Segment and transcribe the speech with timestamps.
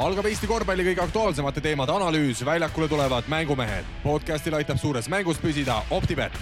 [0.00, 3.84] algab Eesti korvpalli kõige aktuaalsemate teemade analüüs, väljakule tulevad mängumehed.
[4.02, 6.32] podcastil aitab suures mängus püsida Optibet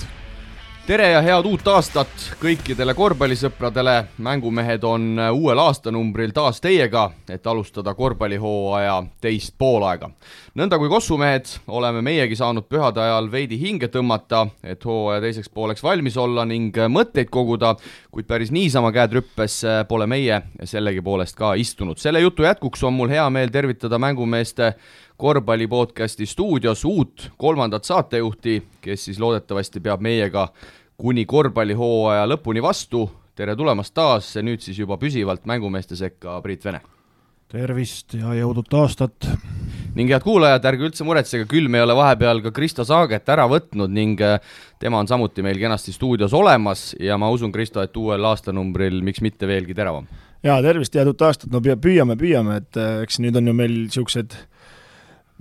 [0.87, 3.95] tere ja head uut aastat kõikidele korvpallisõpradele,
[4.25, 10.11] mängumehed on uuel aastanumbril taas teiega, et alustada korvpallihooaja teist poolaega.
[10.54, 15.82] nõnda kui kossumehed oleme meiegi saanud pühade ajal veidi hinge tõmmata, et hooaja teiseks pooleks
[15.82, 17.76] valmis olla ning mõtteid koguda,
[18.11, 21.99] kuid päris niisama käed rüppes pole meie sellegipoolest ka istunud.
[21.99, 24.75] selle jutu jätkuks on mul hea meel tervitada mängumeeste
[25.20, 30.46] korvpalli podcasti stuudios uut kolmandat saatejuhti, kes siis loodetavasti peab meiega
[30.96, 33.10] kuni korvpallihooaja lõpuni vastu.
[33.36, 36.80] tere tulemast taas, nüüd siis juba püsivalt mängumeeste sekka, Priit Vene.
[37.52, 39.28] tervist ja jõudut aastat.
[39.94, 43.92] ning head kuulajad, ärge üldse muretsege, külm ei ole vahepeal ka Kristo Saaget ära võtnud
[43.92, 44.41] ning äh,
[44.78, 49.20] tema on samuti meil kenasti stuudios olemas ja ma usun, Kristo, et uuel aastanumbril miks
[49.20, 50.08] mitte veelgi teravam.
[50.42, 53.77] jaa, tervist ja head aastat, no püüame, püüame, et äh, eks nüüd on ju meil
[53.82, 54.46] niisugused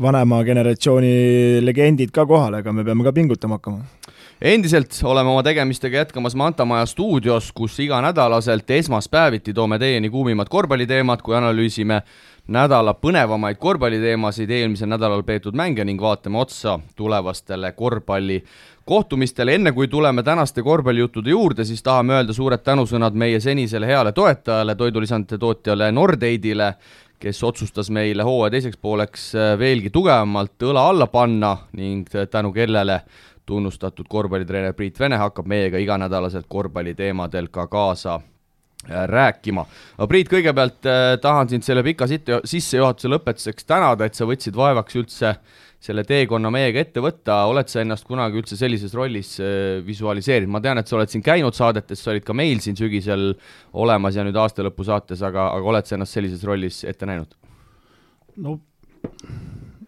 [0.02, 3.84] vanema generatsiooni legendid ka kohal, ega me peame ka pingutama hakkama.
[4.40, 11.20] Endiselt oleme oma tegemistega jätkamas Manta Maja stuudios, kus iganädalaselt esmaspäeviti toome teieni kuumimad korvpalliteemad,
[11.22, 12.00] kui analüüsime
[12.48, 18.40] nädala põnevamaid korvpalliteemasid, eelmisel nädalal peetud mänge ning vaatame otsa tulevastele korvpalli
[18.88, 24.16] kohtumistele, enne kui tuleme tänaste korvpallijuttude juurde, siis tahame öelda suured tänusõnad meie senisele heale
[24.16, 26.74] toetajale, toidulisandite tootjale Nordeidile,
[27.20, 33.02] kes otsustas meile hooaja teiseks pooleks veelgi tugevamalt õla alla panna ning tänu kellele
[33.50, 39.66] tunnustatud korvpallitreener Priit Vene hakkab meiega iganädalaselt korvpalliteemadel ka kaasa äh, rääkima.
[39.98, 45.00] aga Priit, kõigepealt äh, tahan sind selle pika sissejuhatuse lõpetuseks tänada, et sa võtsid vaevaks
[45.02, 45.34] üldse
[45.80, 50.62] selle teekonna meiega ette võtta, oled sa ennast kunagi üldse sellises rollis äh, visualiseerinud, ma
[50.64, 53.32] tean, et sa oled siin käinud saadetes, sa olid ka meil siin sügisel
[53.80, 57.36] olemas ja nüüd aastalõpu saates, aga, aga oled sa ennast sellises rollis ette näinud?
[58.40, 58.60] no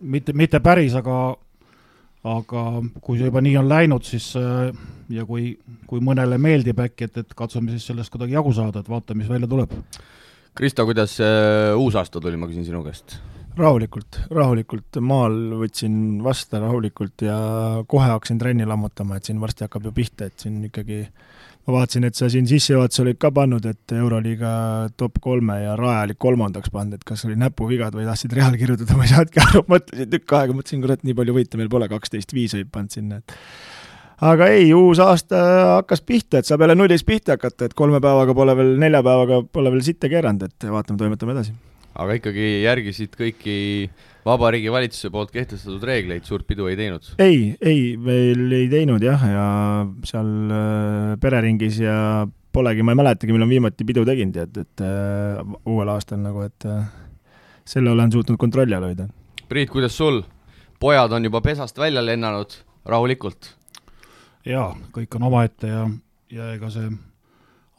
[0.02, 1.34] mitte, mitte päris, aga
[2.22, 2.64] aga
[3.02, 4.70] kui see juba nii on läinud, siis äh,
[5.12, 5.56] ja kui,
[5.90, 9.32] kui mõnele meeldib äkki, et, et katsume siis sellest kuidagi jagu saada, et vaatame, mis
[9.32, 9.74] välja tuleb.
[10.58, 13.18] Kristo, kuidas äh, uus aasta tuli, ma küsin sinu käest?
[13.58, 17.38] Rahulikult, rahulikult, maal võtsin vastu rahulikult ja
[17.90, 21.02] kohe hakkasin trenni lammutama, et siin varsti hakkab ju pihta, et siin ikkagi
[21.68, 24.54] ma vaatasin, et sa siin sissejuhatuses olid ka pannud, et Euroliiga
[24.98, 28.98] top kolme ja Rae olid kolmandaks pannud, et kas oli näpuvigad või tahtsid Real kirjutada,
[28.98, 32.34] ma ei saanudki aru, mõtlesin tükk aega, mõtlesin, kurat, nii palju võite meil pole, kaksteist
[32.38, 33.36] viis võib pannud sinna, et
[34.32, 35.42] aga ei, uus aasta
[35.78, 39.44] hakkas pihta, et saab jälle nullist pihta hakata, et kolme päevaga pole veel, nelja päevaga
[39.52, 41.58] pole veel sitte keeranud, et vaatame, toimetame edasi.
[42.00, 43.56] Aga ikkagi järgisid kõiki
[44.26, 47.08] Vabariigi Valitsuse poolt kehtestatud reegleid, suurt pidu ei teinud?
[47.22, 49.46] ei, ei, veel ei teinud jah, ja
[50.08, 51.96] seal äh, pereringis ja
[52.54, 56.68] polegi, ma ei mäletagi, millal viimati pidu tegin, tead, et äh, uuel aastal nagu, et
[56.70, 56.84] äh,
[57.68, 59.08] selle olen suutnud kontrolli all hoida.
[59.50, 60.22] Priit, kuidas sul?
[60.82, 62.56] pojad on juba pesast välja lennanud,
[62.90, 63.56] rahulikult?
[64.46, 65.86] jaa, kõik on omaette ja,
[66.34, 66.88] ja ega see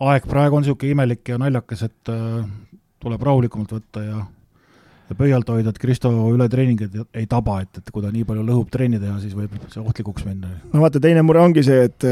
[0.02, 2.44] aeg praegu on niisugune imelik ja naljakas, et äh,
[3.02, 4.22] tuleb rahulikumalt võtta ja
[5.12, 8.70] ja pöialt hoida, et Kristo ületreeningud ei taba, et, et kui ta nii palju lõhub
[8.72, 10.50] trenni teha, siis võib see ohtlikuks minna.
[10.72, 12.06] no vaata, teine mure ongi see, et,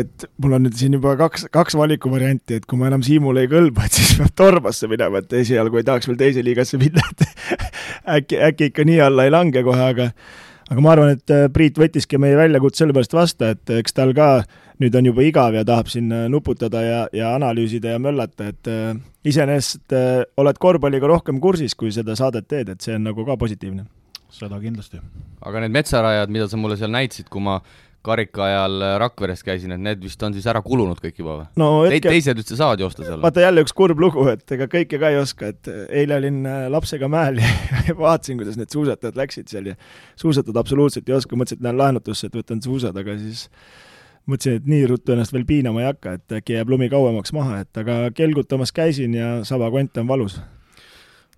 [0.00, 3.50] et mul on nüüd siin juba kaks, kaks valikuvarianti, et kui ma enam Siimule ei
[3.50, 7.26] kõlba, et siis peab Torbasse minema, et esialgu ei tahaks veel teise liigasse minna, et
[8.16, 10.10] äkki, äkki ikka nii alla ei lange kohe, aga
[10.70, 14.32] aga ma arvan, et Priit võttiski meie väljakutse sellepärast vastu, et eks tal ka
[14.80, 18.94] nüüd on juba igav ja tahab siin nuputada ja, ja analüüsida ja möllata, et äh,
[19.28, 23.36] iseenesest äh, oled korvpalliga rohkem kursis, kui seda saadet teed, et see on nagu ka
[23.40, 23.84] positiivne.
[24.30, 25.00] seda kindlasti.
[25.42, 27.60] aga need metsarajad, mida sa mulle seal näitasid, kui ma
[28.00, 31.68] karika ajal Rakveres käisin, et need vist on siis ära kulunud kõik juba või no,?
[31.84, 32.08] Hetke...
[32.14, 33.20] teised üldse saavad joosta seal?
[33.20, 35.68] vaata jälle üks kurb lugu, et ega kõike ka ei oska, et
[36.00, 37.50] eile olin äh, lapsega mäel ja
[38.06, 39.76] vaatasin, kuidas need suusatajad läksid seal ja
[40.16, 43.50] suusatada absoluutselt ei oska, mõtlesin, et lähen laenutusse, et võtan suusad, aga siis
[44.28, 47.60] mõtlesin, et nii ruttu ennast veel piinama ei hakka, et äkki jääb lumi kauemaks maha,
[47.64, 50.40] et aga kelgutamas käisin ja sabakont on valus.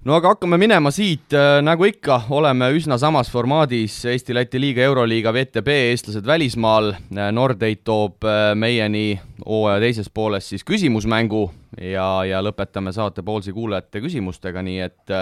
[0.05, 5.33] no aga hakkame minema siit, äh, nagu ikka, oleme üsna samas formaadis Eesti-Läti liiga, Euroliiga,
[5.33, 6.93] VTB, eestlased välismaal.
[6.93, 13.53] Äh, Nordeid toob äh, meieni hooaja teises pooles siis küsimusmängu ja, ja lõpetame saate Poolsi
[13.53, 15.17] kuulajate küsimustega, nii et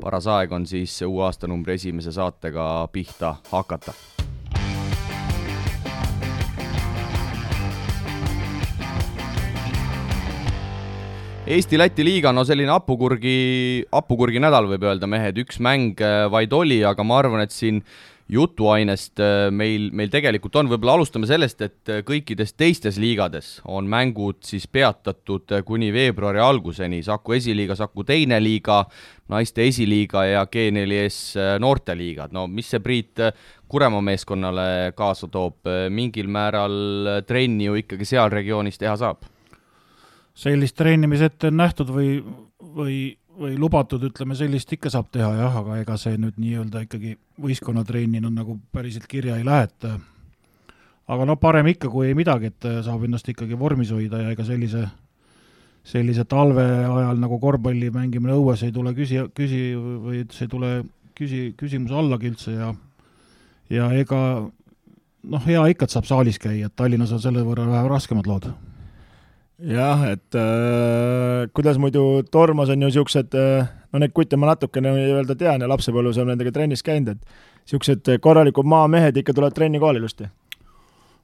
[0.00, 3.94] paras aeg on siis uue aastanumbri esimese saatega pihta hakata
[11.42, 16.76] Eesti-Läti liiga, no selline hapukurgi, hapukurgi nädal võib öelda, mehed, üks mäng äh, vaid oli,
[16.86, 17.80] aga ma arvan, et siin
[18.30, 23.90] jutuainest äh, meil, meil tegelikult on, võib-olla alustame sellest, et äh, kõikides teistes liigades on
[23.90, 28.84] mängud siis peatatud kuni veebruari alguseni, Saku esiliiga, Saku teine liiga,
[29.34, 33.26] naiste esiliiga ja G4S noorteliigad, no mis see, Priit,
[33.66, 39.31] Kuremaa meeskonnale kaasa toob, mingil määral trenni ju ikkagi seal regioonis teha saab?
[40.34, 42.14] Sellist trennimis ette on nähtud või,
[42.60, 42.96] või
[43.38, 48.28] või lubatud, ütleme sellist ikka saab teha jah, aga ega see nüüd nii-öelda ikkagi võistkonnatrennina
[48.28, 49.86] no, nagu päriselt kirja ei lähe, et
[51.12, 54.44] aga no parem ikka kui ei midagi, et saab ennast ikkagi vormis hoida ja ega
[54.46, 54.84] sellise,
[55.88, 60.72] sellise talve ajal nagu korvpalli mängimine õues ei tule küsi, küsi või see ei tule
[61.18, 62.72] küsi, küsimuse allagi üldse ja
[63.72, 67.88] ja ega noh, hea ikka, et saab saalis käia, et Tallinnas on selle võrra vähe
[67.88, 68.52] raskemad lood
[69.62, 74.94] jah, et äh, kuidas muidu Tormas on ju niisugused äh,, no neid kutte ma natukene
[74.96, 79.82] nii-öelda tean ja lapsepõlves olen nendega trennis käinud, et niisugused korralikud maamehed ikka tulevad trenni
[79.82, 80.28] kohale ilusti?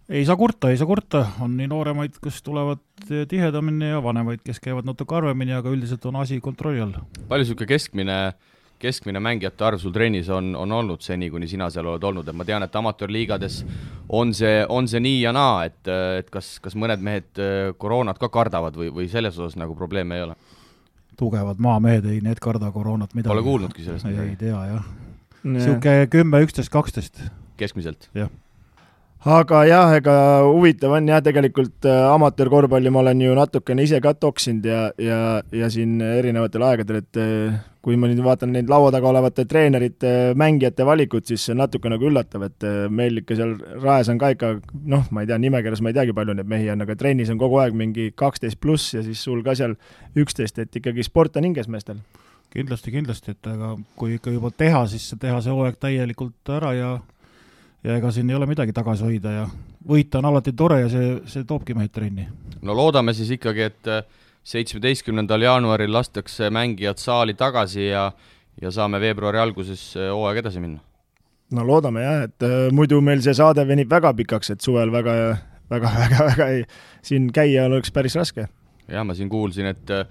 [0.09, 2.81] ei saa kurta, ei saa kurta, on nii nooremaid, kes tulevad
[3.29, 6.95] tihedamini ja vanemaid, kes käivad natuke harvemini, aga üldiselt on asi kontrolli all.
[7.29, 8.39] palju niisugune keskmine äh,
[8.79, 12.37] keskmine mängijate arv sul trennis on, on olnud seni, kuni sina seal oled olnud, et
[12.37, 13.61] ma tean, et amatöörliigades
[14.09, 15.81] on see, on see nii ja naa, et,
[16.21, 20.19] et kas, kas mõned mehed äh, koroonat ka kardavad või, või selles osas nagu probleeme
[20.19, 20.39] ei ole?
[21.19, 23.33] tugevad maamehed, ei, need karda koroonat midagi.
[23.33, 24.37] Pole kuulnudki sellest midagi?
[24.37, 24.91] ei tea, jah.
[25.43, 27.25] niisugune kümme, üksteist, kaksteist.
[27.59, 28.07] keskmiselt?
[28.15, 28.31] jah
[29.27, 30.15] aga jah, ega
[30.47, 35.19] huvitav on jah, tegelikult äh, amatöörkorvpalli ma olen ju natukene ise ka toksinud ja, ja,
[35.53, 40.11] ja siin erinevatel aegadel, et äh, kui ma nüüd vaatan neid laua taga olevate treenerite,
[40.37, 44.21] mängijate valikut, siis see on natuke nagu üllatav, et äh, meil ikka seal raes on
[44.21, 44.51] ka ikka
[44.93, 47.41] noh, ma ei tea, nimekirjas ma ei teagi, palju neid mehi on, aga trennis on
[47.41, 49.79] kogu aeg mingi kaksteist pluss ja siis sul ka seal
[50.21, 52.03] üksteist, et ikkagi sport on hinges meestel
[52.53, 56.93] kindlasti, kindlasti, et aga kui ikka juba teha, siis teha see hooaeg täielikult ära ja
[57.87, 59.49] ja ega siin ei ole midagi tagasi hoida ja
[59.89, 62.29] võita on alati tore ja see, see toobki mehed trenni.
[62.61, 63.93] no loodame siis ikkagi, et
[64.45, 68.13] seitsmeteistkümnendal jaanuaril lastakse mängijad saali tagasi ja
[68.63, 70.81] ja saame veebruari alguses äh, hooaega edasi minna.
[71.55, 75.15] no loodame jah, et äh, muidu meil see saade venib väga pikaks, et suvel väga,
[75.71, 76.65] väga, väga, väga ei,
[77.03, 78.49] siin käia oleks päris raske.
[78.89, 80.07] jah, ma siin kuulsin, et äh,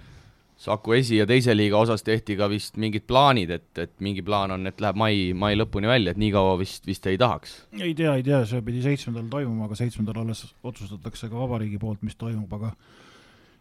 [0.58, 4.56] Saku esi- ja teise liiga osas tehti ka vist mingid plaanid, et, et mingi plaan
[4.56, 7.52] on, et läheb mai, mai lõpuni välja, et nii kaua vist, vist ei tahaks?
[7.78, 12.02] ei tea, ei tea, see pidi seitsmendal toimuma, aga seitsmendal alles otsustatakse ka vabariigi poolt,
[12.02, 12.72] mis toimub, aga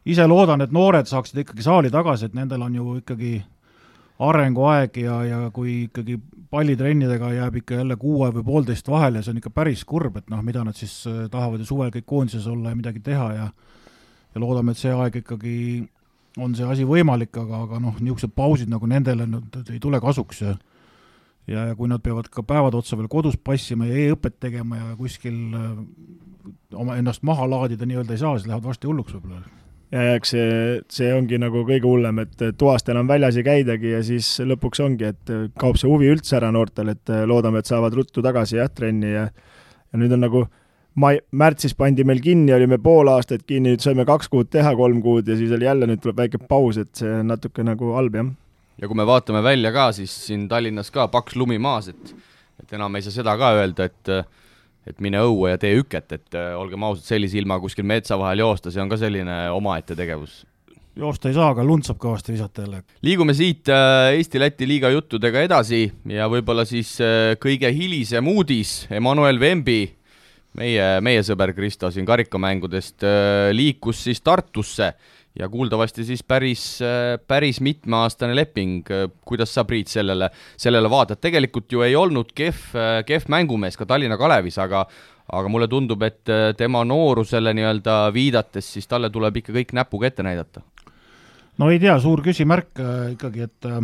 [0.07, 3.35] ise loodan, et noored saaksid ikkagi saali tagasi, et nendel on ju ikkagi
[4.23, 6.17] arenguaeg ja, ja kui ikkagi
[6.51, 10.31] pallitrennidega jääb ikka jälle kuu aeg või poolteist vahele, see on ikka päris kurb, et
[10.33, 13.51] noh, mida nad siis äh, tahavad ju suvel kõik koondises olla ja midagi teha ja
[14.37, 15.57] ja loodame, et see aeg ikkagi
[16.37, 20.43] on see asi võimalik, aga, aga noh, niisugused pausid nagu nendele nad ei tule kasuks
[20.45, 20.57] ja
[21.47, 24.97] ja, ja kui nad peavad ka päevad otsa veel kodus passima ja e-õpet tegema ja
[24.99, 25.71] kuskil äh,
[26.75, 29.45] oma ennast maha laadida nii-öelda ei saa, siis lähevad varsti hulluks võib-olla.
[29.93, 30.53] Ja, eks see,
[30.93, 35.13] see ongi nagu kõige hullem, et toast enam väljas ei käidagi ja siis lõpuks ongi,
[35.15, 39.15] et kaob see huvi üldse ära noortel, et loodame, et saavad ruttu tagasi jah, trenni
[39.15, 39.29] ja
[39.93, 40.45] ja nüüd on nagu
[41.01, 45.03] mai, märtsis pandi meil kinni, olime pool aastat kinni, nüüd saime kaks kuud teha, kolm
[45.05, 48.19] kuud ja siis oli jälle, nüüd tuleb väike paus, et see on natuke nagu halb,
[48.19, 48.33] jah.
[48.83, 52.17] ja kui me vaatame välja ka, siis siin Tallinnas ka paks lumi maas, et
[52.57, 54.11] et enam ei saa seda ka öelda, et
[54.87, 58.71] et mine õue ja tee üket, et olgem ausad, sellise ilma kuskil metsa vahel joosta,
[58.71, 60.45] see on ka selline omaette tegevus
[60.97, 62.83] joosta ei saa, aga lund saab kõvasti visata jälle.
[63.05, 69.41] liigume siit äh, Eesti-Läti liiga juttudega edasi ja võib-olla siis äh, kõige hilisem uudis, Emmanuel
[69.41, 69.83] Vembi
[70.57, 74.95] meie, meie sõber Kristo siin karikamängudest äh, liikus siis Tartusse
[75.39, 78.85] ja kuuldavasti siis päris, äh, päris mitmeaastane leping.
[79.25, 81.21] kuidas sa, Priit, sellele, sellele vaatad?
[81.21, 84.87] tegelikult ju ei olnud kehv, äh, kehv mängumees ka Tallinna Kalevis, aga
[85.33, 86.23] aga mulle tundub, et
[86.57, 90.61] tema noorusele nii-öelda viidates, siis talle tuleb ikka kõik näpuga ette näidata.
[91.59, 92.79] no ei tea, suur küsimärk
[93.13, 93.81] ikkagi, et äh,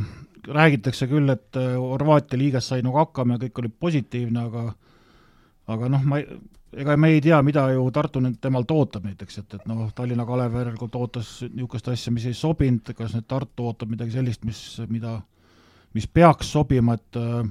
[0.48, 4.72] räägitakse küll, et Horvaatia liigas sai nagu hakkama ja kõik oli positiivne, aga
[5.72, 6.26] aga noh, ma ei,
[6.72, 10.24] ega me ei tea, mida ju Tartu nüüd temalt ootab näiteks, et, et noh, Tallinna
[10.28, 14.62] Kalev järelikult ootas niisugust asja, mis ei sobinud, kas nüüd Tartu ootab midagi sellist, mis,
[14.88, 15.18] mida,
[15.96, 17.42] mis peaks sobima, et äh,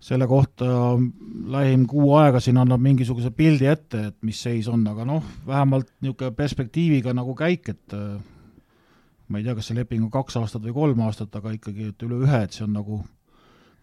[0.00, 0.70] selle kohta
[1.52, 5.90] lähim kuu aega siin annab mingisuguse pildi ette, et mis seis on, aga noh, vähemalt
[6.00, 8.16] niisugune perspektiiviga nagu käik, et äh,
[9.28, 12.08] ma ei tea, kas see leping on kaks aastat või kolm aastat, aga ikkagi, et
[12.08, 13.02] üle ühe, et see on nagu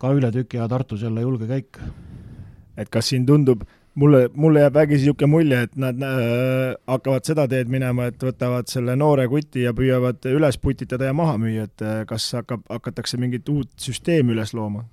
[0.02, 1.80] ka üle tüki aja Tartus jälle julge käik.
[2.76, 3.62] et kas siin tundub
[3.96, 8.70] mulle, mulle jääb vägisi niisugune mulje, et nad äh, hakkavad seda teed minema, et võtavad
[8.72, 13.20] selle noore kuti ja püüavad üles putitada ja maha müüa, et äh, kas hakkab, hakatakse
[13.22, 14.86] mingit uut süsteemi üles looma?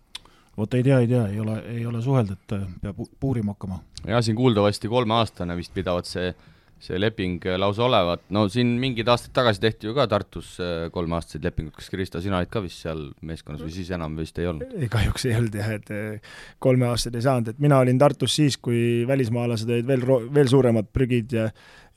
[0.56, 3.80] vot ei tea, ei tea, ei ole, ei ole suhelnud, et peab puurima hakkama.
[4.06, 6.34] ja siin kuuldavasti kolmeaastane vist pidavat see,
[6.82, 11.46] see leping lausa olevat, no siin mingid aastad tagasi tehti ju ka Tartus äh, kolmeaastaseid
[11.46, 14.74] lepinguid, kas Kristo, sina olid ka vist seal meeskonnas või siis enam vist ei olnud?
[14.92, 19.06] kahjuks ei olnud jah, et äh, kolmeaastased ei saanud, et mina olin Tartus siis, kui
[19.08, 21.48] välismaalased olid veel, veel suuremad prügid ja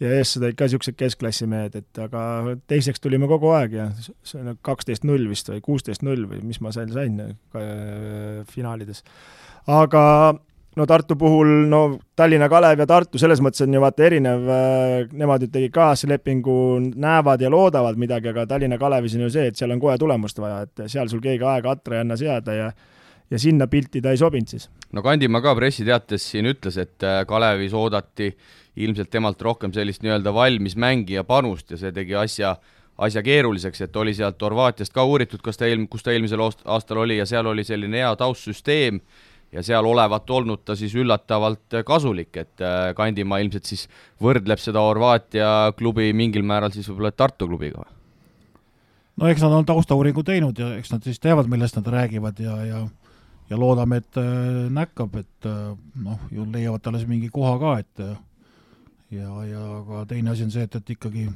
[0.03, 2.21] ja ees olid ka niisugused keskklassimehed, et aga
[2.67, 6.59] teiseks tulime kogu aeg ja see on kaksteist null vist või kuusteist null või mis
[6.63, 9.05] ma seal sain äh, finaalides.
[9.71, 10.03] aga
[10.75, 11.81] no Tartu puhul, no
[12.15, 16.57] Tallinna Kalev ja Tartu selles mõttes on ju vaata erinev, äh, nemad ju tegid kaaslepingu,
[16.95, 20.39] näevad ja loodavad midagi, aga Tallinna Kalevis on ju see, et seal on kohe tulemust
[20.41, 22.69] vaja, et seal sul keegi aega atra ei anna seada ja
[23.31, 24.69] ja sinna pilti ta ei sobinud siis.
[24.93, 28.31] no Kandimaa ka pressiteates siin ütles, et äh, Kalevis oodati
[28.75, 32.55] ilmselt temalt rohkem sellist nii-öelda valmis mängija panust ja see tegi asja,
[32.97, 37.01] asja keeruliseks, et oli sealt Horvaatiast ka uuritud, kas ta eelm-, kus ta eelmisel aastal
[37.05, 39.01] oli ja seal oli selline hea taustsüsteem
[39.51, 43.87] ja seal olevat olnud ta siis üllatavalt kasulik, et äh, Kandimaa ilmselt siis
[44.21, 47.91] võrdleb seda Horvaatia klubi mingil määral siis võib-olla Tartu klubiga või?
[49.21, 52.59] no eks nad on taustauuringu teinud ja eks nad siis teavad, millest nad räägivad ja,
[52.65, 52.85] ja
[53.45, 57.75] ja loodame, et äh, näkkab, et äh, noh, ju leiavad talle siis mingi koha ka,
[57.83, 58.07] et
[59.13, 61.27] ja, ja ka teine asi on see, et, et ikkagi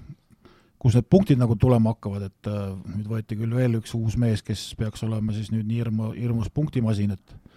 [0.80, 2.50] kus need punktid nagu tulema hakkavad, et
[2.96, 6.50] nüüd võeti küll veel üks uus mees, kes peaks olema siis nüüd nii hirmu, hirmus
[6.56, 7.49] punktimasin, et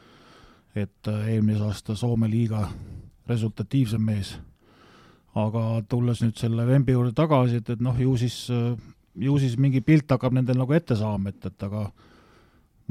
[0.77, 2.69] et äh, eelmise aasta Soome liiga
[3.29, 4.39] resultatiivsem mees.
[5.35, 8.35] aga tulles nüüd selle Vembi juurde tagasi, et, et noh, ju siis,
[9.17, 11.87] ju siis mingi pilt hakkab nendel nagu ette saama, et, et aga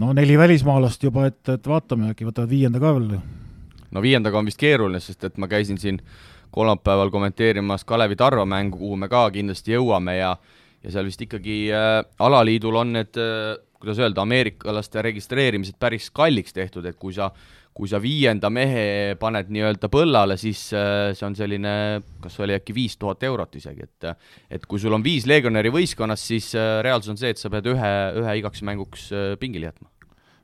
[0.02, 3.20] no neli välismaalast juba, et, et vaatame, äkki võtavad viienda ka veel.
[3.92, 6.02] no viiendaga on vist keeruline, sest et ma käisin siin
[6.52, 10.36] kolmapäeval kommenteerimas Kalevi Tarva mängu, kuhu me ka kindlasti jõuame ja
[10.82, 16.54] ja seal vist ikkagi äh, alaliidul on need äh, kuidas öelda, ameeriklaste registreerimised päris kalliks
[16.54, 17.32] tehtud, et kui sa
[17.74, 21.74] kui sa viienda mehe paned nii-öelda põllale, siis äh, see on selline,
[22.24, 24.12] kas oli äkki viis tuhat eurot isegi, et
[24.60, 27.72] et kui sul on viis legionäri võistkonnas, siis äh, reaalsus on see, et sa pead
[27.72, 29.88] ühe, ühe igaks mänguks äh, pingile jätma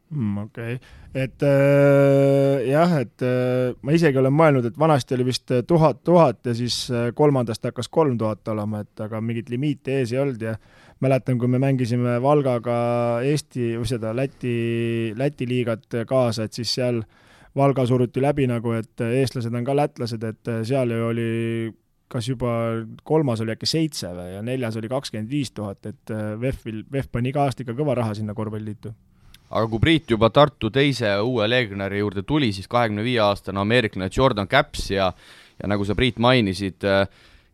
[0.10, 0.38] mm,.
[0.46, 5.52] okei okay., et äh, jah, et äh, ma isegi olen mõelnud, et vanasti oli vist
[5.68, 6.86] tuhat, tuhat ja siis
[7.18, 10.56] kolmandast hakkas kolm tuhat olema, et aga mingit limiiti ees ei olnud ja
[11.04, 12.78] mäletan, kui me mängisime Valgaga
[13.26, 17.02] Eesti või seda Läti, Läti liigat kaasa, et siis seal
[17.58, 21.30] Valga suruti läbi nagu, et eestlased on ka lätlased, et seal ju oli
[22.08, 22.52] kas juba
[23.04, 27.34] kolmas oli äkki seitse või, ja neljas oli kakskümmend viis tuhat, et VEF-il, VEF pani
[27.34, 28.94] iga aasta ikka kõva raha sinna korvpalliliitu.
[29.48, 34.10] Aga kui Priit juba Tartu teise uue legionäri juurde tuli, siis kahekümne viie aastane ameeriklane
[34.12, 35.12] Jordan Caps ja
[35.58, 37.08] ja nagu sa, Priit, mainisid äh,,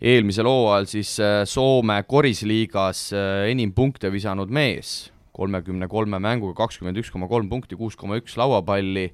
[0.03, 6.99] eelmisel hooajal siis äh, Soome korisliigas äh, enim punkte visanud mees, kolmekümne kolme mänguga kakskümmend
[6.99, 9.07] üks koma kolm punkti, kuus koma üks lauapalli,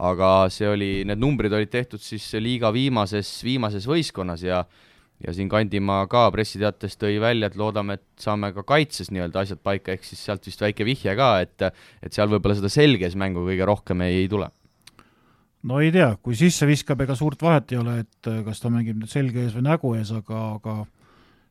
[0.00, 4.64] aga see oli, need numbrid olid tehtud siis liiga viimases, viimases võistkonnas ja
[5.20, 9.60] ja siin Kandimaa ka pressiteates tõi välja, et loodame, et saame ka kaitses nii-öelda asjad
[9.60, 13.44] paika, ehk siis sealt vist väike vihje ka, et et seal võib-olla seda selges mängu
[13.44, 14.48] kõige rohkem ei, ei tule
[15.68, 18.72] no ei tea, kui sisse viskab, ega suurt vahet ei ole, et äh, kas ta
[18.72, 20.78] mängib nüüd selge ees või nägu ees, aga, aga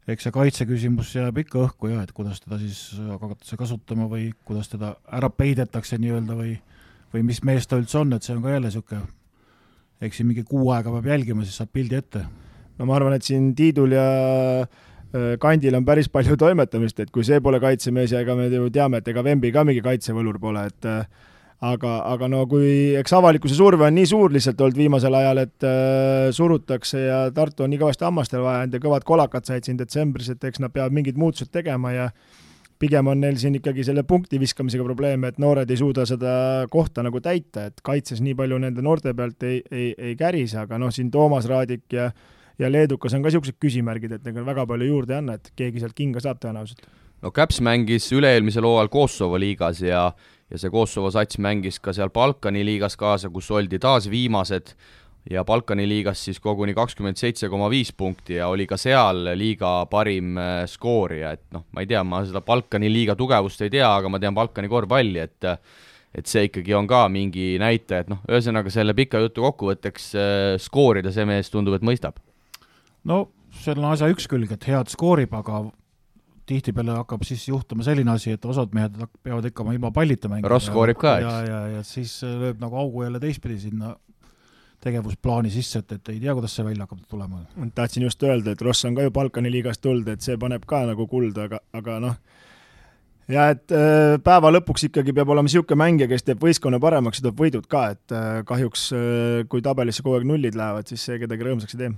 [0.09, 4.71] eks see kaitseküsimus jääb ikka õhku jah, et kuidas teda siis hakatakse kasutama või kuidas
[4.71, 6.57] teda ära peidetakse nii-öelda või
[7.13, 9.07] või mis mees ta üldse on, et see on ka jälle niisugune,
[10.05, 12.23] eks siin mingi kuu aega peab jälgima, siis saab pildi ette.
[12.77, 14.05] no ma arvan, et siin Tiidul ja
[14.61, 18.69] äh, kandil on päris palju toimetamist, et kui see pole kaitsemees ja ega me ju
[18.69, 21.27] teame, et ega Vembi ka mingi kaitsevõlur pole, et äh,
[21.59, 25.67] aga, aga no kui, eks avalikkuse surve on nii suur lihtsalt olnud viimasel ajal, et
[25.67, 30.31] äh, surutakse ja Tartu on nii kõvasti hammastel vajanud ja kõvad kolakad said siin detsembris,
[30.31, 32.09] et eks nad peavad mingid muutused tegema ja
[32.79, 36.33] pigem on neil siin ikkagi selle punkti viskamisega probleeme, et noored ei suuda seda
[36.71, 40.79] kohta nagu täita, et kaitses nii palju nende noorte pealt ei, ei, ei kärise, aga
[40.79, 42.11] noh, siin Toomas Raadik ja
[42.59, 45.79] ja leedukas on ka niisugused küsimärgid, et ega väga palju juurde ei anna, et keegi
[45.79, 46.83] sealt kinga saab tõenäoliselt.
[47.23, 50.09] no Käps mängis üle-eelmisel hooajal Kosovo liigas ja
[50.49, 54.73] ja see Kosovo sats mängis ka seal Balkani liigas kaasa, kus oldi taas viimased.
[55.29, 59.83] Ja Balkani liigas siis koguni kakskümmend seitse koma viis punkti ja oli ka seal liiga
[59.91, 63.85] parim äh, skoorija, et noh, ma ei tea, ma seda Balkani liiga tugevust ei tea,
[63.89, 65.49] aga ma tean Balkani korvpalli, et
[66.15, 70.55] et see ikkagi on ka mingi näitaja, et noh, ühesõnaga selle pika jutu kokkuvõtteks äh,
[70.61, 72.17] skoorida see mees tundub, et mõistab.
[73.03, 73.27] no
[73.59, 75.67] see on asja üks külg, et head skoorib, aga
[76.49, 80.51] tihtipeale hakkab siis juhtuma selline asi, et osad mehed peavad ikka oma ilma pallita mängima.
[80.51, 81.29] Ross koorib ka, eks.
[81.29, 83.95] ja, ja, ja siis lööb nagu augu jälle teistpidi sinna
[84.83, 87.41] tegevusplaani sisse, et, et ei tea, kuidas see välja hakkab tulema.
[87.75, 90.85] tahtsin just öelda, et Ross on ka ju Balkani liigast tulnud, et see paneb ka
[90.87, 92.15] nagu kulda, aga, aga noh,
[93.29, 97.27] ja et äh, päeva lõpuks ikkagi peab olema niisugune mängija, kes teeb võistkonna paremaks ja
[97.27, 101.19] toob võidud ka, et äh, kahjuks äh, kui tabelisse kogu aeg nullid lähevad, siis see
[101.21, 101.93] kedagi rõõmsaks ei tee.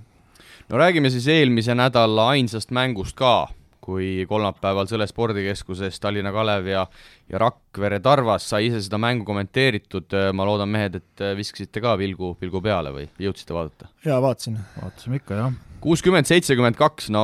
[0.71, 3.51] no räägime siis eelmise nädala ainsast mängust ka,
[3.81, 6.85] kui kolmapäeval Sõle spordikeskuses Tallinna Kalev ja
[7.31, 12.33] ja Rakvere Tarvas sai ise seda mängu kommenteeritud, ma loodan, mehed, et viskasite ka pilgu,
[12.39, 13.89] pilgu peale või jõudsite vaadata?
[14.05, 14.59] jaa, vaatasin.
[14.81, 15.59] vaatasime ikka, jah.
[15.83, 17.23] kuuskümmend, seitsekümmend kaks, no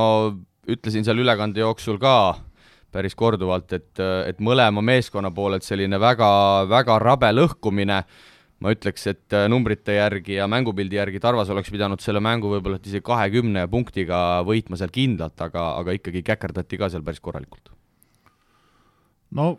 [0.68, 2.14] ütlesin seal ülekande jooksul ka
[2.92, 6.30] päris korduvalt, et, et mõlema meeskonna poolelt selline väga,
[6.70, 8.02] väga rabe lõhkumine,
[8.64, 13.04] ma ütleks, et numbrite järgi ja mängupildi järgi Tarvas oleks pidanud selle mängu võib-olla isegi
[13.06, 17.70] kahekümne punktiga võitma seal kindlalt, aga, aga ikkagi käkerdati ka seal päris korralikult.
[19.30, 19.58] no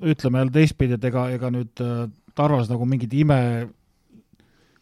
[0.00, 2.06] ütleme jälle teistpidi, et ega, ega nüüd äh,
[2.38, 3.40] Tarvas nagu mingit ime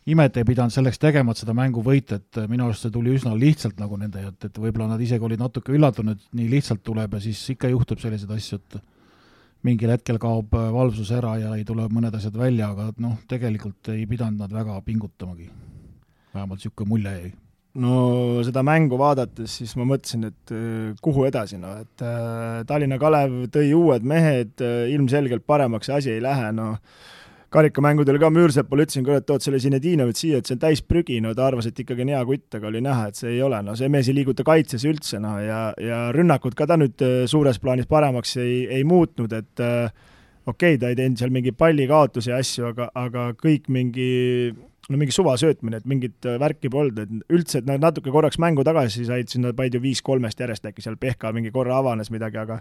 [0.06, 3.32] imet ei pidanud selleks tegema, et seda mängu võita, et minu arust see tuli üsna
[3.38, 7.22] lihtsalt nagu nende, et, et võib-olla nad isegi olid natuke üllatunud, nii lihtsalt tuleb ja
[7.24, 8.78] siis ikka juhtub selliseid asju, et
[9.64, 14.04] mingil hetkel kaob valvsus ära ja ei tule mõned asjad välja, aga noh, tegelikult ei
[14.06, 15.50] pidanud nad väga pingutamagi.
[16.34, 17.32] vähemalt niisugune mulje jäi
[17.80, 17.96] no
[18.46, 23.46] seda mängu vaadates siis ma mõtlesin, et äh, kuhu edasi, no et äh, Tallinna Kalev
[23.52, 26.74] tõi uued mehed, äh, ilmselgelt paremaks see asi ei lähe, no
[27.54, 31.20] karikamängudel ka Müürsepale ütlesin, kuule, et tood selle Zinedinovit siia, et see on täis prügi,
[31.22, 33.60] no ta arvas, et ikkagi on hea kutt, aga oli näha, et see ei ole,
[33.64, 37.16] no see mees ei liiguta kaitses üldse, noh, ja, ja rünnakut ka ta nüüd äh,
[37.30, 39.92] suures plaanis paremaks ei, ei muutnud, et äh,
[40.46, 44.10] okei okay,, ta ei teinud seal mingeid pallikaotusi ja asju, aga, aga kõik mingi
[44.90, 48.40] no mingi suva söötmine, et mingit äh, värki polnud, et üldse, et nad natuke korraks
[48.42, 52.12] mängu tagasi said, siis nad panid ju viis-kolmest järjest äkki seal Pehka mingi korra avanes
[52.14, 52.60] midagi, aga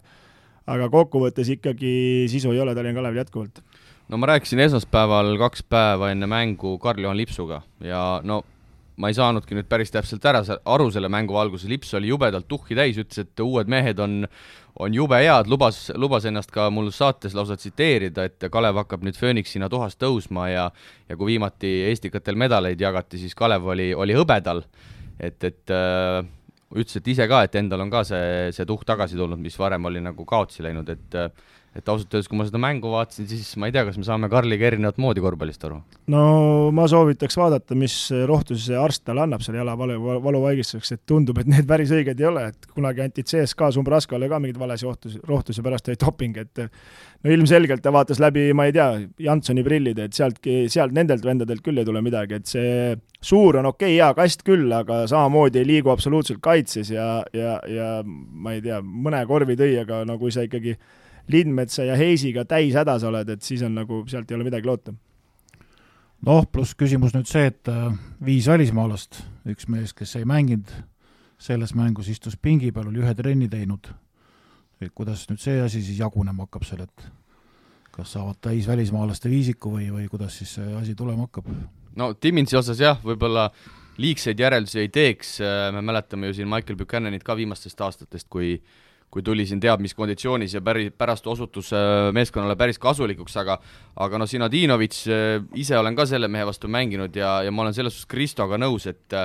[0.65, 1.91] aga kokkuvõttes ikkagi
[2.31, 3.61] sisu ei ole Tallinna Kalevil jätkuvalt
[4.09, 8.43] no ma rääkisin esmaspäeval kaks päeva enne mängu Karl-Juhan Lipsuga ja no
[8.97, 12.77] ma ei saanudki nüüd päris täpselt ära aru selle mängu valguses, Lips oli jubedalt tuhhi
[12.77, 14.21] täis, ütles, et uued mehed on,
[14.79, 19.19] on jube head, lubas, lubas ennast ka mul saates lausa tsiteerida, et Kalev hakkab nüüd
[19.19, 20.69] Phoenixina tuhast tõusma ja
[21.09, 24.63] ja kui viimati Estikatel medaleid jagati, siis Kalev oli, oli hõbedal,
[25.19, 26.21] et, et äh,
[26.75, 29.91] ütles, et ise ka, et endal on ka see, see tuhk tagasi tulnud, mis varem
[29.91, 33.49] oli nagu kaotsi läinud, et äh, et ausalt öeldes, kui ma seda mängu vaatasin, siis
[33.59, 35.81] ma ei tea, kas me saame Karliga erinevat moodi korvpallist aru?
[36.11, 36.21] no
[36.75, 37.97] ma soovitaks vaadata, mis
[38.29, 42.29] rohtusi see arst talle annab seal jalavalu, valuvaigistuseks, et tundub, et need päris õiged ei
[42.29, 46.63] ole, et kunagi anti CSKA Sumbraskale ka mingeid valesid ohtusi, rohtusi, pärast oli doping, et
[46.63, 48.89] no ilmselgelt ta vaatas läbi, ma ei tea,
[49.27, 53.67] Jansoni prillid, et sealtki, sealt nendelt vendadelt küll ei tule midagi, et see suur on
[53.73, 58.55] okei okay,, hea kast küll, aga samamoodi ei liigu absoluutselt kaitses ja, ja, ja ma
[58.55, 60.77] ei tea, mõne korvi tõi, aga no kui sa ikkagi
[61.31, 64.93] Lindmetsa ja Heisiga täis hädas oled, et siis on nagu, sealt ei ole midagi loota.
[66.25, 67.93] noh, pluss küsimus nüüd see, et äh,
[68.25, 70.71] viis välismaalast, üks mees, kes ei mänginud
[71.37, 73.91] selles mängus, istus pingi peal, oli ühe trenni teinud.
[74.81, 77.07] et kuidas nüüd see asi siis jagunema hakkab seal, et
[77.95, 81.47] kas saavad täis välismaalaste viisiku või, või kuidas siis see asi tulema hakkab?
[81.95, 83.49] no Timminsi osas jah, võib-olla
[83.97, 85.37] liigseid järeldusi ei teeks,
[85.71, 88.57] me mäletame ju siin Michael Buchananit ka viimastest aastatest, kui
[89.11, 93.59] kui tuli siin teab mis konditsioonis ja päri-, pärast osutus äh, meeskonnale päris kasulikuks, aga
[94.03, 97.77] aga noh, Sinadinovitš, äh, ise olen ka selle mehe vastu mänginud ja, ja ma olen
[97.77, 99.19] selles suhtes Kristoga nõus, et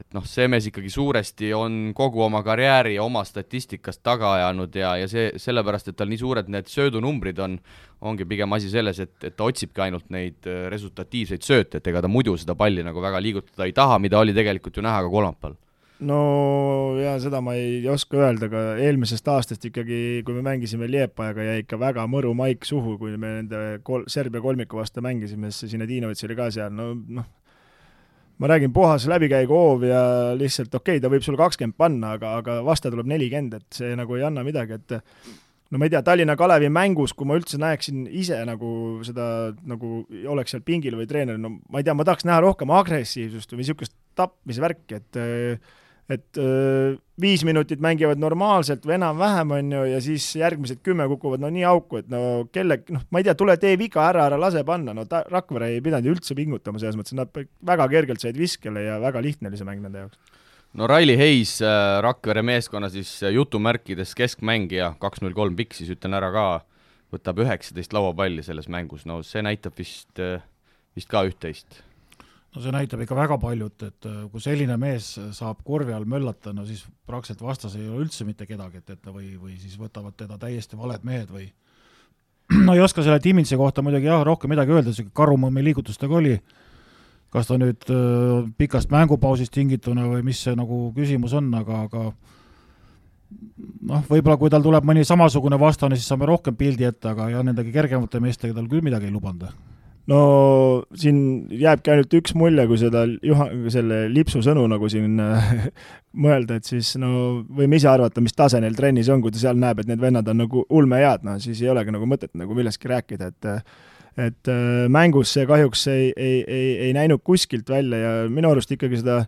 [0.00, 4.94] et noh, see mees ikkagi suuresti on kogu oma karjääri oma statistikast taga ajanud ja,
[4.96, 7.58] ja see, sellepärast, et tal nii suured need söödunumbrid on,
[8.08, 12.00] ongi pigem asi selles, et, et ta otsibki ainult neid äh, resultatiivseid sööte, et ega
[12.00, 15.12] ta muidu seda palli nagu väga liigutada ei taha, mida oli tegelikult ju näha ka
[15.12, 15.58] kolmapäeval
[16.06, 16.20] no
[17.00, 21.64] jaa, seda ma ei oska öelda, aga eelmisest aastast ikkagi, kui me mängisime Liepajaga, jäi
[21.64, 26.26] ikka väga mõru maik suhu, kui me nende kol-, Serbia kolmiku vastu mängisime, siis Sinadinovitš
[26.28, 27.28] oli ka seal, no noh,
[28.40, 30.00] ma räägin, puhas läbikäigu hoov ja
[30.38, 33.92] lihtsalt okei okay,, ta võib sulle kakskümmend panna, aga, aga vaste tuleb nelikümmend, et see
[33.98, 34.96] nagu ei anna midagi, et
[35.70, 38.70] no ma ei tea, Tallinna Kalevi mängus, kui ma üldse näeksin ise nagu
[39.06, 40.00] seda, nagu
[40.32, 43.62] oleks seal pingil või treener, no ma ei tea, ma tahaks näha rohkem agressiivsust või
[43.62, 45.76] niisugust tapmisvärki, et äh,
[46.14, 51.42] et öö, viis minutit mängivad normaalselt või enam-vähem, on ju, ja siis järgmised kümme kukuvad
[51.42, 52.20] no nii auku, et no
[52.52, 55.72] kelle, noh, ma ei tea, tule tee viga ära, ära lase panna, no ta, Rakvere
[55.74, 57.32] ei pidanud ju üldse pingutama selles mõttes, nad
[57.66, 60.40] väga kergelt said viskele ja väga lihtne oli see mäng nende jaoks.
[60.78, 65.92] no Raili Heis, äh, Rakvere meeskonna siis äh, jutumärkides keskmängija, kaks null kolm pikk, siis
[65.96, 66.48] ütlen ära ka,
[67.12, 70.40] võtab üheksateist lauapalli selles mängus, no see näitab vist, äh,
[70.96, 71.82] vist ka üht-teist
[72.54, 76.54] no see näitab ikka väga paljut, et äh, kui selline mees saab korvi all möllata,
[76.56, 80.16] no siis praktiliselt vastas ei ole üldse mitte kedagi, et, et või, või siis võtavad
[80.18, 81.46] teda täiesti valed mehed või
[82.66, 86.34] no ei oska selle Timmitsi kohta muidugi jah, rohkem midagi öelda, niisugune karumõmmi liigutustega oli,
[87.30, 92.06] kas ta nüüd äh, pikast mängupausist tingituna või mis see nagu küsimus on, aga, aga
[93.86, 97.46] noh, võib-olla kui tal tuleb mõni samasugune vastane, siis saame rohkem pildi ette, aga jah,
[97.46, 99.46] nendega kergemate meestega tal küll midagi ei lubanud
[100.10, 100.20] no
[100.98, 101.20] siin
[101.54, 105.20] jääbki ainult üks mulje, kui seda Juha-, selle Lipsu sõnu nagu siin
[106.24, 107.12] mõelda, et siis no
[107.46, 110.28] võime ise arvata, mis tase neil trennis on, kui ta seal näeb, et need vennad
[110.30, 113.54] on nagu ulmehead, no siis ei olegi nagu mõtet nagu millestki rääkida, et
[114.18, 118.72] et äh, mängus see kahjuks ei, ei, ei, ei näinud kuskilt välja ja minu arust
[118.74, 119.20] ikkagi seda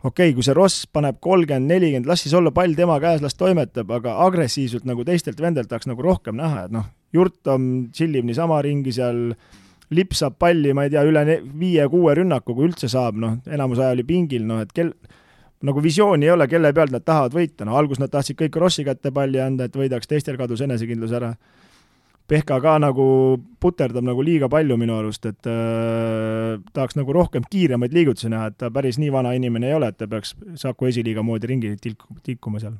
[0.00, 3.36] okei okay,, kui see Ross paneb kolmkümmend, nelikümmend, las siis olla pall tema käes, las
[3.38, 8.28] toimetab, aga agressiivselt nagu teistelt vendelt tahaks nagu rohkem näha, et noh, Jurt on, tšillib
[8.28, 9.34] niisama ringi seal,
[9.90, 11.22] lipsab palli, ma ei tea, üle
[11.60, 14.94] viie-kuue rünnaku, kui üldse saab, noh, enamus aja oli pingil, noh et kel-,
[15.66, 18.84] nagu visiooni ei ole, kelle pealt nad tahavad võita, no alguses nad tahtsid kõik Rossi
[18.86, 21.34] kätte palli anda, et võidaks, teistel kadus enesekindlus ära.
[22.30, 23.04] Pehka ka nagu
[23.58, 28.58] puterdab nagu liiga palju minu arust, et äh, tahaks nagu rohkem kiiremaid liigutusi näha, et
[28.60, 32.06] ta päris nii vana inimene ei ole, et ta peaks Saku esiliiga moodi ringi tilk-,
[32.22, 32.78] tilkuma seal.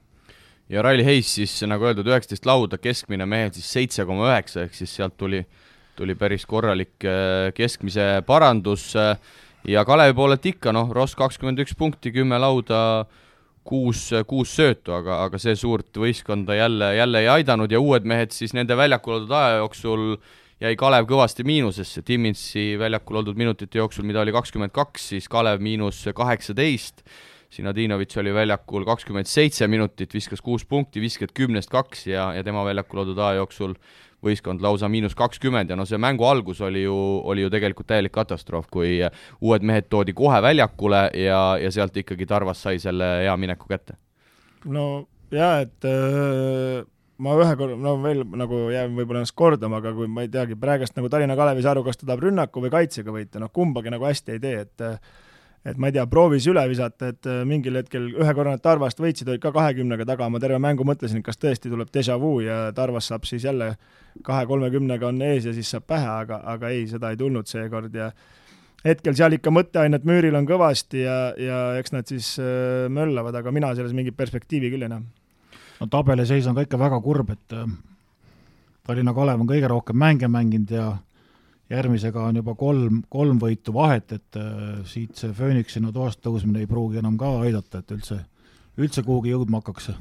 [0.70, 4.78] ja Riley Hayes siis, nagu öeldud, üheksateist lauda, keskmine mehel siis seitse koma üheksa, ehk
[4.78, 5.69] siis sealt tuli äh,
[6.00, 9.16] tuli päris korralik äh, keskmise parandus äh,
[9.68, 13.04] ja Kalevi poolelt ikka noh, Ross kakskümmend üks punkti, kümme lauda,
[13.66, 18.32] kuus, kuus söötu, aga, aga see suurt võistkonda jälle, jälle ei aidanud ja uued mehed
[18.32, 20.06] siis nende väljakul oldud aja jooksul
[20.60, 25.60] jäi Kalev kõvasti miinusesse, Timmitsi väljakul oldud minutite jooksul, mida oli kakskümmend kaks, siis Kalev
[25.64, 27.04] miinus kaheksateist,
[27.50, 32.62] Sinadinovitš oli väljakul kakskümmend seitse minutit, viskas kuus punkti, viskad kümnest kaks ja, ja tema
[32.64, 33.74] väljakul oldud aja jooksul
[34.24, 38.14] võistkond lausa miinus kakskümmend ja no see mängu algus oli ju, oli ju tegelikult täielik
[38.14, 38.98] katastroof, kui
[39.40, 43.96] uued mehed toodi kohe väljakule ja, ja sealt ikkagi Tarvas sai selle hea mineku kätte.
[44.64, 46.82] no jaa, et öö,
[47.20, 50.58] ma ühe korra, no veel nagu jään võib-olla ennast kordama, aga kui ma ei teagi,
[50.60, 53.52] praegust nagu Tallinna Kalev ei saa aru, kas ta tahab rünnaku või kaitsega võita, noh
[53.52, 54.86] kumbagi nagu hästi ei tee, et
[55.64, 59.00] et ma ei tea, proovis üle visata, et äh, mingil hetkel ühe korra nad Tarvast
[59.02, 62.38] võitsid, olid ka kahekümnega taga, ma terve mängu mõtlesin, et kas tõesti tuleb déjà vu
[62.44, 63.74] ja Tarvas saab siis jälle
[64.26, 68.08] kahe-kolmekümnega on ees ja siis saab pähe, aga, aga ei, seda ei tulnud seekord ja
[68.86, 73.52] hetkel seal ikka mõtteainet müüril on kõvasti ja, ja eks nad siis äh, möllavad, aga
[73.52, 75.04] mina selles mingit perspektiivi küll ei näe.
[75.80, 77.68] no tabeliseis on ka ikka väga kurb, et äh,
[78.88, 80.88] Tallinna Kalev on kõige rohkem mänge mänginud ja
[81.70, 86.70] järgmisega on juba kolm, kolm võitu vahet, et äh, siit see Phoenixina toast tõusmine ei
[86.70, 88.20] pruugi enam ka aidata, et üldse,
[88.80, 89.92] üldse kuhugi jõudma hakkaks.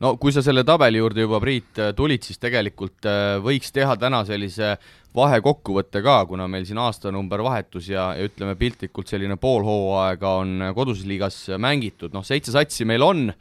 [0.00, 3.96] no kui sa selle tabeli juurde juba, Priit, äh, tulid, siis tegelikult äh, võiks teha
[3.98, 4.76] täna sellise
[5.16, 10.70] vahekokkuvõtte ka, kuna meil siin aastanumber vahetus ja, ja ütleme piltlikult selline pool hooaega on
[10.76, 13.32] koduses liigas mängitud, noh, seitse satsi meil on,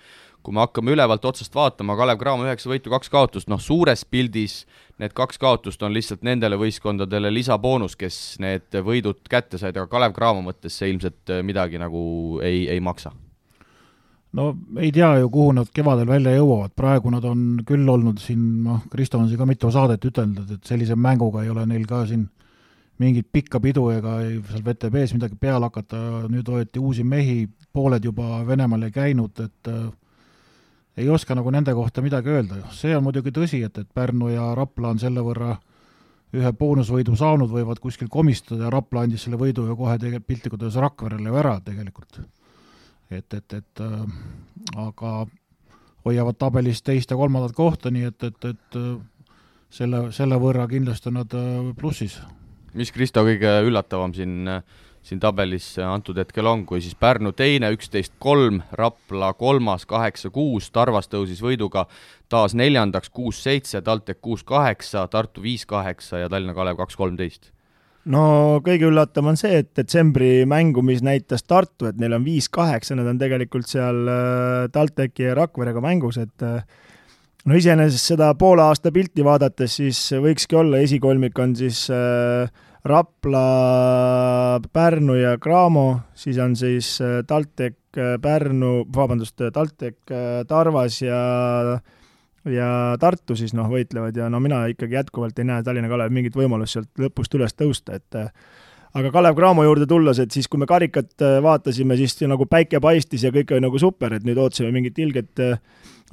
[0.41, 4.63] kui me hakkame ülevalt otsast vaatama, Kalev Cramo üheksa võitu, kaks kaotust, noh suures pildis
[4.99, 10.13] need kaks kaotust on lihtsalt nendele võistkondadele lisaboonus, kes need võidud kätte said, aga Kalev
[10.17, 12.01] Cramo mõttes see ilmselt midagi nagu
[12.43, 13.13] ei, ei maksa.
[14.37, 18.43] No ei tea ju, kuhu nad kevadel välja jõuavad, praegu nad on küll olnud siin,
[18.67, 22.03] noh, Kristo on siin ka mitu saadet ütelnud, et sellise mänguga ei ole neil ka
[22.09, 22.27] siin
[22.99, 24.19] mingit pikka pidu ega
[24.51, 29.71] seal VTB-s midagi peale hakata, nüüd võeti uusi mehi, pooled juba Venemaal ei käinud, et
[29.71, 29.87] äh,
[30.99, 32.61] ei oska nagu nende kohta midagi öelda.
[32.75, 35.55] see on muidugi tõsi, et, et Pärnu ja Rapla on selle võrra
[36.35, 40.65] ühe boonusvõidu saanud, võivad kuskil komistada ja Rapla andis selle võidu ju kohe tegelikult piltlikult
[40.65, 42.19] öeldes Rakverele ju ära tegelikult.
[43.09, 44.03] et, et, et äh,
[44.77, 45.13] aga
[46.05, 48.91] hoiavad tabelis teist ja kolmandat kohta, nii et, et, et äh,
[49.73, 52.19] selle, selle võrra kindlasti on nad äh, plussis.
[52.73, 54.63] mis, Kristo, kõige üllatavam siin äh,
[55.09, 60.69] siin tabelis antud hetkel on, kui siis Pärnu teine, üksteist kolm, Rapla kolmas, kaheksa kuus,
[60.71, 61.87] Tarvas tõusis võiduga
[62.29, 67.49] taas neljandaks, kuus seitse, TalTech kuus kaheksa, Tartu viis kaheksa ja Tallinna Kalev kaks kolmteist.
[68.09, 72.95] No kõige üllatavam on see, et detsembri mängu, mis näitas Tartu, et neil on viis-kaheksa,
[72.97, 76.63] nad on tegelikult seal äh, TalTechi ja Rakverega mängus, et äh,
[77.45, 82.49] no iseenesest seda poole aasta pilti vaadates, siis võikski olla, esikolmik on siis äh,
[82.83, 89.97] Rapla, Pärnu ja Cramo, siis on siis äh, TalTech äh, Pärnu, vabandust, äh, TalTech
[90.47, 91.19] Tarvas ja
[92.49, 96.37] ja Tartu siis noh, võitlevad ja no mina ikkagi jätkuvalt ei näe Tallinna Kalev mingit
[96.39, 98.15] võimalust sealt lõpust üles tõusta, et
[98.95, 103.27] aga Kalev Cramo juurde tulles, et siis kui me karikat vaatasime, siis nagu päike paistis
[103.27, 105.43] ja kõik oli nagu super, et nüüd ootasime mingit ilget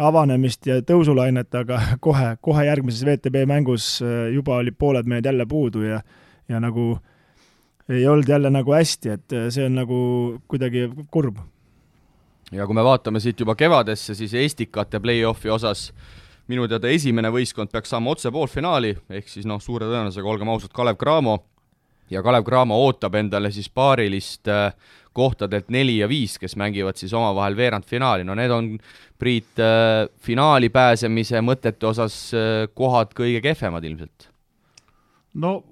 [0.02, 4.02] avanemist ja tõusulainet, aga kohe, kohe järgmises WTB mängus
[4.34, 6.02] juba olid pooled mehed jälle puudu ja
[6.48, 6.94] ja nagu
[7.88, 9.98] ei olnud jälle nagu hästi, et see on nagu
[10.48, 11.38] kuidagi kurb.
[12.52, 15.92] ja kui me vaatame siit juba kevadesse, siis Estikate play-off'i osas
[16.50, 20.72] minu teada esimene võistkond peaks saama otse poolfinaali, ehk siis noh, suure tõenäosusega, olgem ausad,
[20.74, 21.40] Kalev Cramo,
[22.10, 24.70] ja Kalev Cramo ootab endale siis paarilist äh,
[25.16, 28.72] kohtadelt neli ja viis, kes mängivad siis omavahel veerandfinaali, no need on,
[29.16, 34.28] Priit, äh, finaali pääsemise mõtete osas äh, kohad kõige kehvemad ilmselt.
[35.40, 35.62] No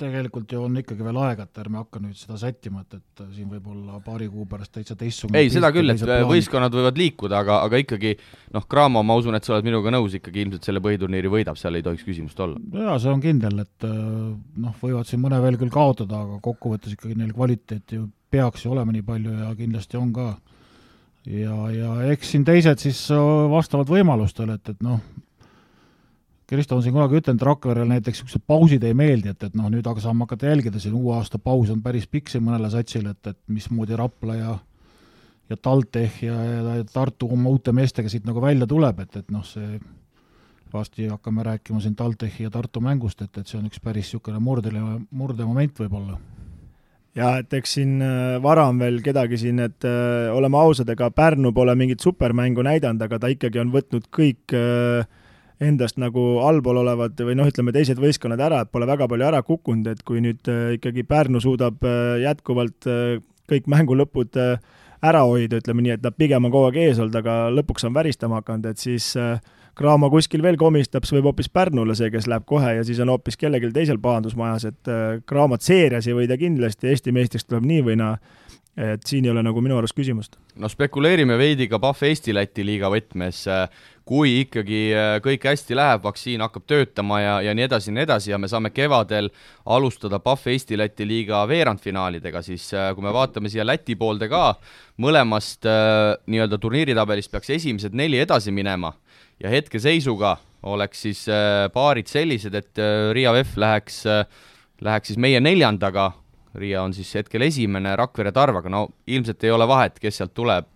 [0.00, 3.48] tegelikult ju on ikkagi veel aega, et ärme hakka nüüd seda sättima, et, et siin
[3.50, 7.60] võib olla paari kuu pärast täitsa teistsugune ei, seda küll, et võistkonnad võivad liikuda, aga,
[7.66, 8.14] aga ikkagi
[8.56, 11.78] noh, Cramo, ma usun, et sa oled minuga nõus, ikkagi ilmselt selle põhiturniiri võidab, seal
[11.78, 12.58] ei tohiks küsimust olla.
[12.82, 17.18] jaa, see on kindel, et noh, võivad siin mõne veel küll kaotada, aga kokkuvõttes ikkagi
[17.20, 20.28] neil kvaliteeti ju peaks ju olema nii palju ja kindlasti on ka.
[21.30, 23.02] ja, ja eks siin teised siis
[23.50, 25.02] vastavad võimalustele, et, et noh,
[26.50, 29.86] Kristo on siin kunagi ütelnud, Rakverel näiteks niisugused pausid ei meeldi, et, et noh, nüüd
[29.86, 33.30] aga saame hakata jälgida, siin uue aasta paus on päris pikk siin mõnele satsile, et,
[33.30, 34.56] et mismoodi Rapla ja
[35.50, 39.42] ja TalTech ja, ja Tartu oma uute meestega siit nagu välja tuleb, et, et noh,
[39.46, 39.80] see
[40.72, 44.38] varsti hakkame rääkima siin TalTechi ja Tartu mängust, et, et see on üks päris niisugune
[44.42, 46.20] murdeline, murdemoment võib-olla.
[47.18, 51.10] Ja et eks siin äh, varem veel kedagi siin, et öö, äh, oleme ausad, ega
[51.10, 55.19] Pärnu pole mingit supermängu näidanud, aga ta ikkagi on võtnud kõik öö, äh,
[55.60, 59.42] endast nagu allpool olevad või noh, ütleme teised võistkonnad ära, et pole väga palju ära
[59.44, 63.20] kukkunud, et kui nüüd äh, ikkagi Pärnu suudab äh, jätkuvalt äh,
[63.50, 67.16] kõik mängu lõpud ära hoida, ütleme nii, et nad pigem on kogu aeg ees olnud,
[67.18, 69.08] aga lõpuks on väristama hakanud, et siis
[69.80, 73.10] Cramo kuskil veel komistab, siis võib hoopis Pärnule see, kes läheb kohe ja siis on
[73.10, 74.92] hoopis kellelgi teisel pahandusmajas, et
[75.26, 78.14] Cramot seerias ei võida kindlasti, Eesti meistriks tuleb nii või naa
[78.80, 80.36] et siin ei ole nagu minu arust küsimust.
[80.56, 83.42] no spekuleerime veidi ka Pahv Eesti-Läti liiga võtmes,
[84.10, 88.06] kui ikkagi äh, kõik hästi läheb, vaktsiin hakkab töötama ja, ja nii edasi ja nii
[88.08, 89.30] edasi ja me saame kevadel
[89.70, 94.56] alustada Pahv Eesti-Läti liiga veerandfinaalidega, siis äh, kui me vaatame siia Läti poolde ka,
[94.98, 98.90] mõlemast äh, nii-öelda turniiritabelist peaks esimesed neli edasi minema
[99.40, 100.34] ja hetkeseisuga
[100.66, 101.22] oleks siis
[101.72, 102.80] paarid sellised, et
[103.16, 104.02] Riia VEF läheks,
[104.84, 106.10] läheks siis meie neljandaga,
[106.60, 110.68] Riia on siis hetkel esimene, Rakvere Tarvaga, no ilmselt ei ole vahet, kes sealt tuleb,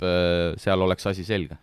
[0.57, 1.59] seal oleks asi selge.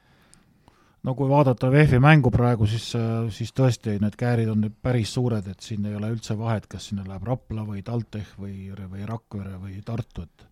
[1.08, 2.92] No kui vaadata VEF-i mängu praegu, siis,
[3.34, 6.92] siis tõesti, need käärid on nüüd päris suured, et siin ei ole üldse vahet, kas
[6.92, 10.48] sinna läheb Rapla või TalTech või, või Rakvere või Tartu, et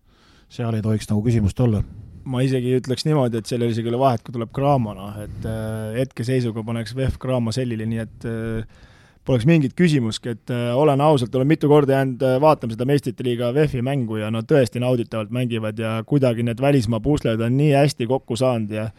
[0.50, 1.82] seal ei tohiks nagu küsimust olla.
[2.30, 5.46] Ma isegi ütleks niimoodi, et seal ei ole isegi vahet, kui tuleb Cramo, noh, et
[5.48, 8.88] äh, hetkeseisuga paneks VEF Cramo sellile, nii et äh,
[9.24, 13.54] poleks mingit küsimustki, et äh, olen ausalt, olen mitu korda jäänud vaatama seda meistrite liiga
[13.56, 18.10] VEF-i mängu ja nad tõesti nauditavalt mängivad ja kuidagi need välismaa pusled on nii hästi
[18.10, 18.90] kokku saanud ja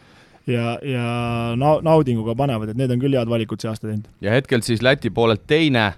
[0.46, 1.06] ja, ja
[1.58, 4.08] na-, naudinguga panevad, et need on küll head valikud see aasta teinud.
[4.24, 5.92] ja hetkel siis Läti poolelt teine,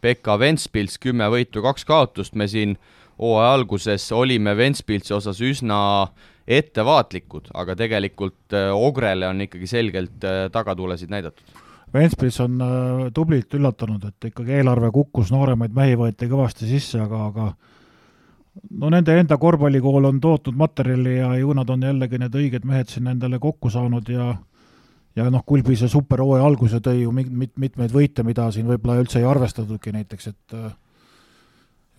[0.00, 2.78] Pekka Ventspils, kümme võitu, kaks kaotust, me siin
[3.20, 5.80] hooaja alguses olime Ventspilsi osas üsna
[6.50, 11.60] ettevaatlikud, aga tegelikult äh, Ogrele on ikkagi selgelt tagatulesid näidatud
[11.94, 17.24] Ventspils on äh, tublilt üllatanud, et ikkagi eelarve kukkus, nooremaid mehi võeti kõvasti sisse, aga,
[17.32, 17.46] aga
[18.70, 22.90] no nende enda korvpallikool on tootnud materjali ja ju nad on jällegi need õiged mehed
[22.90, 24.34] siin endale kokku saanud ja
[25.16, 29.00] ja noh, Kulbi see superhooaja alguse tõi ju mit-, mit-, mitmeid võite, mida siin võib-olla
[29.02, 30.56] üldse ei arvestatudki näiteks, et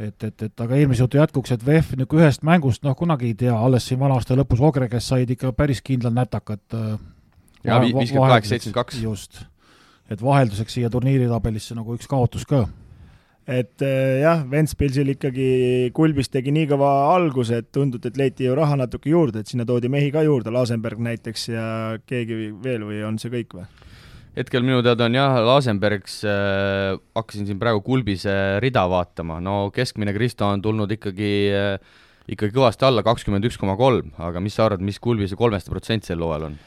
[0.02, 3.36] et, et, et aga eelmise jutu jätkuks, et VEF niisugune ühest mängust, noh, kunagi ei
[3.38, 6.96] tea, alles siin vana aasta lõpus Ogre, kes said ikka päris kindlad nätakad äh,
[7.68, 9.02] jaa, viiskümmend kaheksa, seitsekümmend kaks.
[9.04, 9.44] just
[10.12, 12.66] et vahelduseks siia turniiritabelisse nagu üks kaotus ka.
[13.52, 18.56] Et äh, jah, Ventspilsil ikkagi Kulbis tegi nii kõva alguse, et tundub, et leiti ju
[18.58, 21.66] raha natuke juurde, et sinna toodi mehi ka juurde, Lasenberg näiteks ja
[22.08, 23.68] keegi veel või on see kõik või?
[24.32, 30.16] hetkel minu teada on jah, Lasenbergs äh,, hakkasin siin praegu Kulbise rida vaatama, no keskmine
[30.16, 32.00] Kristo on tulnud ikkagi äh,
[32.32, 36.08] ikkagi kõvasti alla, kakskümmend üks koma kolm, aga mis sa arvad, mis Kulbise kolmeste protsent
[36.08, 36.62] sel hooajal on?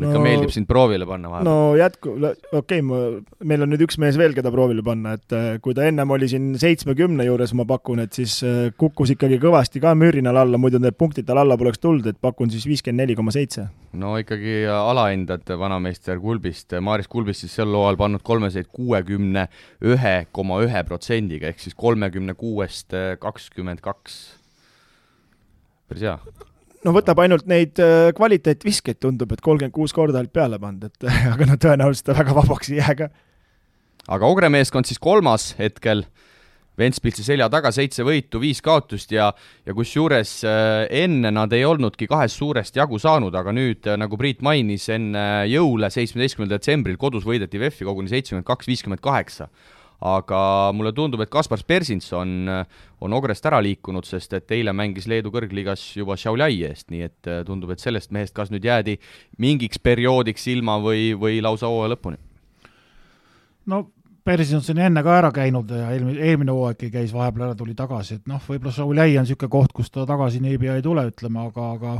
[0.00, 1.46] Mulle no, ikka meeldib sind proovile panna vahel.
[1.46, 2.14] no jätku,
[2.56, 3.10] okei okay,,
[3.52, 6.28] meil on nüüd üks mees veel, keda proovile panna, et äh, kui ta ennem oli
[6.30, 10.80] siin seitsmekümne juures, ma pakun, et siis äh, kukkus ikkagi kõvasti ka mürinal alla, muidu
[10.82, 13.68] need punktid tal alla poleks tulnud, et pakun siis viiskümmend neli koma seitse.
[14.00, 19.48] no ikkagi alahindad vanameister Kulbist, Maris Kulbist siis sel hooajal pannud kolmeseid kuuekümne
[19.84, 24.20] ühe koma ühe protsendiga, ehk siis kolmekümne kuuest äh, kakskümmend kaks.
[25.90, 26.18] päris hea
[26.86, 31.10] no võtab ainult neid äh, kvaliteetviskeid, tundub, et kolmkümmend kuus korda olid peale pannud, et
[31.34, 33.10] aga no tõenäoliselt ta väga vabaks ei jää ka.
[34.08, 36.06] aga Ogre meeskond siis kolmas hetkel,
[36.80, 39.26] Ventspilsi selja taga seitse võitu, viis kaotust ja
[39.66, 44.16] ja kusjuures äh, enne nad ei olnudki kahest suurest jagu saanud, aga nüüd, äh, nagu
[44.16, 49.50] Priit mainis, enne jõule, seitsmeteistkümnendal detsembril kodus võideti VEF-i koguni seitsekümmend kaks, viiskümmend kaheksa
[50.00, 50.40] aga
[50.72, 52.48] mulle tundub, et Kaspar Persins on,
[53.00, 57.30] on Ogrest ära liikunud, sest et eile mängis Leedu kõrgliigas juba Šiauliai eest, nii et
[57.30, 58.96] äh, tundub, et sellest mehest kas nüüd jäädi
[59.38, 62.20] mingiks perioodiks ilma või, või lausa hooaja lõpuni?
[63.70, 63.86] no
[64.24, 67.72] Persis on siin enne ka ära käinud ja eelmine, eelmine hooaegki käis vahepeal ära, tuli
[67.76, 71.46] tagasi, et noh, võib-olla Sauliai on niisugune koht, kus ta tagasi niipea ei tule, ütleme,
[71.48, 71.94] aga, aga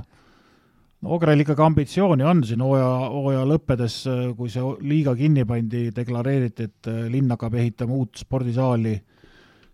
[1.00, 3.96] no Ogrel ikkagi ambitsiooni on siin hooaja, hooaja lõppedes,
[4.36, 8.94] kui see liiga kinni pandi, deklareeriti, et linn hakkab ehitama uut spordisaali,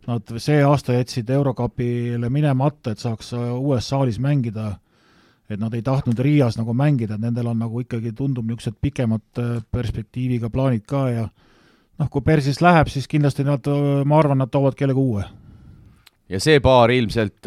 [0.07, 4.77] nad see aasta jätsid Eurocupile minemata, et saaks uues saalis mängida,
[5.51, 9.43] et nad ei tahtnud Riias nagu mängida, et nendel on nagu ikkagi, tundub niisugused pikemad
[9.75, 13.67] perspektiiviga plaanid ka ja noh, kui Persis läheb, siis kindlasti nad,
[14.07, 15.27] ma arvan, nad toovad kellegi uue.
[16.29, 17.47] ja see paar ilmselt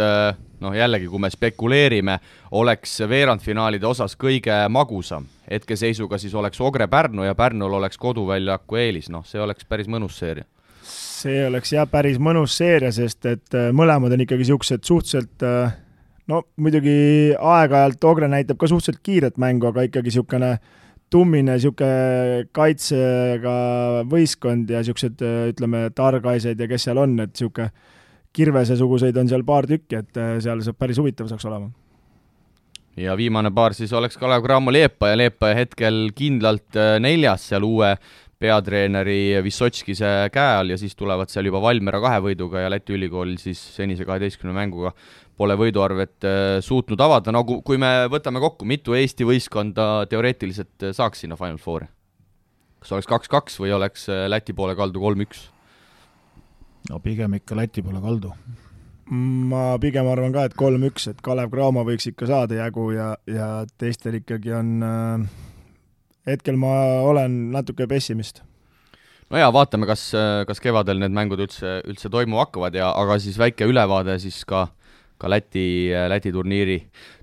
[0.64, 2.20] noh, jällegi, kui me spekuleerime,
[2.52, 5.26] oleks veerandfinaalide osas kõige magusam.
[5.50, 10.46] hetkeseisuga siis oleks Ogre-Pärnu ja Pärnul oleks koduväljaku eelis, noh, see oleks päris mõnus seeria.
[10.84, 15.74] see oleks jah, päris mõnus seeria, sest et äh, mõlemad on ikkagi niisugused suhteliselt äh,
[16.28, 20.58] no muidugi aeg-ajalt Ogre näitab ka suhteliselt kiiret mängu, aga ikkagi niisugune
[21.10, 23.54] tummine niisugune kaitsega
[24.10, 27.72] võistkond ja niisugused ütleme, targaised ja kes seal on, et niisugune
[28.36, 31.72] Kirvese-suguseid on seal paar tükki, et seal saab päris huvitav saaks olema.
[33.00, 37.64] ja viimane paar siis oleks Kalev Cramo Leepa ja Leepa hetkel kindlalt äh, neljas seal
[37.64, 37.96] uue
[38.40, 43.36] peatreeneri Vissotskise käe all ja siis tulevad seal juba Valmiera kahe võiduga ja Läti ülikool
[43.42, 44.94] siis senise kaheteistkümne mänguga
[45.40, 50.96] pole võiduarvet äh, suutnud avada, no kui me võtame kokku, mitu Eesti võistkonda teoreetiliselt äh,
[50.96, 51.88] saaks sinna Final Fouri?
[52.80, 55.48] kas oleks kaks-kaks või oleks äh, Läti poole kaldu kolm-üks?
[56.90, 58.34] No pigem ikka Läti poole kaldu.
[59.10, 63.66] ma pigem arvan ka, et kolm-üks, et Kalev Cramo võiks ikka saada jagu ja, ja
[63.82, 65.24] teistel ikkagi on äh,
[66.30, 66.74] hetkel ma
[67.08, 68.44] olen natuke pessimist
[69.30, 70.12] no jaa, vaatame, kas,
[70.50, 74.68] kas kevadel need mängud üldse, üldse toimuma hakkavad ja aga siis väike ülevaade siis ka
[75.20, 76.80] ka Läti, Läti turniiri,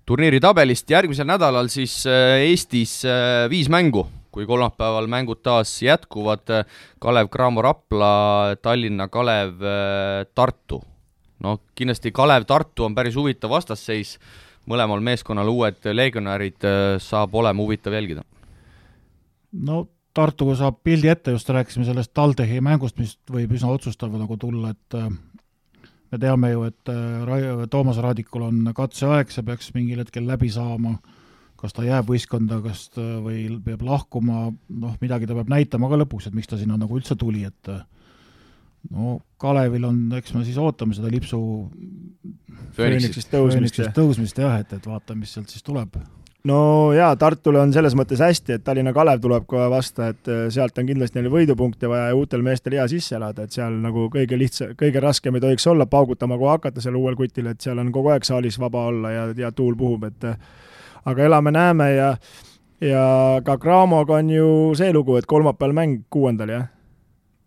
[0.06, 0.90] turniiri tabelist.
[0.90, 4.04] järgmisel nädalal siis äh, Eestis äh, viis mängu,
[4.36, 6.52] kui kolmapäeval mängud taas jätkuvad.
[7.00, 10.82] Kalev Cramo Rapla, Tallinna Kalev äh, Tartu.
[11.40, 14.16] no kindlasti Kalev-Tartu on päris huvitav vastasseis,
[14.68, 16.64] mõlemal meeskonnal uued legionärid,
[16.98, 18.24] saab olema huvitav jälgida.
[19.52, 24.36] no Tartuga saab pildi ette, just rääkisime sellest TalTechi mängust, mis võib üsna otsustav nagu
[24.40, 24.96] tulla, et
[26.12, 26.92] me teame ju, et
[27.70, 30.94] Toomas Raadikul on katseaeg, see peaks mingil hetkel läbi saama,
[31.66, 36.00] kas ta jääb võistkonda, kas ta või peab lahkuma, noh, midagi ta peab näitama ka
[36.04, 37.72] lõpuks, et miks ta sinna nagu üldse tuli, et
[38.94, 41.40] no Kalevil on, eks me siis ootame seda lipsu
[42.76, 45.96] Fööniksist tõusmist, tõusmist jah, et, et vaatame, mis sealt siis tuleb.
[46.46, 50.44] No jaa, Tartule on selles mõttes hästi, et Tallinna Kalev tuleb kohe vasta, et äh,
[50.54, 54.06] sealt on kindlasti neil võidupunkte vaja ja uutel meestel hea sisse elada, et seal nagu
[54.12, 57.80] kõige lihtsa, kõige raskem ei tohiks olla paugutama kohe hakata seal uuel kutil, et seal
[57.82, 60.36] on kogu aeg saalis vaba olla ja, ja tuul puhub, et äh,
[61.06, 62.14] aga elame-näeme ja
[62.80, 63.04] ja
[63.44, 66.66] ka Cramoga on ju see lugu, et kolmapäeval mäng kuuendal, jah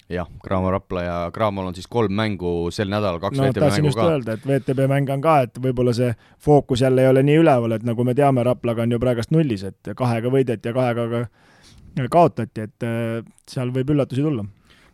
[0.10, 3.92] jah, Graamo Rapla ja Graamol on siis kolm mängu sel nädalal, kaks no, VTB mängu
[3.94, 4.08] ka.
[4.14, 7.76] öelda, et VTB mäng on ka, et võib-olla see fookus jälle ei ole nii üleval,
[7.78, 12.08] et nagu me teame, Raplaga on ju praegast nullis, et kahega võideti ja kahega ka
[12.10, 13.20] kaotati, et äh,
[13.50, 14.46] seal võib üllatusi tulla.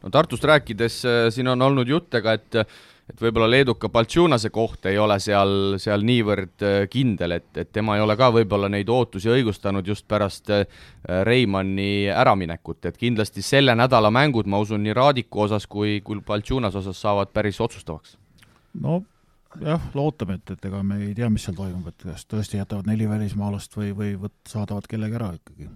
[0.03, 2.59] no Tartust rääkides, äh, siin on olnud jutte ka, et
[3.09, 7.97] et võib-olla leeduka Baltšunase koht ei ole seal, seal niivõrd äh, kindel, et, et tema
[7.97, 10.65] ei ole ka võib-olla neid ootusi õigustanud just pärast äh,
[11.27, 16.81] Reimanni äraminekut, et kindlasti selle nädala mängud, ma usun, nii Raadiku osas kui, kui Baltšunase
[16.81, 18.17] osas saavad päris otsustavaks.
[18.81, 19.03] no
[19.61, 22.89] jah, loodame, et, et ega me ei tea, mis seal toimub, et kas tõesti jätavad
[22.89, 25.69] neli välismaalast või, või võt-, saadavad kellegi ära ikkagi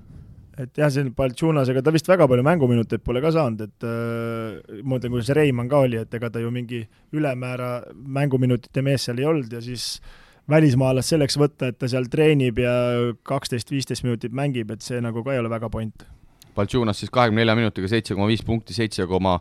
[0.60, 4.96] et jah, see Baltšunasega, ta vist väga palju mänguminuteid pole ka saanud, et äh, ma
[4.96, 6.82] mõtlen, kuidas Reimann ka oli, et ega ta ju mingi
[7.16, 9.96] ülemäära mänguminutite mees seal ei olnud ja siis
[10.50, 12.74] välismaalast selleks võtta, et ta seal treenib ja
[13.28, 16.08] kaksteist, viisteist minutit mängib, et see nagu ka ei ole väga point.
[16.58, 19.38] Baltšunas siis kahekümne nelja minutiga seitse koma viis punkti, seitse koma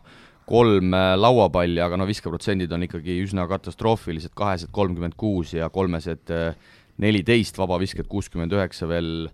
[0.49, 6.31] kolm äh, lauapalli, aga no viskeprotsendid on ikkagi üsna katastroofilised, kahesed kolmkümmend kuus ja kolmesed
[6.33, 6.53] äh,
[7.01, 9.29] neliteist, vabavisked kuuskümmend üheksa veel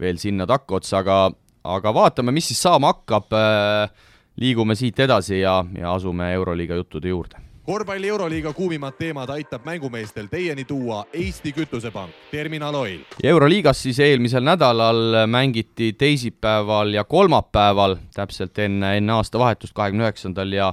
[0.00, 1.18] veel sinna takkaotsa, aga,
[1.64, 3.32] aga vaatame, mis siis saama hakkab.
[3.36, 4.08] Äh,
[4.40, 10.26] liigume siit edasi ja, ja asume Euroliiga juttude juurde korvpalli Euroliiga kuumimad teemad aitab mängumeestel
[10.26, 13.04] teieni tuua Eesti Kütusepank, Terminal Oil.
[13.22, 20.72] euroliigas siis eelmisel nädalal mängiti teisipäeval ja kolmapäeval, täpselt enne, enne aastavahetust, kahekümne üheksandal ja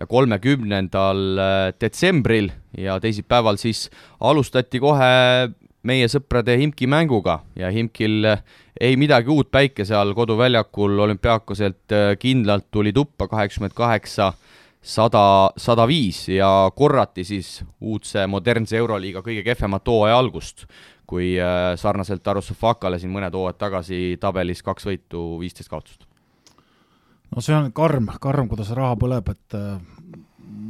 [0.00, 5.08] ja kolmekümnendal äh, detsembril ja teisipäeval siis alustati kohe
[5.86, 8.26] meie sõprade Himki mänguga ja Himkil
[8.80, 14.32] ei midagi uut päikese all koduväljakul olümpiaakoselt äh, kindlalt tuli tuppa kaheksakümmend kaheksa,
[14.82, 20.66] sada, sada viis ja korrati siis uudse modernse Euroliiga kõige kehvemat hooaja algust,
[21.06, 26.04] kui äh, sarnaselt Arusofakale siin mõned hooajad tagasi tabelis kaks võitu, viisteist kaotust.
[27.34, 29.58] no see on karm, karm, kuidas raha põleb, et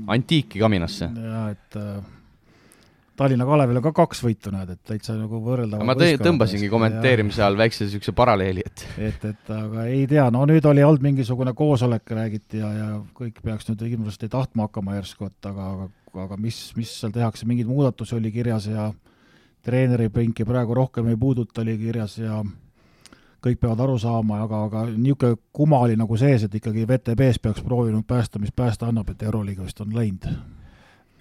[0.08, 1.10] antiiki kaminasse.
[1.14, 1.82] jaa, et
[3.18, 7.58] Tallinna Kalevil on ka kaks võitu, näed, et täitsa nagu võrreldavad ma tõmbasingi kommenteerimise all
[7.58, 12.06] väikse niisuguse paralleeli, et et, et aga ei tea, no nüüd oli olnud mingisugune koosolek,
[12.14, 12.88] räägiti ja, ja
[13.18, 15.88] kõik peaks nüüd hirmsasti tahtma hakkama järsku, et aga, aga,
[16.28, 18.92] aga mis, mis seal tehakse, mingeid muudatusi oli kirjas ja
[19.66, 22.42] treeneripinki praegu rohkem ei puuduta, oli kirjas ja
[23.42, 27.66] kõik peavad aru saama, aga, aga niisugune kuma oli nagu sees, et ikkagi VTB-s peaks
[27.66, 30.30] proovinud päästa, mis päästa annab, et Euroliiga vist on läinud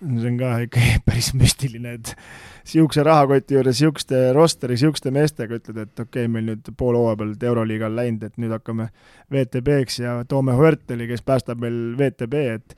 [0.02, 2.14] see on ka ikkagi päris müstiline, et
[2.68, 7.20] niisuguse rahakoti juures, niisuguste rosteri, niisuguste meestega ütled, et okei okay,, meil nüüd pool hooaja
[7.22, 8.90] pealt Euroliiga on läinud, et nüüd hakkame
[9.34, 12.78] VTB-ks ja toome Huerteli, kes päästab meil VTB, et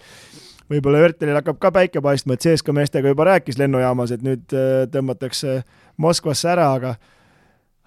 [0.70, 4.84] võib-olla Huertelil hakkab ka päike paistma, et CSKA meestega juba rääkis lennujaamas, et nüüd äh,
[4.94, 5.62] tõmmatakse
[6.00, 6.96] Moskvasse ära, aga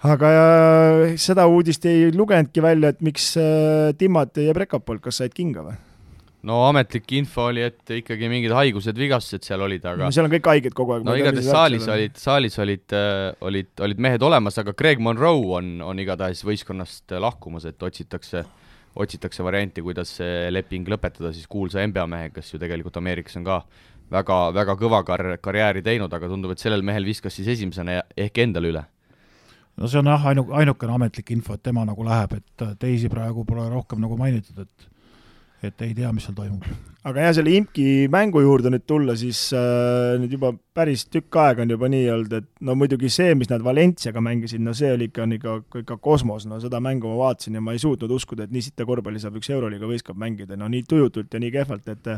[0.03, 5.35] aga äh, seda uudist ei lugenudki välja, et miks äh, Timot ja Prekapolt, kas said
[5.37, 5.79] kinga või?
[6.49, 10.33] No ametlik info oli, et ikkagi mingid haigused, vigastused seal olid, aga no seal on
[10.33, 11.07] kõik haiged kogu aeg.
[11.07, 15.77] no igatahes saalis olid, saalis olid äh,, olid, olid mehed olemas, aga Greg Monroe on,
[15.87, 18.45] on igatahes võistkonnast lahkumas, et otsitakse,
[18.99, 23.47] otsitakse varianti, kuidas see leping lõpetada siis kuulsa NBA mehega, kes ju tegelikult Ameerikas on
[23.47, 23.63] ka
[24.13, 28.43] väga, väga kõva kar-, karjääri teinud, aga tundub, et sellel mehel viskas siis esimesena ehk
[28.43, 28.83] endale üle
[29.79, 33.47] no see on jah, ainu-, ainukene ametlik info, et tema nagu läheb, et teisi praegu
[33.49, 34.92] pole rohkem nagu mainitud, et
[35.69, 36.65] et ei tea, mis seal toimub.
[37.09, 41.65] aga jah, selle imki mängu juurde nüüd tulla, siis äh, nüüd juba päris tükk aega
[41.65, 45.11] on juba nii olnud, et no muidugi see, mis nad Valenciaga mängisid, no see oli
[45.11, 48.47] ikka, on ikka, ikka kosmos, no seda mängu ma vaatasin ja ma ei suutnud uskuda,
[48.47, 51.91] et nii sita korvpalli saab üks Euroliiga võistkond mängida, no nii tujutult ja nii kehvalt,
[51.91, 52.13] et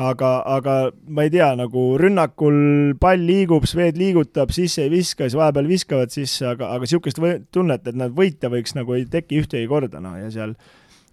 [0.00, 0.76] aga, aga
[1.12, 6.12] ma ei tea, nagu rünnakul pall liigub, Swed liigutab, sisse ei viska, siis vahepeal viskavad
[6.14, 7.20] sisse, aga, aga niisugust
[7.52, 10.56] tunnet, et nad võita võiks, nagu ei teki ühtegi korda, noh, ja seal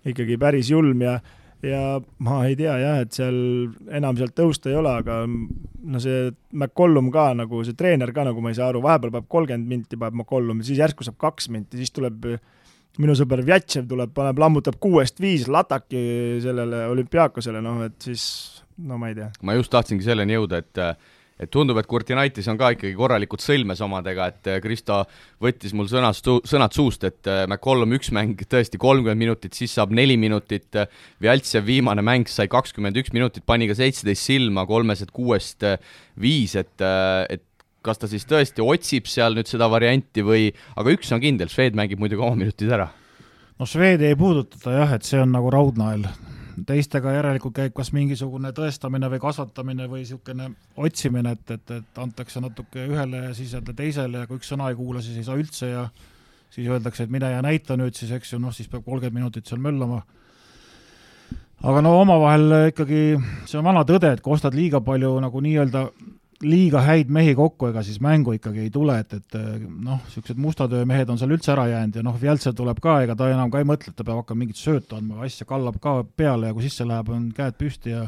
[0.07, 1.19] ikkagi päris julm ja
[1.65, 3.35] ja ma ei tea jah, et seal
[3.91, 8.39] enam sealt tõusta ei ole, aga no see McCollum ka nagu, see treener ka nagu
[8.43, 11.81] ma ei saa aru, vahepeal paneb kolmkümmend minti, paneb McCollum, siis järsku saab kaks minti,
[11.81, 12.29] siis tuleb
[12.99, 16.01] minu sõber Vjatšev tuleb, paneb, lammutab kuuest viis lataki
[16.43, 18.23] sellele olümpiaakosele, noh et siis
[18.79, 19.29] no ma ei tea.
[19.43, 20.83] ma just tahtsingi selleni jõuda, et
[21.39, 24.99] et tundub, et Kurtinaitis on ka ikkagi korralikult sõlmes omadega, et äh, Kristo
[25.43, 29.93] võttis mul sõnast, sõnad suust, et äh, McCollum üks mäng tõesti kolmkümmend minutit, siis saab
[29.95, 30.89] neli minutit, äh,
[31.23, 35.63] Vjaltsev viimane mäng sai kakskümmend üks minutit, pani ka seitseteist silma, kolmesed kuuest
[36.19, 36.75] viis, et,
[37.31, 37.45] et
[37.85, 41.77] kas ta siis tõesti otsib seal nüüd seda varianti või, aga üks on kindel, Šved
[41.79, 42.89] mängib muidugi oma minutid ära.
[43.59, 46.03] no Švedi ei puudutata jah, et see on nagu raudnael
[46.67, 52.41] teistega järelikult käib kas mingisugune tõestamine või kasvatamine või niisugune otsimine, et, et, et antakse
[52.43, 55.39] natuke ühele ja siis jälle teisele ja kui üks sõna ei kuula, siis ei saa
[55.39, 55.87] üldse ja
[56.49, 59.49] siis öeldakse, et mine ja näita nüüd siis, eks ju, noh, siis peab kolmkümmend minutit
[59.49, 60.01] seal möllama.
[61.63, 63.01] aga no omavahel ikkagi
[63.45, 65.89] see on vana tõde, et kui ostad liiga palju nagu nii-öelda
[66.43, 69.37] liiga häid mehi kokku, ega siis mängu ikkagi ei tule, et, et
[69.67, 73.01] noh, niisugused musta töö mehed on seal üldse ära jäänud ja noh, Vjaltsev tuleb ka,
[73.03, 75.81] ega ta enam ka ei mõtle, et ta peab hakkama mingit söötu andma, asja kallab
[75.83, 78.07] ka peale ja kui sisse läheb, on käed püsti ja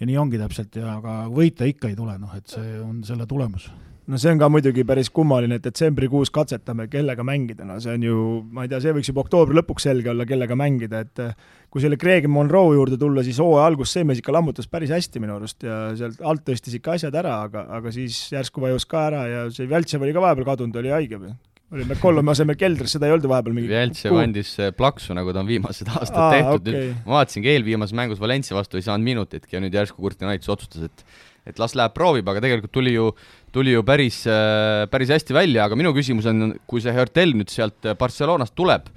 [0.00, 3.26] ja nii ongi täpselt ja aga võita ikka ei tule, noh et see on selle
[3.28, 3.68] tulemus
[4.08, 8.06] no see on ka muidugi päris kummaline, et detsembrikuus katsetame, kellega mängida, no see on
[8.06, 8.20] ju,
[8.54, 11.22] ma ei tea, see võiks juba oktoobri lõpuks selge olla, kellega mängida, et
[11.70, 15.22] kui selle Craig Monroe juurde tulla, siis hooaja alguses see mees ikka lammutas päris hästi
[15.22, 19.06] minu arust ja sealt alt tõstis ikka asjad ära, aga, aga siis järsku vajus ka
[19.10, 21.36] ära ja see Vjaltšev oli ka vahepeal kadunud, oli haige või?
[21.70, 25.44] oli McCollumi asemel keldris, seda ei olnud vahepeal mingi Vjeltšev andis äh, plaksu, nagu ta
[25.44, 29.54] on viimased aastad Aa, tehtud okay., ma vaatasingi eelviimases mängus Valencia vastu ei saanud minutitki
[29.54, 31.04] ja nüüd järsku Kurtinaitis otsustas, et
[31.48, 33.10] et las läheb proovib, aga tegelikult tuli ju,
[33.54, 37.52] tuli ju päris, äh, päris hästi välja, aga minu küsimus on, kui see Hertel nüüd
[37.52, 38.88] sealt Barcelonast tuleb,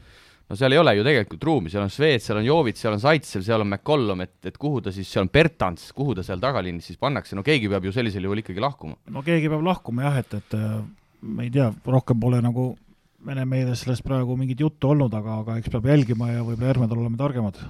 [0.50, 3.02] no seal ei ole ju tegelikult ruumi, seal on Swed, seal on Jovit, seal on
[3.04, 6.42] Zaitsev, seal on McCollum, et, et kuhu ta siis, seal on Bertans, kuhu ta seal
[6.44, 9.00] tagaliinis siis pannakse, no keegi peab ju sellisel juhul ikkagi lahkuma.
[9.14, 10.80] no keegi peab lahkuma jah, et, et äh,
[11.24, 12.74] ma ei tea, rohkem pole nagu
[13.24, 16.98] Vene meedias sellest praegu mingit juttu olnud, aga, aga eks peab jälgima ja võib-olla järgmine
[16.98, 17.62] oleme targemad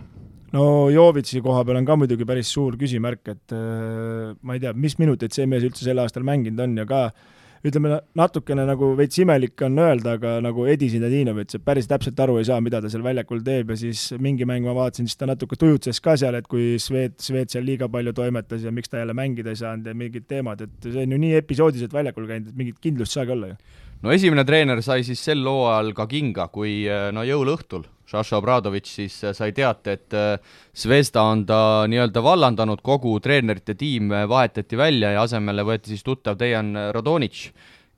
[0.54, 4.74] no Jovitsi koha peal on ka muidugi päris suur küsimärk, et äh, ma ei tea,
[4.74, 7.32] mis minuteid see mees üldse sel aastal mänginud on ja ka äh,
[7.64, 12.36] ütleme, natukene nagu veits imelik on öelda, aga nagu Edi Zinadinovitš, et päris täpselt aru
[12.42, 15.30] ei saa, mida ta seal väljakul teeb ja siis mingi mäng ma vaatasin, siis ta
[15.30, 19.00] natuke tujutses ka seal, et kui Swed, Swed seal liiga palju toimetas ja miks ta
[19.00, 22.52] jälle mängida ei saanud ja mingid teemad, et see on ju nii episoodiliselt väljakul käinud,
[22.52, 23.60] et mingit kindlust saagi olla ju.
[24.04, 26.82] no esimene treener sai siis sel hooajal ka kinga, kui
[27.16, 31.60] no jõuluõhtul Šaša Obradovitš siis äh, sai teate, et äh, Zvezda on ta
[31.90, 37.48] nii-öelda vallandanud, kogu treenerite tiim äh, vahetati välja ja asemele võeti siis tuttav Dejan Radonitš,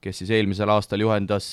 [0.05, 1.47] kes siis eelmisel aastal juhendas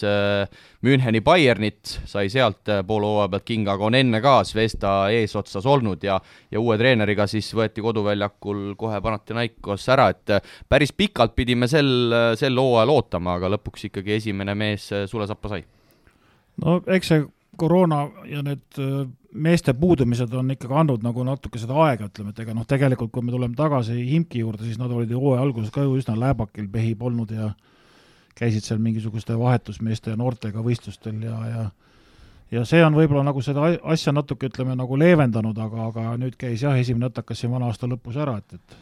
[0.84, 6.04] Müncheni Bayernit, sai sealt poole hooaja pealt kinga, aga on enne ka Zvesta eesotsas olnud
[6.04, 6.18] ja
[6.52, 10.36] ja uue treeneriga siis võeti koduväljakul kohe Panathinaikos ära, et
[10.68, 15.64] päris pikalt pidime sel, sel hooajal ootama, aga lõpuks ikkagi esimene mees sulasappa sai.
[16.60, 17.24] no eks see
[17.57, 18.80] koroona ja need
[19.32, 23.24] meeste puudumised on ikkagi andnud nagu natuke seda aega, ütleme, et ega noh, tegelikult kui
[23.24, 26.68] me tuleme tagasi Himki juurde, siis nad olid ju hooaja alguses ka ju üsna lääbakil
[26.72, 27.53] pehi polnud ja
[28.38, 31.64] käisid seal mingisuguste vahetusmeeste ja noortega võistlustel ja, ja
[32.53, 36.64] ja see on võib-olla nagu seda asja natuke, ütleme, nagu leevendanud, aga, aga nüüd käis
[36.64, 38.80] jah, esimene õtakas siin vana aasta lõpus ära, et, et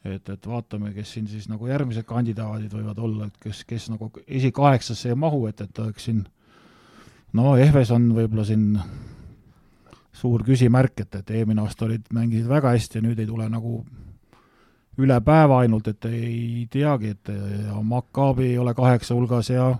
[0.00, 4.08] et, et vaatame, kes siin siis nagu järgmised kandidaadid võivad olla, et kes, kes nagu
[4.26, 6.22] esikaheksasse ei mahu, et, et oleks siin
[7.38, 8.74] no Ehves on võib-olla siin
[10.20, 13.80] suur küsimärk, et, et eelmine aasta olid, mängisid väga hästi ja nüüd ei tule nagu
[15.00, 17.30] üle päeva ainult, et ei teagi, et
[17.82, 19.70] Maccabi ei ole kaheksa hulgas ja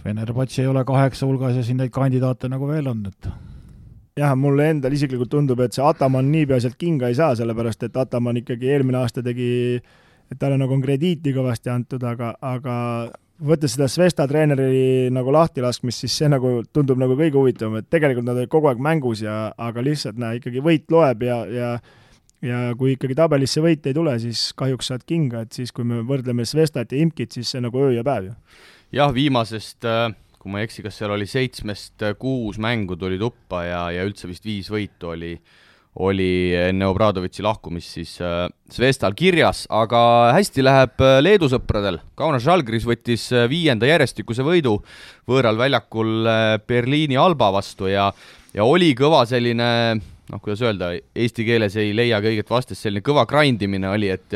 [0.00, 3.28] Fenerbahce ei ole kaheksa hulgas ja siin neid kandidaate nagu veel on, et
[4.16, 7.98] jah, mulle endal isiklikult tundub, et see Ataman niipea sealt kinga ei saa, sellepärast et
[8.00, 9.50] Ataman ikkagi eelmine aasta tegi,
[10.30, 12.76] et talle nagu on krediiti kõvasti antud, aga, aga
[13.46, 18.26] võttes seda Svesta treeneri nagu lahtilaskmist, siis see nagu tundub nagu kõige huvitavam, et tegelikult
[18.28, 21.72] nad olid kogu aeg mängus ja, aga lihtsalt näe, ikkagi võit loeb ja, ja
[22.40, 26.00] ja kui ikkagi tabelisse võite ei tule, siis kahjuks saad kinga, et siis, kui me
[26.08, 28.34] võrdleme Svestat ja Imkit, siis see nagu öö ja päev ju.
[28.96, 30.08] jah, viimasest äh
[30.40, 34.06] kui ma ei eksi, kas seal oli seitsmest äh, kuus mängu tuli tuppa ja, ja
[34.08, 35.34] üldse vist viis võitu oli
[35.98, 41.98] oli enne Obradovitši lahkumist siis äh, Zvestal kirjas, aga hästi läheb äh, Leedu sõpradel.
[42.18, 44.78] Kaunas Žalgiris võttis äh, viienda järjestikuse võidu
[45.28, 46.30] võõral väljakul
[46.66, 48.10] Berliini Alba vastu ja
[48.54, 49.66] ja oli kõva selline
[50.30, 54.34] noh, kuidas öelda, eesti keeles ei leia kõiget vastust, selline kõva grind imine oli, et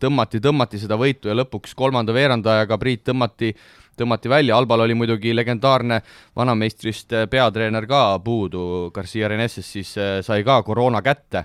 [0.00, 3.52] tõmmati, tõmmati seda võitu ja lõpuks kolmanda veerandajaga Priit tõmmati
[3.98, 6.00] tõmmati välja, Albal oli muidugi legendaarne
[6.36, 11.44] vanameistrist äh, peatreener ka puudu, Garcia Reneses siis äh, sai ka koroona kätte.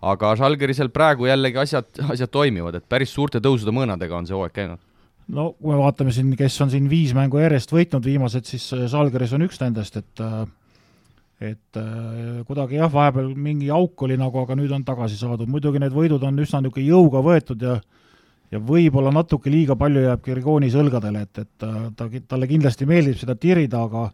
[0.00, 4.54] aga Žalgirisel praegu jällegi asjad, asjad toimivad, et päris suurte tõusude mõõnadega on see hooaeg
[4.56, 4.80] käinud.
[5.28, 8.86] No kui me vaatame siin, kes on siin viis mängu järjest võitnud viimased, siis äh,
[8.88, 10.24] Žalgiris on üks nendest, et
[11.40, 11.78] et
[12.44, 16.20] kuidagi jah, vahepeal mingi auk oli nagu, aga nüüd on tagasi saadud, muidugi need võidud
[16.28, 17.78] on üsna niisugune jõuga võetud ja
[18.50, 23.18] ja võib-olla natuke liiga palju jääb Kirgonis õlgadele, et, et ta, ta, talle kindlasti meeldib
[23.20, 24.08] seda tirida, aga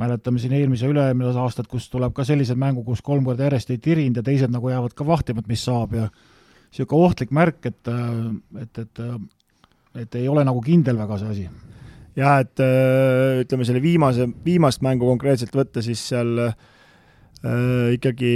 [0.00, 3.80] mäletame siin eelmise üle-eelmise aastat, kus tuleb ka sellised mängu, kus kolm korda järjest ei
[3.82, 7.92] tirinud ja teised nagu jäävad ka vahtima, et mis saab ja niisugune ohtlik märk, et,
[8.62, 9.02] et, et
[10.00, 11.46] et ei ole nagu kindel väga see asi.
[12.16, 12.60] jah, et
[13.44, 16.54] ütleme, selle viimase, viimast mängu konkreetselt võtta, siis seal äh,
[17.96, 18.32] ikkagi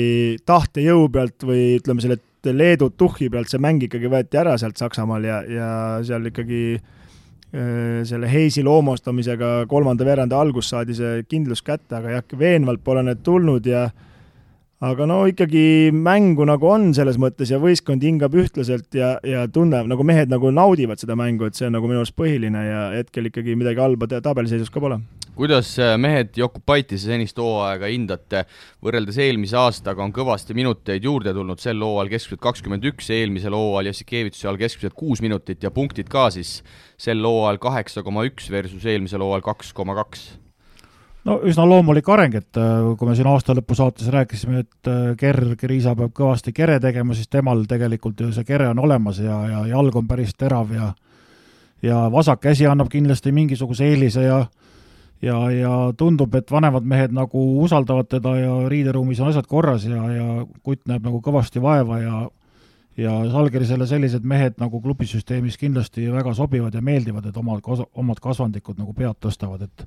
[0.49, 4.78] tahtejõu pealt või ütleme, selle et Leedu tuhhi pealt see mäng ikkagi võeti ära sealt
[4.80, 5.68] Saksamaal ja, ja
[6.07, 12.26] seal ikkagi äh, selle Heisi loomustamisega kolmanda veerandi algus saadi see kindlus kätte, aga jah,
[12.38, 13.88] veenvalt pole need tulnud ja
[14.86, 19.88] aga no ikkagi mängu nagu on selles mõttes ja võistkond hingab ühtlaselt ja, ja tunneb,
[19.88, 23.30] nagu mehed nagu naudivad seda mängu, et see on nagu minu arust põhiline ja hetkel
[23.30, 25.01] ikkagi midagi halba tabeliseisus ka pole
[25.37, 28.45] kuidas äh, mehed Jokupaitise senist hooaega hindate,
[28.84, 33.93] võrreldes eelmise aastaga on kõvasti minuteid juurde tulnud, sel hooajal keskmiselt kakskümmend üks, eelmisel hooajal
[33.93, 36.59] Jassikevitši all keskmiselt kuus minutit ja punktid ka siis
[37.01, 40.26] sel hooajal kaheksa koma üks versus eelmisel hooajal kaks koma kaks.
[41.26, 45.09] No üsna loomulik areng, et äh, kui me siin aasta lõpu saates rääkisime, et äh,
[45.18, 49.41] Ger Kriisa peab kõvasti kere tegema, siis temal tegelikult ju see kere on olemas ja,
[49.51, 50.93] ja jalg on päris terav ja
[51.82, 54.39] ja vasak käsi annab kindlasti mingisuguse eelise ja
[55.23, 60.03] ja, ja tundub, et vanemad mehed nagu usaldavad teda ja riideruumis on asjad korras ja,
[60.12, 60.27] ja
[60.67, 62.27] kutt näeb nagu kõvasti vaeva ja
[62.97, 67.61] ja Salgerisele sellised mehed nagu klubisüsteemis kindlasti väga sobivad ja meeldivad, et omad,
[67.93, 69.85] omad kasvandikud nagu pead tõstavad, et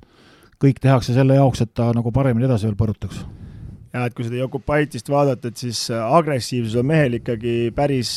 [0.62, 3.24] kõik tehakse selle jaoks, et ta nagu paremini edasi veel põrutaks.
[3.90, 8.12] jah, et kui seda Jokupaitist vaadata, et siis agressiivsus on mehel ikkagi päris,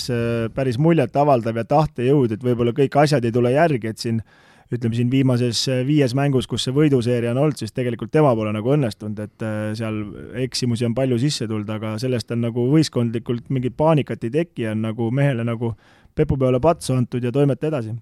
[0.54, 4.98] päris muljetavaldav ja tahtejõud, et võib-olla kõik asjad ei tule järgi, et siin äh, ütleme
[4.98, 8.74] siin viimases äh, viies mängus, kus see võiduseeria on olnud, siis tegelikult tema pole nagu
[8.76, 10.00] õnnestunud, et äh, seal
[10.44, 14.88] eksimusi on palju sisse tulnud, aga sellest on nagu võistkondlikult mingit paanikat ei teki, on
[14.90, 15.76] nagu mehele nagu
[16.16, 17.96] pepu peale patsu antud ja toimeta edasi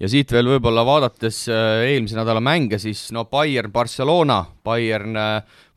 [0.00, 5.18] ja siit veel võib-olla vaadates äh, eelmise nädala mänge, siis no Bayern, Barcelona, Bayern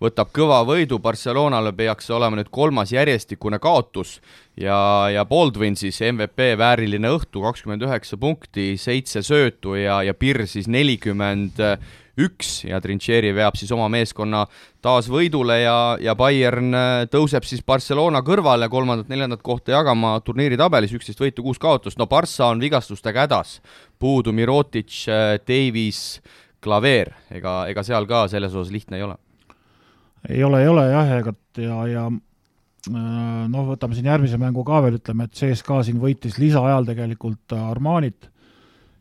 [0.01, 4.18] võtab kõva võidu, Barcelonale peaks olema nüüd kolmas järjestikune kaotus.
[4.57, 10.47] Ja, ja Baldwin siis MVP vääriline õhtu, kakskümmend üheksa punkti, seitse söötu ja, ja Pirr
[10.49, 11.61] siis nelikümmend
[12.18, 14.43] üks ja Trincheri veab siis oma meeskonna
[14.84, 20.95] taas võidule ja, ja Bayern äh, tõuseb siis Barcelona kõrvale kolmandat-neljandat kohta jagama turniiri tabelis,
[20.97, 23.57] üksteist võitu, kuus kaotust, no Barca on vigastustega hädas,
[23.99, 26.22] puudu Mirotic, äh, Davies,
[26.63, 29.18] Klaver, ega, ega seal ka selles osas lihtne ei ole.
[30.30, 32.07] ei ole, ei ole jah, ega ja, ja
[32.89, 38.30] noh, võtame siin järgmise mängu ka veel, ütleme, et CSKA siin võitis lisaajal tegelikult Armanit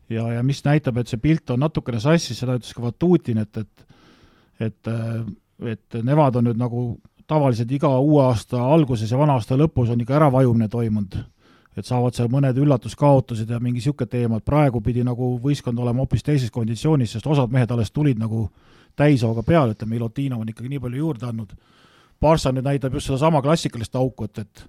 [0.09, 3.57] ja, ja mis näitab, et see pilt on natukene sassis, seda ütles ka Vatutin, et,
[3.57, 3.87] et
[4.59, 4.89] et,
[5.61, 6.83] et nemad on nüüd nagu
[7.27, 11.17] tavaliselt iga uue aasta alguses ja vana aasta lõpus on ikka äravajumine toimunud.
[11.77, 16.01] et saavad seal mõned üllatuskaotused ja mingi niisugune teema, et praegu pidi nagu võistkond olema
[16.01, 18.47] hoopis teises konditsioonis, sest osad mehed alles tulid nagu
[18.97, 21.53] täishooga peale, ütleme, Ilotinov on ikkagi nii palju juurde andnud.
[22.19, 24.65] Barca nüüd näitab just sedasama klassikalist auku, et, et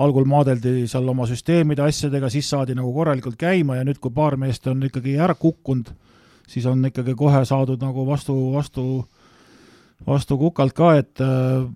[0.00, 4.38] algul maadeldi seal oma süsteemide asjadega, siis saadi nagu korralikult käima ja nüüd, kui paar
[4.40, 5.92] meest on ikkagi ära kukkunud,
[6.48, 8.86] siis on ikkagi kohe saadud nagu vastu, vastu,
[10.06, 11.66] vastu kukalt ka, et äh,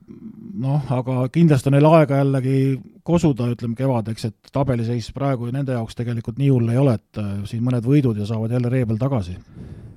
[0.64, 2.58] noh, aga kindlasti on neil aega jällegi
[3.06, 7.34] kosuda, ütleme kevadeks, et tabeliseis praegu nende jaoks tegelikult nii hull ei ole, et äh,
[7.50, 9.36] siin mõned võidud ja saavad jälle ree peal tagasi.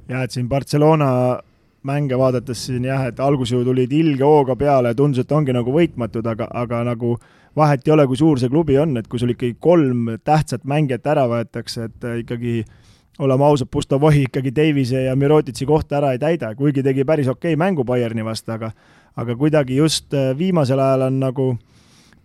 [0.10, 1.40] jah, et siin Barcelona
[1.88, 5.56] mänge vaadates siin jah, et alguses ju tulid ilge hooga peale ja tundus, et ongi
[5.56, 7.16] nagu võitmatud, aga, aga nagu
[7.60, 11.08] vahet ei ole, kui suur see klubi on, et kui sul ikkagi kolm tähtsat mängijat
[11.12, 12.64] ära võetakse, et äh, ikkagi
[13.20, 17.54] oleme ausad, Pustovohi ikkagi Davise ja Mirotitsi kohta ära ei täida, kuigi tegi päris okei
[17.54, 18.72] okay mängu Bayerni vastu, aga
[19.20, 21.50] aga kuidagi just äh, viimasel ajal on nagu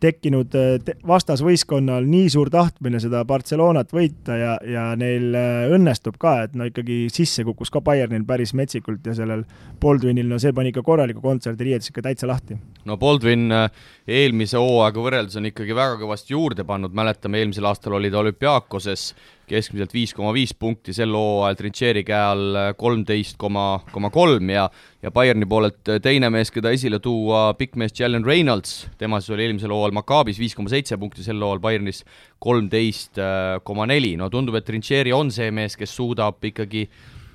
[0.05, 5.35] tekkinud äh, vastasvõistkonnal nii suur tahtmine seda Barcelonat võita ja, ja neil
[5.75, 9.45] õnnestub ka, et no ikkagi sisse kukkus ka Bayernil päris metsikult ja sellel
[9.83, 12.59] Baldwinil, no see pani ikka korraliku kontserdi riietus ikka täitsa lahti.
[12.85, 13.71] no Baldwin äh,
[14.05, 19.05] eelmise hooaega võrreldes on ikkagi väga kõvasti juurde pannud, mäletame, eelmisel aastal oli ta olümpiaakoses
[19.49, 24.69] keskmiselt viis koma viis punkti, sel hooajal Trincheri käe all kolmteist koma, koma kolm ja
[25.05, 29.49] ja Bayerni poolelt teine mees, keda esile tuua, pikk mees Jalen Reynolds, tema siis oli
[29.49, 32.05] eelmisel hooajal Makaabis viis koma seitse punkti, sel hooajal Bayernis
[32.45, 33.21] kolmteist
[33.65, 36.89] koma neli, no tundub, et Trincheri on see mees, kes suudab ikkagi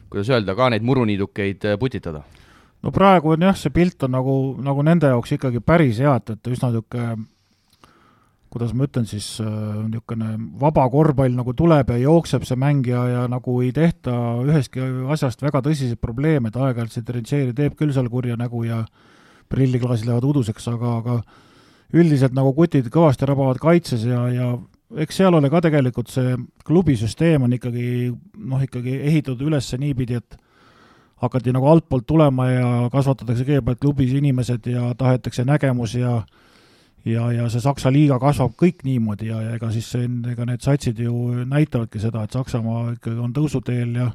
[0.09, 2.23] kuidas öelda, ka neid muruniidukeid putitada
[2.83, 6.35] no praegu on jah, see pilt on nagu, nagu nende jaoks ikkagi päris hea, et,
[6.37, 7.17] et üsna niisugune
[8.49, 9.49] kuidas ma ütlen siis, äh,
[9.85, 14.15] niisugune vaba korvpall nagu tuleb ja jookseb see mängija ja nagu ei tehta
[14.45, 14.81] ühestki
[15.13, 18.81] asjast väga tõsiseid probleeme, et aeg-ajalt see Trincheri teeb küll seal kurja nägu ja
[19.49, 21.19] prilliklaasid lähevad uduseks, aga, aga
[21.93, 24.51] üldiselt nagu kutid kõvasti rabavad kaitses ja, ja
[24.97, 30.37] eks seal ole ka tegelikult see klubisüsteem on ikkagi noh, ikkagi ehitatud üles niipidi, et
[31.21, 36.21] hakati nagu altpoolt tulema ja kasvatatakse kõigepealt klubis inimesed ja tahetakse nägemus ja
[37.05, 40.63] ja, ja see Saksa liiga kasvab kõik niimoodi ja, ja ega siis see, ega need
[40.63, 44.09] satsid ju näitavadki seda, et Saksamaa ikkagi on tõusuteel ja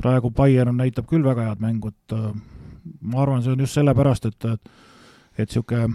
[0.00, 2.32] praegu Bayern näitab küll väga head mängu, et äh,
[3.00, 4.50] ma arvan, see on just sellepärast, et
[5.36, 5.92] et niisugune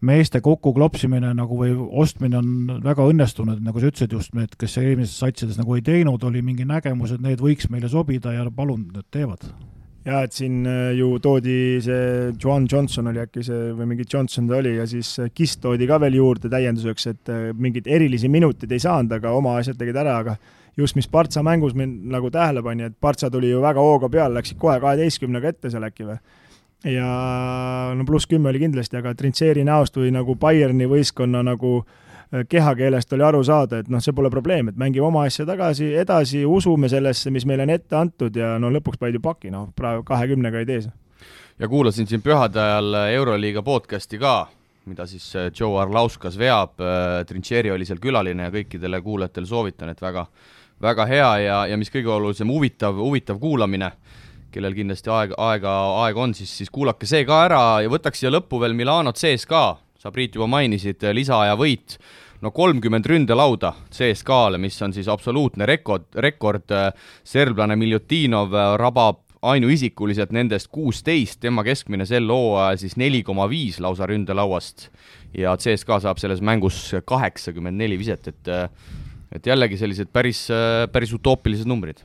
[0.00, 5.16] meeste kokkuklopsimine nagu või ostmine on väga õnnestunud, nagu sa ütlesid just, need, kes eelmises
[5.18, 9.10] satsides nagu ei teinud, oli mingi nägemus, et need võiks meile sobida ja palun, need
[9.14, 9.48] teevad
[10.08, 14.48] jaa, et siin äh, ju toodi see Joan Johnson oli äkki see või mingi Johnson
[14.48, 18.30] ta oli ja siis äh, Kiss toodi ka veel juurde täienduseks, et äh, mingeid erilisi
[18.32, 20.36] minuteid ei saanud, aga oma asjad tegid ära, aga
[20.78, 24.38] just mis Partsa mängus mind nagu tähele pani, et Partsa tuli ju väga hooga peale,
[24.38, 26.20] läksid kohe kaheteistkümnega ette seal äkki või?
[26.84, 32.08] Ja no pluss kümme oli kindlasti, aga Trintseri näost või nagu Bayerni võistkonna nagu äh,
[32.34, 35.86] Äh, kehakeelest oli aru saada, et noh, see pole probleem, et mängime oma asja tagasi,
[35.96, 39.70] edasi, usume sellesse, mis meile on ette antud ja no lõpuks panid ju paki, noh,
[39.76, 40.92] praegu kahekümnega ei tee see.
[41.58, 44.34] ja kuulasin siin pühade ajal Euroliiga podcast'i ka,
[44.92, 49.96] mida siis äh, Joe Arlauskas veab, äh, Trincheri oli seal külaline ja kõikidele kuulajatele soovitan,
[49.96, 50.26] et väga,
[50.84, 53.88] väga hea ja, ja mis kõige olulisem, huvitav, huvitav kuulamine
[54.52, 55.74] kellel kindlasti aeg, aega,
[56.04, 59.44] aega on, siis, siis kuulake see ka ära ja võtaks siia lõppu veel Milanot sees
[59.48, 61.98] ka, sa, Priit, juba mainisid, lisaaja võit,
[62.44, 66.74] no kolmkümmend ründelauda CSKA-le, mis on siis absoluutne rekord, rekord,
[67.26, 74.08] serblane Miljutinov rabab ainuisikuliselt nendest kuusteist, tema keskmine sel hooajal siis neli koma viis lausa
[74.10, 74.88] ründelauast.
[75.36, 78.54] Ja CSKA saab selles mängus kaheksakümmend neli viset, et
[79.28, 80.46] et jällegi sellised päris,
[80.88, 82.00] päris utoopilised numbrid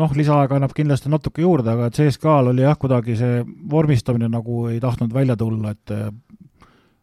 [0.00, 4.80] noh, lisaaega annab kindlasti natuke juurde, aga CSKA-l oli jah, kuidagi see vormistamine nagu ei
[4.80, 5.94] tahtnud välja tulla, et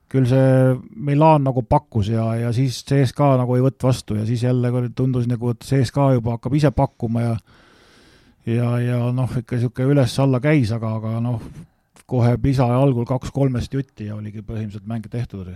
[0.10, 4.44] küll see Milan nagu pakkus ja, ja siis CSKA nagu ei võtnud vastu ja siis
[4.44, 7.36] jälle tundus nagu, et CSKA juba hakkab ise pakkuma ja
[8.50, 11.44] ja, ja noh, ikka niisugune üles-alla käis, aga, aga noh,
[12.10, 15.52] kohe pisa algul kaks-kolmest jutti ja oligi põhimõtteliselt mäng tehtud.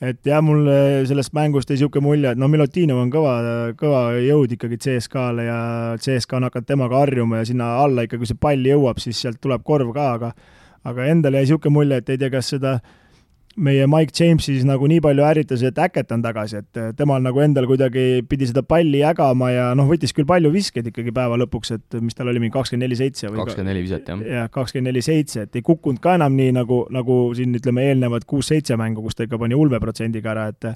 [0.00, 0.68] Et jah, mul
[1.08, 3.34] sellest mängust jäi niisugune mulje, et no Milutinov on kõva,
[3.78, 5.58] kõva jõud ikkagi CSKA-le ja
[5.98, 9.40] CSKA on hakanud temaga harjuma ja sinna alla ikka, kui see pall jõuab, siis sealt
[9.42, 10.32] tuleb korv ka, aga
[10.88, 12.94] aga endale jäi niisugune mulje, et ei tea, kas seda äh,
[13.58, 17.40] meie Mike James siis nagu nii palju ärritas, et Äket on tagasi, et temal nagu
[17.42, 21.72] endal kuidagi pidi seda palli jagama ja noh, võttis küll palju viskeid ikkagi päeva lõpuks,
[21.74, 24.24] et mis tal oli, mingi kakskümmend neli seitse või kakskümmend neli viset, jah.
[24.38, 28.26] jah, kakskümmend neli seitse, et ei kukkunud ka enam nii nagu, nagu siin ütleme, eelnevad
[28.28, 30.70] kuus-seitse mängu, kus ta ikka pani ulmeprotsendiga ära, et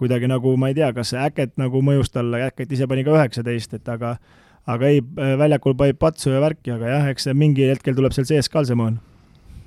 [0.00, 3.78] kuidagi nagu ma ei tea, kas Äket nagu mõjus talle, Äket ise pani ka üheksateist,
[3.80, 4.16] et aga
[4.70, 5.00] aga ei,
[5.38, 8.78] väljakul paneb patsu ja värki, aga jah, eks mingi hetkel tuleb seal sees ka see
[8.78, 9.00] mõõn.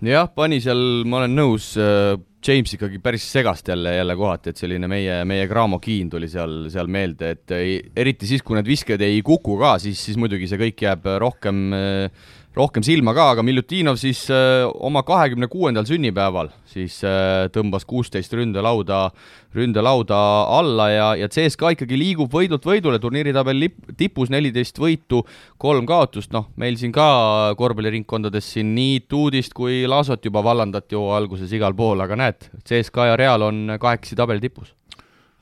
[0.05, 2.15] jah, pani seal, ma olen nõus äh
[2.45, 6.67] James ikkagi päris segast jälle, jälle kohati, et selline meie, meie Graamo Keen tuli seal,
[6.73, 10.49] seal meelde, et ei, eriti siis, kui need visked ei kuku ka, siis, siis muidugi
[10.51, 12.25] see kõik jääb rohkem äh,
[12.55, 18.33] rohkem silma ka, aga Miljutinov siis äh, oma kahekümne kuuendal sünnipäeval siis äh, tõmbas kuusteist
[18.35, 19.09] ründelauda,
[19.55, 20.19] ründelauda
[20.57, 25.23] alla ja, ja CSKA ikkagi liigub võidult võidule, turniiritabeli tipus neliteist võitu,
[25.61, 31.21] kolm kaotust, noh, meil siin ka korvpalliringkondades siin nii Tuudist kui Laasot juba vallandati hooaja
[31.21, 34.73] alguses igal pool, aga näed, CSKA ja Real on kahekesi tabeli tipus.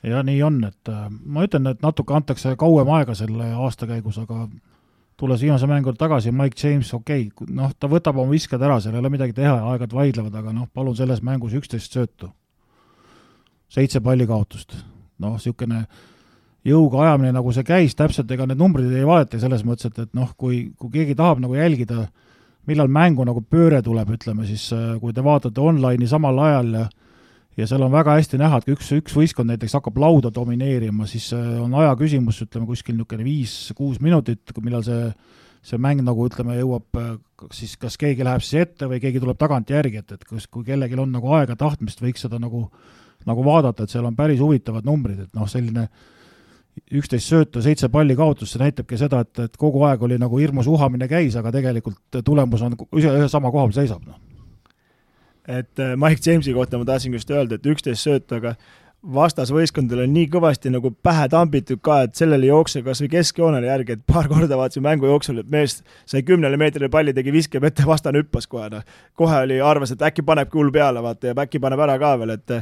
[0.03, 4.17] Ja nii on, et äh, ma ütlen, et natuke antakse kauem aega selle aasta käigus,
[4.19, 4.47] aga
[5.17, 8.95] tulles viimase mängu tagasi, Mike James, okei okay,, noh, ta võtab oma visked ära, seal
[8.95, 12.31] ei ole midagi teha, aeg-ajalt vaidlevad, aga noh, palun selles mängus üksteist söötu.
[13.73, 14.75] seitse pallikaotust,
[15.19, 15.85] noh, niisugune
[16.63, 20.13] jõuga ajamine, nagu see käis, täpselt ega need numbrid ei valeta selles mõttes, et, et
[20.13, 22.07] noh, kui, kui keegi tahab nagu jälgida,
[22.69, 26.85] millal mängu nagu pööre tuleb, ütleme siis, äh, kui te vaatate online'i samal ajal ja
[27.57, 31.07] ja seal on väga hästi näha, et kui üks, üks võistkond näiteks hakkab lauda domineerima,
[31.09, 35.13] siis äh, on aja küsimus, ütleme kuskil niisugune viis-kuus minutit, millal see
[35.63, 37.13] see mäng nagu ütleme, jõuab äh,
[37.55, 40.99] siis kas keegi läheb siis ette või keegi tuleb tagantjärgi, et, et kas, kui kellelgi
[40.99, 42.67] on nagu aega, tahtmist, võiks seda nagu
[43.23, 45.85] nagu vaadata, et seal on päris huvitavad numbrid, et noh, selline
[46.91, 50.67] üksteist söötu, seitse palli kaotust, see näitabki seda, et, et kogu aeg oli nagu hirmus
[50.67, 54.32] uhamine käis, aga tegelikult tulemus on ühe, ühe sama koha peal seisab, noh
[55.47, 58.55] et äh, Mike Jamesi kohta ma tahtsin just öelda, et üksteist söötu, aga
[59.03, 63.67] vastasvõistkondadel on nii kõvasti nagu pähe tambitud ka, et sellele ei jookse kas või keskjoonele
[63.67, 67.61] järgi, et paar korda vaatasin mängu jooksul, et mees sai kümnele meetrile palli, tegi viske
[67.61, 68.87] vette, vastane hüppas kohe, noh.
[69.19, 72.37] kohe oli, arvas, et äkki panebki hull peale, vaata, ja äkki paneb ära ka veel,
[72.37, 72.57] et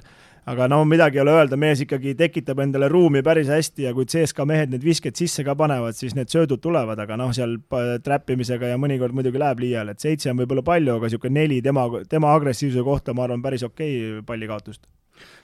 [0.50, 4.08] aga no midagi ei ole öelda, mees ikkagi tekitab endale ruumi päris hästi ja kui
[4.10, 7.60] CSKA mehed need visked sisse ka panevad, siis need söödud tulevad, aga noh, seal
[8.04, 11.86] träppimisega ja mõnikord muidugi läheb liiale, et seitse on võib-olla palju, aga niisugune neli tema,
[12.10, 14.88] tema agressiivsuse kohta, ma arvan, päris okei okay pallikaotust.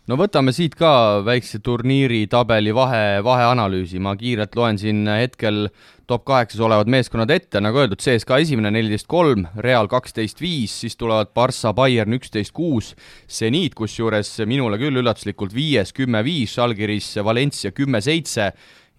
[0.08, 5.68] No võtame siit ka väikse turniiri tabeli vahe, vaheanalüüsi, ma kiirelt loen siin hetkel
[6.08, 10.95] top kaheksas olevad meeskonnad ette, nagu öeldud, CSKA esimene neliteist kolm, Real kaksteist viis, siis
[10.95, 12.93] tulevad Barca, Bayern üksteist kuus,
[13.28, 18.53] Zeniit kusjuures minule küll üllatuslikult viies kümme viis, Žalgiris Valencia kümme seitse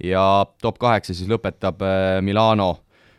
[0.04, 0.24] ja
[0.62, 2.74] top kaheksa siis lõpetab äh, Milano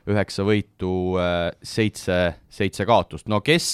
[0.09, 3.71] üheksa võitu, äh, seitse, seitse kaotust, no kes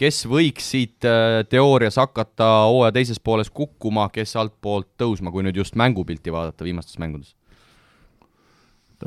[0.00, 5.60] kes võiks siit äh, teoorias hakata hooaja teises pooles kukkuma, kes altpoolt tõusma, kui nüüd
[5.60, 7.34] just mängupilti vaadata viimastes mängudes?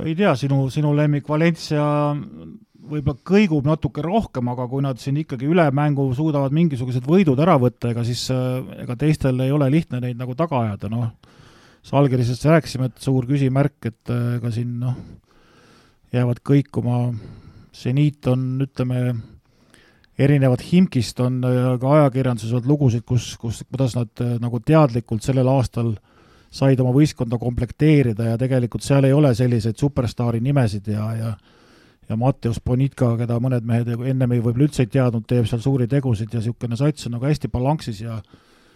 [0.01, 1.83] Ei tea, sinu, sinu lemmik Valencia
[2.83, 7.55] võib-olla kõigub natuke rohkem, aga kui nad siin ikkagi üle mängu suudavad mingisugused võidud ära
[7.61, 11.11] võtta, ega siis äh, ega teistel ei ole lihtne neid nagu taga ajada, noh.
[11.83, 14.97] Salgerisest rääkisime, et suur küsimärk, et äh, ega siin noh,
[16.15, 17.05] jäävad kõikuma,
[17.75, 19.01] seniit on, ütleme,
[20.19, 25.25] erinevad Himkist on äh, ka ajakirjanduses olnud lugusid, kus, kus, kuidas nad äh, nagu teadlikult
[25.25, 25.95] sellel aastal
[26.54, 31.34] said oma võistkonda komplekteerida ja tegelikult seal ei ole selliseid superstaari nimesid ja, ja
[32.10, 35.88] ja Matteus Bonitka, keda mõned mehed ennem ei võib-olla üldse ei teadnud, teeb seal suuri
[35.88, 38.18] tegusid ja niisugune sats on nagu hästi balanssis ja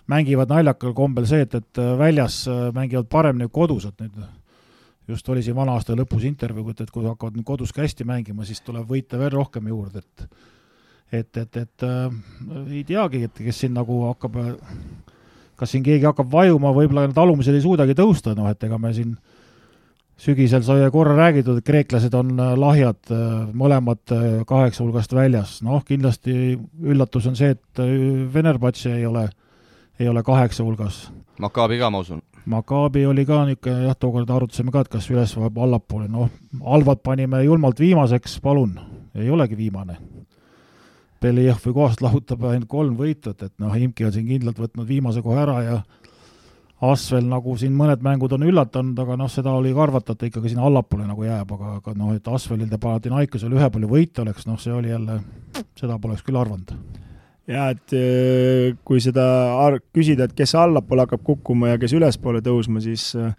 [0.08, 4.22] mängivad naljakal kombel see, et, et äh, väljas mängivad paremini kui kodus, et nüüd
[5.08, 8.08] just oli siin vana aasta lõpus intervjuu, et, et kui hakkavad nüüd kodus ka hästi
[8.08, 10.30] mängima, siis tuleb võita veel rohkem juurde, et
[11.08, 12.16] et, et, et äh,
[12.68, 14.36] ei teagi, et kes siin nagu hakkab,
[15.58, 18.94] kas siin keegi hakkab vajuma, võib-olla need alumised ei suudagi tõusta, noh et ega me
[18.96, 19.16] siin
[20.18, 23.26] sügisel sai korra räägitud, et kreeklased on äh, lahjad, äh,
[23.58, 27.84] mõlemad äh, kaheksa hulgast väljas, noh kindlasti üllatus on see, et
[28.34, 29.28] Venerbatši ei ole,
[30.00, 31.08] ei ole kaheksa hulgas.
[31.42, 32.22] Makaabi ka, ma usun.
[32.48, 36.32] Makaabi oli ka niisugune jah, tookord arutasime ka, et kas üles või allapoole, noh,
[36.66, 38.78] halvad panime julmalt viimaseks, palun,
[39.18, 40.00] ei olegi viimane
[41.22, 45.46] Beljevi kohast lahutab ainult kolm võitu, et, noh, Imki on siin kindlalt võtnud viimase koha
[45.46, 45.80] ära ja
[46.88, 50.28] Asvel nagu siin mõned mängud on üllatanud, aga noh, seda oli ka arvata, et ta
[50.28, 54.22] ikkagi sinna allapoole nagu jääb, aga, aga noh, et Asvelil ja Panathinaikosel ühe palju võite
[54.22, 55.18] oleks, noh, see oli jälle,
[55.80, 56.76] seda poleks küll arvanud.
[57.50, 59.26] Jaa, et äh, kui seda
[59.96, 63.34] küsida, et kes allapoole hakkab kukkuma ja kes ülespoole tõusma, siis äh,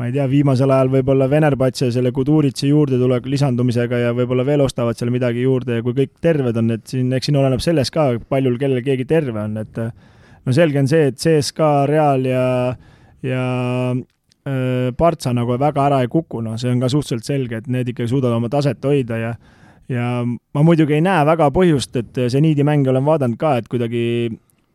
[0.00, 4.62] ma ei tea, viimasel ajal võib-olla Venerbatsi ja selle Kuduritsi juurdetulek lisandumisega ja võib-olla veel
[4.64, 7.92] ostavad seal midagi juurde ja kui kõik terved on, et siin, eks siin oleneb sellest
[7.92, 12.46] ka, paljul kellel keegi terve on, et no selge on see, et CSKA, Real ja,
[13.28, 13.44] ja
[13.92, 17.92] äh, Partsa nagu väga ära ei kuku, noh, see on ka suhteliselt selge, et need
[17.92, 19.34] ikkagi suudavad oma taset hoida ja
[19.90, 24.30] ja ma muidugi ei näe väga põhjust, et seniidi mänge olen vaadanud ka, et kuidagi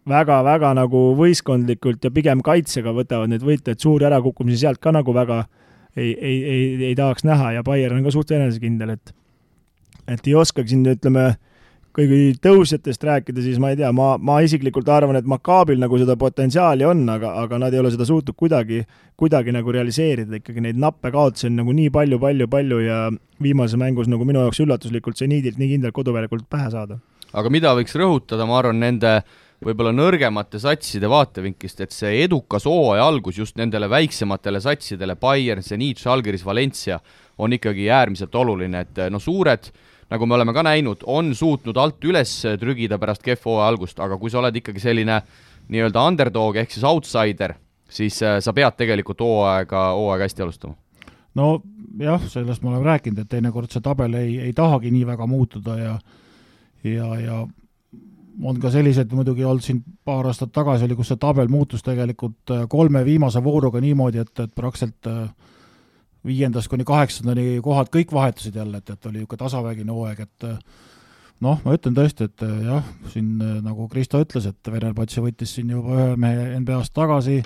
[0.09, 5.13] väga-väga nagu võistkondlikult ja pigem kaitsega võtavad neid võite, et suuri ärakukkumisi sealt ka nagu
[5.13, 5.45] väga
[5.95, 9.15] ei, ei, ei, ei tahaks näha ja Bayern on ka suht enesekindel, et
[10.05, 11.31] et ei oskagi siin, ütleme,
[11.95, 16.17] kõigi tõusjatest rääkida, siis ma ei tea, ma, ma isiklikult arvan, et Makaabil nagu seda
[16.19, 18.83] potentsiaali on, aga, aga nad ei ole seda suutnud kuidagi,
[19.17, 22.99] kuidagi nagu realiseerida, ikkagi neid nappe kaotusi on nagu nii palju, palju, palju ja
[23.41, 26.99] viimases mängus nagu minu jaoks üllatuslikult seniidilt nii kindlalt koduväljakult pähe saada.
[27.33, 29.15] aga mida võiks rõhutada, ma arvan, nende
[29.65, 36.01] võib-olla nõrgemate satside vaatevinklist, et see edukas hooaja algus just nendele väiksematele satsidele, Bayern, Zenit,
[36.03, 36.99] Žalgiris, Valencia,
[37.37, 39.71] on ikkagi äärmiselt oluline, et no suured
[40.09, 44.17] nagu me oleme ka näinud, on suutnud alt üles trügida pärast kehva hooaja algust, aga
[44.21, 45.19] kui sa oled ikkagi selline
[45.73, 47.55] nii-öelda underdog ehk siis outsider,
[47.89, 50.77] siis äh, sa pead tegelikult hooaega, hooaega hästi alustama.
[51.35, 51.61] no
[51.99, 55.77] jah, sellest me oleme rääkinud, et teinekord see tabel ei, ei tahagi nii väga muutuda
[55.79, 55.97] ja
[56.85, 57.39] ja, ja
[58.43, 62.55] on ka selliseid muidugi olnud siin paar aastat tagasi oli, kus see tabel muutus tegelikult
[62.55, 65.29] äh, kolme viimase vooruga niimoodi, et, et praktiliselt äh,
[66.25, 70.47] viiendast kuni kaheksandani kohad kõik vahetusid jälle, et, et oli niisugune tasavägine hooaeg, et
[71.45, 75.93] noh, ma ütlen tõesti, et jah, siin nagu Kristo ütles, et Venerbatsi võttis siin juba
[75.93, 77.43] ühe mehe NBA-st tagasi,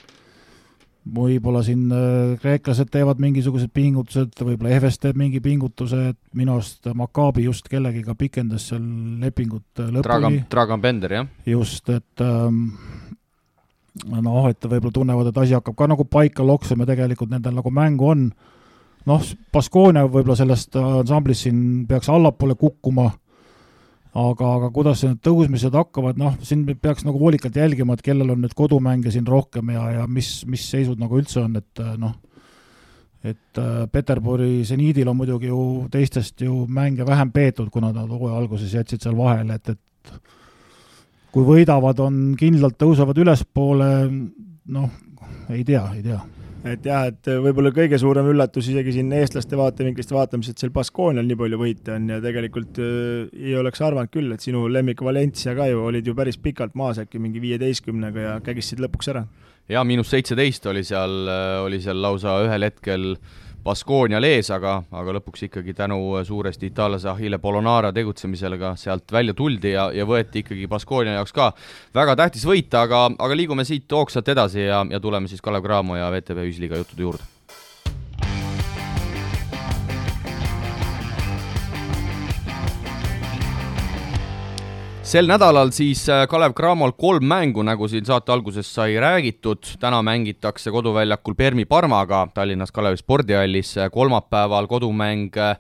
[1.08, 6.90] võib-olla siin äh, kreeklased teevad mingisugused pingutused, võib-olla Efes teeb mingi pingutuse, et minu arust
[6.98, 8.84] Maccabi just kellegiga pikendas seal
[9.22, 10.44] lepingut äh, lõpuni.
[10.52, 11.32] Dragan, Bender, jah.
[11.48, 12.68] just, et ähm,
[14.06, 18.12] noh, et võib-olla tunnevad, et asi hakkab ka nagu paika loksuma, tegelikult nendel nagu mängu
[18.12, 18.30] on
[19.10, 23.10] noh, Baskonia võib-olla sellest ansamblist siin peaks allapoole kukkuma,
[24.18, 28.42] aga, aga kuidas need tõusmised hakkavad, noh, siin peaks nagu hoolikalt jälgima, et kellel on
[28.44, 32.16] nüüd kodumänge siin rohkem ja, ja mis, mis seisud nagu üldse on, et noh,
[33.20, 38.40] et äh, Peterburi seniidil on muidugi ju teistest ju mänge vähem peetud, kuna nad hooaja
[38.40, 40.14] alguses jätsid seal vahele, et, et
[41.34, 43.92] kui võidavad, on kindlalt, tõusevad ülespoole,
[44.74, 44.92] noh,
[45.52, 46.22] ei tea, ei tea
[46.68, 51.28] et jah, et võib-olla kõige suurem üllatus isegi siin eestlaste vaatevinklist vaatamas, et seal Baskoonial
[51.28, 55.56] nii palju võite on ja tegelikult äh, ei oleks arvanud küll, et sinu lemmik Valencia
[55.58, 59.26] ka ju olid ju päris pikalt maas äkki mingi viieteistkümnega ja kägistasid lõpuks ära.
[59.70, 64.78] jaa, miinus seitseteist oli seal, äh, oli seal lausa ühel hetkel äh, Baskoonial ees, aga,
[64.92, 70.06] aga lõpuks ikkagi tänu suuresti itaallase Achille Polonara tegutsemisele ka sealt välja tuldi ja, ja
[70.08, 71.52] võeti ikkagi Baskoonia jaoks ka
[71.96, 76.00] väga tähtis võit, aga, aga liigume siit hoogsalt edasi ja, ja tuleme siis Kalev Cramo
[76.00, 77.39] ja VTV Ühisliiga juttude juurde
[85.10, 90.04] sel nädalal siis äh, Kalev Cramol kolm mängu, nagu siin saate alguses sai räägitud, täna
[90.06, 95.58] mängitakse koduväljakul Permi Parmaga Tallinnas Kalevi spordihallis, kolmapäeval kodumäng äh,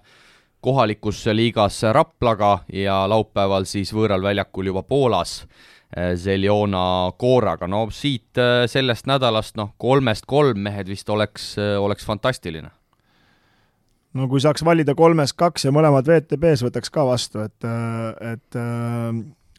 [0.61, 8.37] kohalikus liigas Raplaga ja laupäeval siis võõral väljakul juba Poolas äh, Zeljona Kooraga, no siit
[8.69, 12.69] sellest nädalast noh, kolmest kolm mehed vist oleks, oleks fantastiline.
[14.13, 17.65] No kui saaks valida kolmest kaks ja mõlemad WTB-s võtaks ka vastu, et,
[18.25, 18.57] et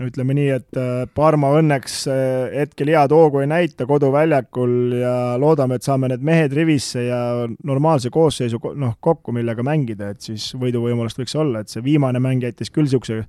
[0.06, 5.78] ütleme nii, et äh, Parma õnneks äh, hetkel head hoogu ei näita koduväljakul ja loodame,
[5.78, 7.20] et saame need mehed rivisse ja
[7.66, 12.44] normaalse koosseisu noh, kokku, millega mängida, et siis võiduvõimalust võiks olla, et see viimane mäng
[12.46, 13.24] jättis küll niisuguse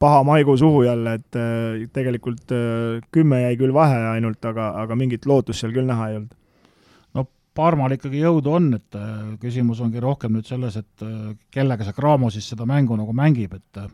[0.00, 2.54] paha maigu suhu jälle, et äh, tegelikult
[3.14, 6.38] kümme jäi küll vahe ainult, aga, aga mingit lootust seal küll näha ei olnud.
[7.18, 9.02] no Parmal ikkagi jõudu on, et
[9.42, 11.04] küsimus ongi rohkem nüüd selles, et
[11.54, 13.84] kellega see Cramo siis seda mängu nagu mängib, et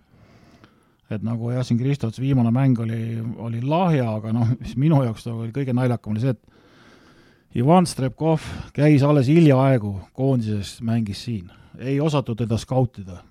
[1.11, 5.03] et nagu jah, siin Kristo ütles, viimane mäng oli, oli lahja, aga noh, mis minu
[5.05, 8.45] jaoks nagu oli kõige naljakam, oli see, et Ivan Strebkov
[8.77, 11.51] käis alles hiljaaegu koondises, mängis siin.
[11.79, 13.25] ei osatud teda skautida.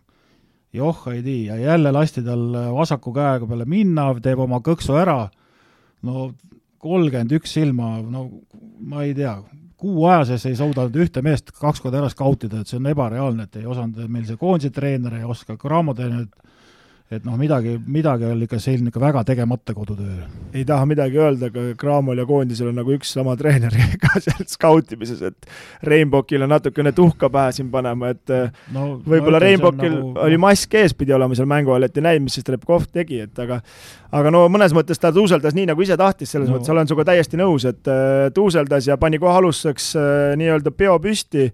[0.74, 5.30] joh, ei tea, ja jälle lasti tal vasaku käega peale minna, teeb oma kõksu ära,
[6.02, 6.34] no
[6.78, 8.30] kolmkümmend üks silma, no
[8.80, 9.38] ma ei tea,
[9.80, 13.48] kuu aja sees ei suudanud ühte meest kaks korda ära skautida, et see on ebareaalne,
[13.48, 16.28] et ei osanud meil see koondise treener, ei oska Cramo treener,
[17.10, 20.28] et noh, midagi, midagi oli ikka selline ikka väga tegemata kodutöö.
[20.54, 24.46] ei taha midagi öelda, aga Cramol ja koondisel on nagu üks sama treener ka seal
[24.46, 25.50] skautimises, et
[25.90, 30.14] Rainbowkil on natukene tuhka pähe siin panema, et äh, no, võib-olla Rainbowkil nagu...
[30.28, 33.24] oli mask ees, pidi olema seal mängu all, et ei näinud, mis siis Trepkov tegi,
[33.26, 33.58] et aga
[34.14, 36.60] aga no mõnes mõttes ta tuuseldas nii, nagu ise tahtis, selles no.
[36.60, 41.00] mõttes olen sinuga täiesti nõus, et äh, tuuseldas ja pani kohe alustuseks äh, nii-öelda peo
[41.02, 41.50] püsti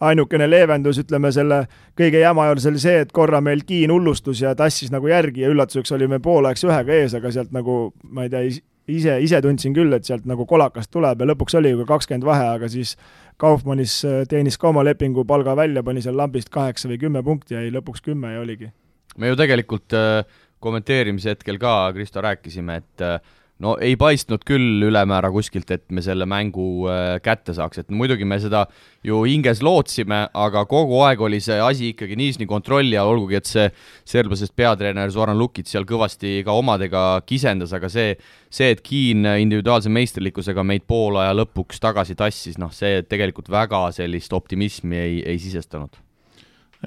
[0.00, 1.64] ainukene leevendus, ütleme selle
[1.98, 5.50] kõige jama juures oli see, et korra meil Kiin hullustus ja tassis nagu järgi ja
[5.52, 8.42] üllatuseks olime pooleks ühega ees, aga sealt nagu ma ei tea,
[8.90, 12.26] ise, ise tundsin küll, et sealt nagu kolakast tuleb ja lõpuks oli ju ka kakskümmend
[12.26, 12.96] vahe, aga siis
[13.40, 17.56] Kaufmannis äh, teenis ka oma lepingu palga välja, pani seal lambist kaheksa või kümme punkti,
[17.56, 18.70] jäi lõpuks kümme ja oligi.
[19.18, 20.22] me ju tegelikult äh,
[20.58, 23.18] kommenteerimise hetkel ka, Kristo, rääkisime, et äh,
[23.62, 28.26] no ei paistnud küll ülemäära kuskilt, et me selle mängu äh, kätte saaks, et muidugi
[28.26, 28.64] me seda
[29.06, 33.50] ju hinges lootsime, aga kogu aeg oli see asi ikkagi niisni kontrolli all, olgugi et
[33.50, 33.68] see
[34.10, 38.16] serblasest peatreener Zoran Lukic seal kõvasti ka omadega kisendas, aga see,
[38.50, 44.34] see, et Kiin individuaalse meisterlikkusega meid poolaja lõpuks tagasi tassis, noh, see tegelikult väga sellist
[44.34, 46.02] optimismi ei, ei sisestanud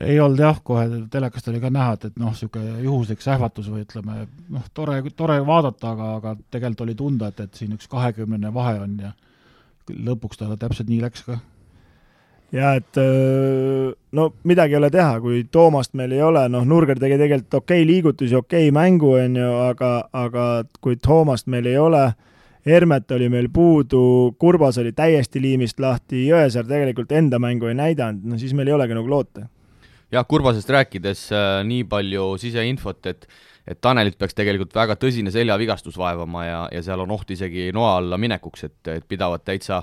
[0.02, 3.84] ei olnud jah, kohe telekast oli ka näha, et, et noh, niisugune juhuslik sähvatus või
[3.86, 8.54] ütleme, noh, tore, tore vaadata, aga, aga tegelikult oli tunda, et, et siin üks kahekümnene
[8.54, 9.14] vahe on ja
[9.88, 11.40] lõpuks ta täpselt nii läks ka.
[12.52, 13.00] ja et
[14.12, 17.82] no midagi ei ole teha, kui Toomast meil ei ole, noh, Nurger tegi tegelikult okei
[17.82, 20.48] okay liigutusi, okei okay mängu, on ju, aga, aga
[20.82, 22.08] kui Toomast meil ei ole,
[22.68, 28.26] Hermet oli meil puudu, Kurbas oli täiesti liimist lahti, Jõesaar tegelikult enda mängu ei näidanud,
[28.28, 29.48] no siis meil ei olegi nagu loota
[30.12, 33.30] jah, Kurbasest rääkides äh, nii palju siseinfot, et
[33.68, 37.98] et Tanelit peaks tegelikult väga tõsine seljavigastus vaevama ja, ja seal on oht isegi noa
[37.98, 39.82] alla minekuks, et, et pidavad täitsa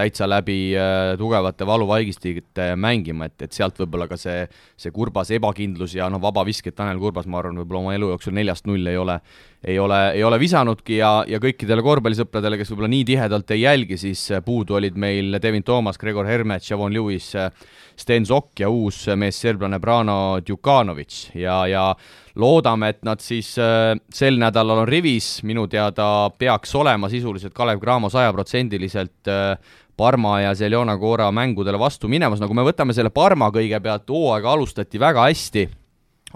[0.00, 4.44] täitsa läbi äh, tugevate valuvaigistite mängima, et, et sealt võib-olla ka see,
[4.80, 8.68] see Kurbase ebakindlus ja noh, vabavisked Tanel Kurbas, ma arvan, võib-olla oma elu jooksul neljast
[8.70, 9.18] null ei ole,
[9.64, 14.00] ei ole, ei ole visanudki ja, ja kõikidele korvpallisõpradele, kes võib-olla nii tihedalt ei jälgi,
[14.00, 17.34] siis puudu olid meil Devin Toomas, Gregor Hermet, Javon Lewis,
[18.00, 21.84] Sten Sokk ja uus mees serblane Brano Djukanovitš ja, ja
[22.40, 27.80] loodame, et nad siis äh, sel nädalal on rivis, minu teada peaks olema sisuliselt Kalev
[27.82, 33.50] Cramo sajaprotsendiliselt äh, Parma ja Seljona Cora mängudele vastu minemas, nagu me võtame selle Parma
[33.52, 35.66] kõigepealt, hooaega alustati väga hästi,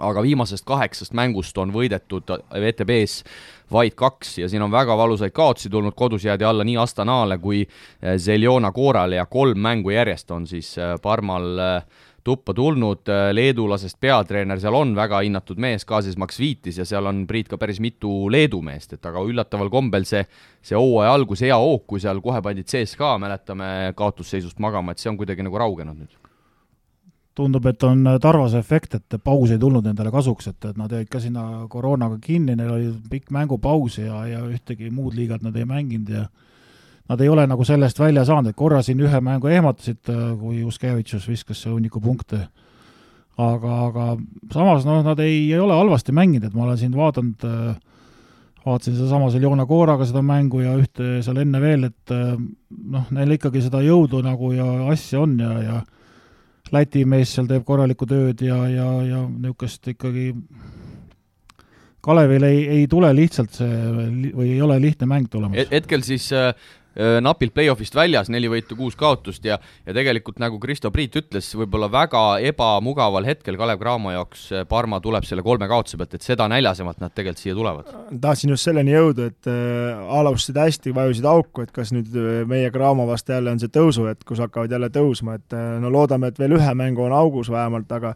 [0.05, 3.23] aga viimasest kaheksast mängust on võidetud VTB-s
[3.71, 7.63] vaid kaks ja siin on väga valusaid kaotusi tulnud, kodus jäädi alla nii Astanale kui
[8.17, 13.99] Seljona Corale ja kolm mängu järjest on siis äh, Parmal äh, tuppa tulnud, äh, leedulasest
[14.01, 18.25] peatreener seal on väga hinnatud mees, Kazis Maksvitis, ja seal on, Priit, ka päris mitu
[18.33, 20.23] Leedu meest, et aga üllataval kombel see,
[20.65, 23.67] see hooaja algus, hea hoog, kui seal kohe pandid CSKA, mäletame,
[23.97, 26.21] kaotusseisust magama, et see on kuidagi nagu raugenud nüüd.
[27.35, 31.09] Tundub, et on Tarvase efekt, et paus ei tulnud nendele kasuks, et, et nad jäid
[31.11, 35.67] ka sinna koroonaga kinni, neil oli pikk mängupaus ja, ja ühtegi muud liigat nad ei
[35.67, 36.25] mänginud ja
[37.09, 40.61] nad ei ole nagu sellest välja saanud, et korra siin ühe mängu ehmatasid, äh, kui
[40.63, 42.47] Juskevitšus viskas seal hunniku punkte,
[43.37, 44.05] aga, aga
[44.53, 47.97] samas noh, nad ei, ei ole halvasti mänginud, et ma olen siin vaadanud, äh,
[48.65, 52.31] vaatasin sedasama seal Joona Kooraga seda mängu ja ühte seal enne veel, et äh,
[52.95, 55.83] noh, neil ikkagi seda jõudu nagu ja asja on ja, ja
[56.73, 60.31] Läti mees seal teeb korralikku tööd ja, ja, ja niisugust ikkagi
[62.01, 63.67] Kalevil ei, ei tule lihtsalt see
[64.33, 65.69] või ei ole lihtne mäng tulemas.
[65.69, 66.55] hetkel siis Äh,
[66.95, 71.89] napilt play-off'ist väljas, neli võitu, kuus kaotust ja ja tegelikult nagu Kristo Priit ütles, võib-olla
[71.91, 76.47] väga ebamugaval hetkel Kalev Cramo jaoks äh, Parma tuleb selle kolme kaotuse pealt, et seda
[76.51, 77.91] näljasemalt nad tegelikult siia tulevad.
[78.21, 82.71] tahtsin just selleni jõuda, et äh, alustasid hästi, vajusid auku, et kas nüüd äh, meie
[82.73, 86.57] Cramo vastu jälle on see tõusuhetk, kus hakkavad jälle tõusma, et no loodame, et veel
[86.57, 88.15] ühe mängu on augus vähemalt, aga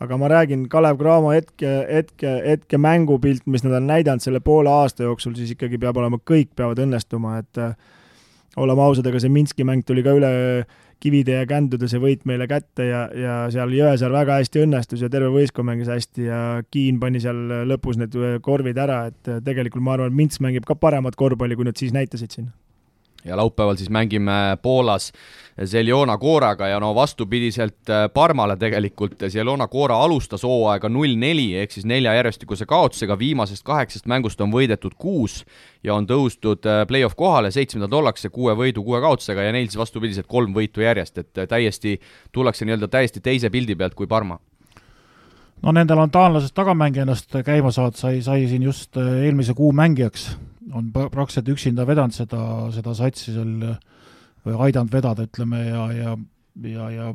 [0.00, 4.68] aga ma räägin Kalev Cramo hetke, hetke, hetke mängupilt, mis nad on näidanud selle poole
[4.68, 7.72] aasta jooksul, siis ikkagi peab olema, kõik peavad õnnestuma, et äh,
[8.56, 10.32] oleme ausad, aga see Minski mäng tuli ka üle
[11.02, 15.10] kivide ja kändude see võit meile kätte ja, ja seal Jõesaar väga hästi õnnestus ja
[15.12, 16.42] terve võistkond mängis hästi ja
[16.72, 20.78] Kiin pani seal lõpus need korvid ära, et tegelikult ma arvan, et Mints mängib ka
[20.80, 22.48] paremat korvpalli, kui nad siis näitasid siin
[23.26, 25.12] ja laupäeval siis mängime Poolas
[25.64, 31.86] Zeljona Kooraga ja no vastupidiselt äh, Parmale tegelikult, Zeljona Koora alustas hooaega null-neli ehk siis
[31.88, 35.44] nelja järjestikuse kaotusega, viimasest kaheksast mängust on võidetud kuus
[35.84, 39.80] ja on tõustud äh, play-off kohale, seitsmendad ollakse kuue võidu, kuue kaotusega ja neil siis
[39.80, 41.96] vastupidiselt kolm võitu järjest, et äh, täiesti,
[42.36, 44.36] tullakse nii-öelda täiesti teise pildi pealt kui Parma.
[45.64, 50.34] No nendel on taanlasest tagamängija ennast käima saanud, sai, sai siin just eelmise kuu mängijaks
[50.72, 52.40] on praktiliselt üksinda vedanud seda,
[52.74, 53.52] seda satsi seal
[54.46, 56.16] või aidanud vedada, ütleme, ja, ja
[56.64, 57.06] ja, ja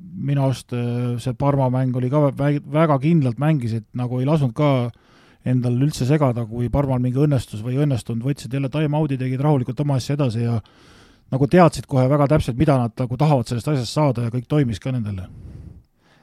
[0.00, 4.70] minu arust äh, see Parma mäng oli ka väga kindlalt mängisid, nagu ei lasknud ka
[5.44, 9.80] endal üldse segada, kui Parmal mingi õnnestus või ei õnnestunud, võtsid jälle time-out'i, tegid rahulikult
[9.82, 10.58] oma asja edasi ja
[11.32, 14.80] nagu teadsid kohe väga täpselt, mida nad nagu tahavad sellest asjast saada ja kõik toimis
[14.82, 15.26] ka nendele.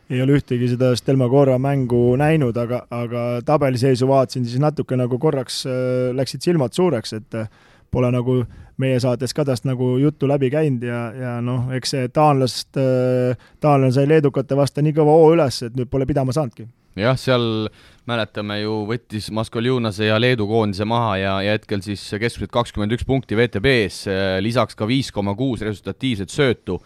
[0.10, 5.20] Ei ole ühtegi seda Stelma Cora mängu näinud, aga, aga tabeliseisu vaatasin, siis natuke nagu
[5.22, 7.52] korraks äh, läksid silmad suureks, et äh,
[7.94, 8.42] pole nagu
[8.80, 13.38] meie saates ka tast nagu juttu läbi käinud ja, ja noh, eks see taanlast, äh,
[13.62, 16.66] taanlane sai leedukate vastu nii kõva hoo üles, et nüüd pole pidama saanudki
[17.00, 17.70] jah, seal
[18.10, 23.06] mäletame ju, võttis Mascoljunase ja Leedu koondise maha ja, ja hetkel siis keskmiselt kakskümmend üks
[23.08, 24.10] punkti VTB-s,
[24.42, 26.80] lisaks ka viis koma kuus resultatiivset söötu.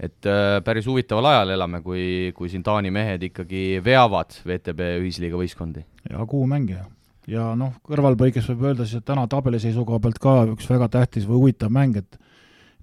[0.00, 5.38] Et äh, päris huvitaval ajal elame, kui, kui siin Taani mehed ikkagi veavad VTB ühisliiga
[5.38, 5.84] võistkondi.
[6.10, 6.84] ja kuumängija.
[7.30, 11.28] ja noh, kõrvalpõikes võib öelda siis, et täna tabeliseisu koha pealt ka üks väga tähtis
[11.28, 12.20] või huvitav mäng, et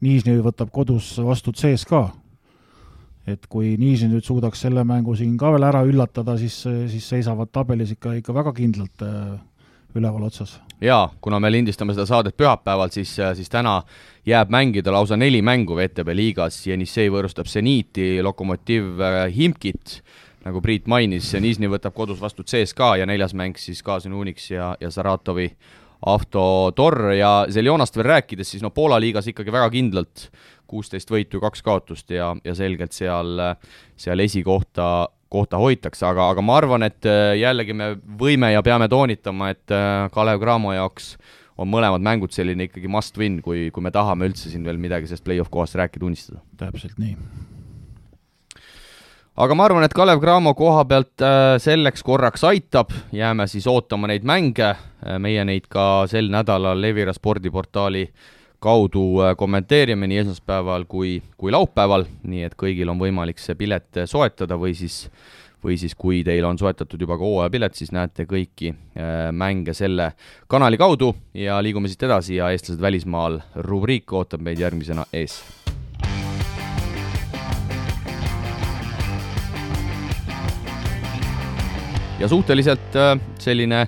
[0.02, 2.08] Niisni võtab kodus vastu CSKA
[3.30, 7.52] et kui Niisi nüüd suudaks selle mängu siin ka veel ära üllatada, siis, siis seisavad
[7.54, 9.36] tabelis ikka, ikka väga kindlalt äh,
[9.96, 10.60] üleval otsas.
[10.82, 13.82] jaa, kuna me lindistame seda saadet pühapäeval, siis, siis täna
[14.26, 20.00] jääb mängida lausa neli mängu VTB liigas, Jenissei võõrustab Zeniiti, Lokomotiv äh, Himkit,
[20.46, 24.76] nagu Priit mainis, Niisni võtab kodus vastu CSKA ja neljas mäng siis Kaasin Unix ja,
[24.82, 25.52] ja Saratovi
[26.06, 30.30] Avtotor ja Zeljonast veel rääkides, siis no Poola liigas ikkagi väga kindlalt
[30.72, 33.42] kuusteist võitu, kaks kaotust ja, ja selgelt seal,
[34.00, 38.90] seal esikohta, kohta hoitakse, aga, aga ma arvan, et äh, jällegi me võime ja peame
[38.92, 41.14] toonitama, et äh, Kalev Cramo jaoks
[41.62, 45.12] on mõlemad mängud selline ikkagi must win, kui, kui me tahame üldse siin veel midagi
[45.12, 46.42] sellest play-off kohast rääkida, unistada.
[46.58, 47.16] täpselt nii
[49.42, 54.12] aga ma arvan, et Kalev Cramo koha pealt äh, selleks korraks aitab, jääme siis ootama
[54.12, 54.76] neid mänge,
[55.22, 58.06] meie neid ka sel nädalal Evira spordiportaali
[58.62, 64.04] kaudu äh, kommenteerime nii esmaspäeval kui, kui laupäeval, nii et kõigil on võimalik see pilet
[64.06, 65.08] soetada või siis
[65.62, 70.12] või siis kui teil on soetatud juba ka hooajapilet, siis näete kõiki äh, mänge selle
[70.50, 71.14] kanali kaudu.
[71.38, 73.40] Ja liigume siit edasi ja eestlased välismaal.
[73.68, 75.42] Rubriik ootab meid järgmisena ees.
[82.22, 83.86] Ja suhteliselt äh, selline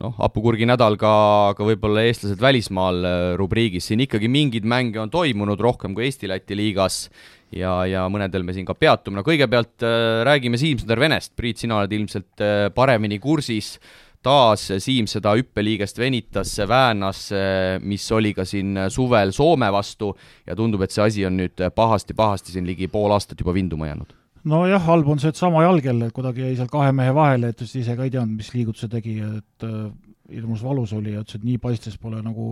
[0.00, 1.12] noh, hapukurgi nädal ka,
[1.56, 6.56] ka võib-olla eestlased välismaal äh, rubriigis, siin ikkagi mingeid mänge on toimunud rohkem kui Eesti-Läti
[6.56, 7.04] liigas
[7.52, 11.82] ja, ja mõnedel me siin ka peatume, no kõigepealt äh, räägime Siim-Sõder Venest, Priit, sina
[11.82, 13.76] oled ilmselt äh, paremini kursis,
[14.24, 20.14] taas Siim seda hüppeliigest venitas, väänas, äh, mis oli ka siin suvel Soome vastu
[20.48, 24.15] ja tundub, et see asi on nüüd pahasti-pahasti siin ligi pool aastat juba vinduma jäänud
[24.46, 27.62] nojah, halb on see, et sama jalg jälle, kuidagi jäi seal kahe mehe vahele, et
[27.66, 29.86] ise ka ei teadnud, mis liigutuse tegi, et äh,
[30.32, 32.50] hirmus valus oli ja ütles, et nii paistes pole nagu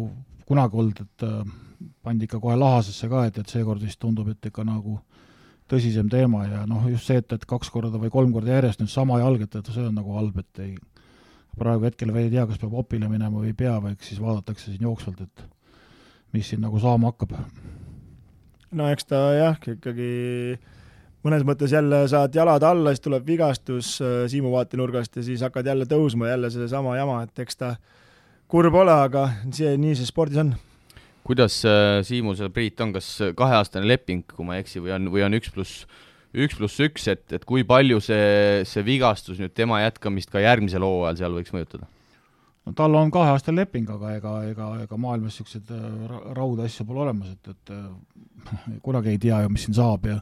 [0.48, 1.42] kunagi olnud, et äh,
[2.04, 4.98] pandi ikka kohe lahasesse ka, et, et seekord vist tundub, et ikka nagu
[5.70, 8.92] tõsisem teema ja noh, just see, et, et kaks korda või kolm korda järjest nüüd
[8.92, 10.74] sama jalg, et, et see on nagu halb, et ei,
[11.58, 14.20] praegu hetkel veel ei tea, kas peab opile minema või ei pea, või eks siis
[14.22, 15.44] vaadatakse siin jooksvalt, et
[16.34, 17.36] mis siin nagu saama hakkab.
[18.74, 20.10] no eks ta jah, ikkagi
[21.24, 25.66] mõnes mõttes jälle saad jalad alla, siis tuleb vigastus äh, Siimu vaatenurgast ja siis hakkad
[25.70, 27.74] jälle tõusma, jälle seesama jama, et eks ta
[28.50, 30.54] kurb ole, aga see, nii see spordis on.
[31.24, 35.08] kuidas äh, Siimul seal, Priit, on, kas kaheaastane leping, kui ma ei eksi, või on,
[35.14, 35.86] või on üks pluss
[36.34, 40.84] üks pluss üks, et, et kui palju see, see vigastus nüüd tema jätkamist ka järgmisel
[40.84, 41.88] hooajal seal võiks mõjutada?
[42.64, 47.32] no tal on kaheaastane leping, aga ega, ega, ega maailmas niisuguseid äh, raudasju pole olemas,
[47.32, 50.18] et, et kunagi ei tea ju, mis siin saab ja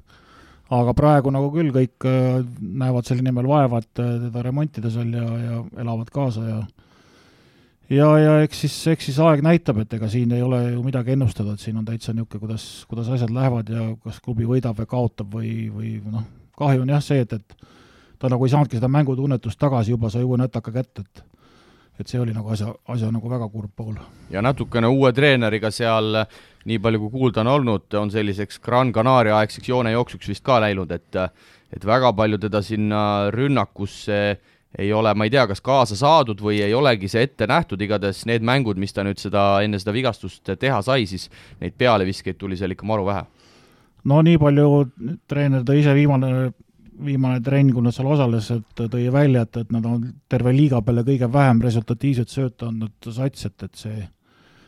[0.70, 5.12] aga praegu nagu küll kõik äh, näevad selle nimel vaeva, et äh, teda remontida seal
[5.16, 6.60] ja, ja elavad kaasa ja
[7.92, 11.16] ja, ja eks siis, eks siis aeg näitab, et ega siin ei ole ju midagi
[11.16, 14.88] ennustada, et siin on täitsa niisugune, kuidas, kuidas asjad lähevad ja kas klubi võidab või
[14.88, 16.24] kaotab või, või noh,
[16.58, 17.68] kahju on jah see, et, et
[18.22, 21.28] ta nagu ei saanudki seda mängutunnetust tagasi juba, sai uue nätaka kätte, et
[22.00, 23.98] et see oli nagu asja, asja nagu väga kurb pool.
[24.30, 26.24] ja natukene uue treeneriga seal
[26.68, 30.90] nii palju, kui kuulda on olnud, on selliseks Gran Canaria aegseks joonejooksuks vist ka läinud,
[30.94, 31.20] et
[31.72, 34.18] et väga palju teda sinna rünnakusse
[34.78, 38.24] ei ole, ma ei tea, kas kaasa saadud või ei olegi see ette nähtud, igatahes
[38.28, 41.28] need mängud, mis ta nüüd seda, enne seda vigastust teha sai, siis
[41.60, 43.24] neid pealeviskeid tuli seal ikka maru vähe.
[44.04, 44.68] no nii palju
[45.28, 46.52] treener tõi ise viimane,
[47.04, 50.80] viimane trenn, kui nad seal osales, et tõi välja, et, et nad on terve liiga
[50.82, 54.08] peale kõige vähem resultatiivset sööta andnud sats, et, et see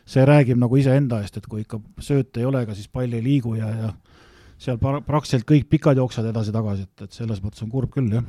[0.05, 3.23] see räägib nagu iseenda eest, et kui ikka sööta ei ole, ega siis pall ei
[3.25, 3.91] liigu ja, ja
[4.61, 8.23] seal pra-, praktiliselt kõik pikad jooksevad edasi-tagasi, et, et selles mõttes on kurb küll, jah.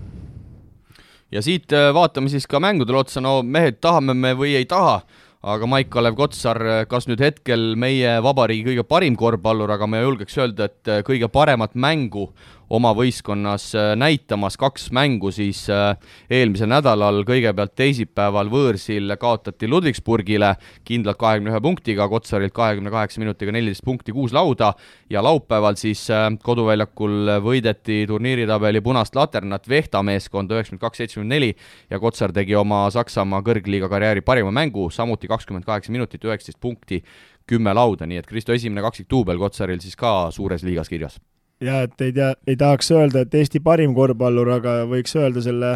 [1.34, 5.02] ja siit äh, vaatame siis ka mängudele otsa, no mehed, tahame me või ei taha,
[5.46, 6.58] aga Maik-Kalev Kotsar,
[6.90, 11.76] kas nüüd hetkel meie vabariigi kõige parim korvpallur, aga ma julgeks öelda, et kõige paremat
[11.78, 12.30] mängu
[12.70, 15.94] oma võistkonnas äh, näitamas, kaks mängu siis äh,
[16.30, 20.54] eelmisel nädalal, kõigepealt teisipäeval võõrsil kaotati Ludwigsburgile
[20.86, 24.72] kindlalt kahekümne ühe punktiga, Kotsarilt kahekümne kaheksa minutiga neliteist punkti, kuus lauda,
[25.10, 31.52] ja laupäeval siis äh, koduväljakul võideti turniiritabeli punast laternat Vehta meeskonda üheksakümmend kaks, seitsekümmend neli.
[31.90, 37.02] Ja Kotsar tegi oma Saksamaa kõrgliiga karjääri parima mängu, samuti kakskümmend kaheksa minutit, üheksateist punkti,
[37.46, 41.20] kümme lauda, nii et Kristo esimene kaksikduubel Kotsaril siis ka suures liigas kirjas
[41.60, 45.72] ja et ei tea, ei tahaks öelda, et Eesti parim korvpallur, aga võiks öelda selle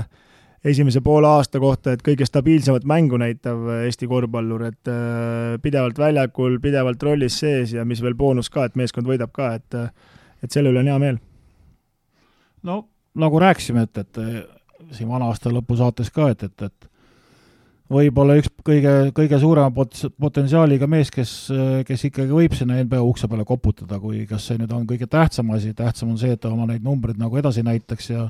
[0.64, 6.58] esimese poole aasta kohta, et kõige stabiilsemat mängu näitav Eesti korvpallur, et äh, pidevalt väljakul,
[6.60, 9.82] pidevalt rollis sees ja mis veel boonus ka, et meeskond võidab ka, et
[10.40, 11.18] et selle üle on hea meel.
[12.62, 12.82] no
[13.14, 14.20] nagu rääkisime, et, et
[14.96, 16.89] siin vana aasta lõpu saates ka, et, et, et
[17.90, 21.32] võib-olla üks kõige, kõige suurema pot-, potentsiaaliga mees, kes,
[21.86, 25.50] kes ikkagi võib sinna NBA ukse peale koputada, kui kas see nüüd on kõige tähtsam
[25.56, 28.28] asi, tähtsam on see, et ta oma neid numbreid nagu edasi näitaks ja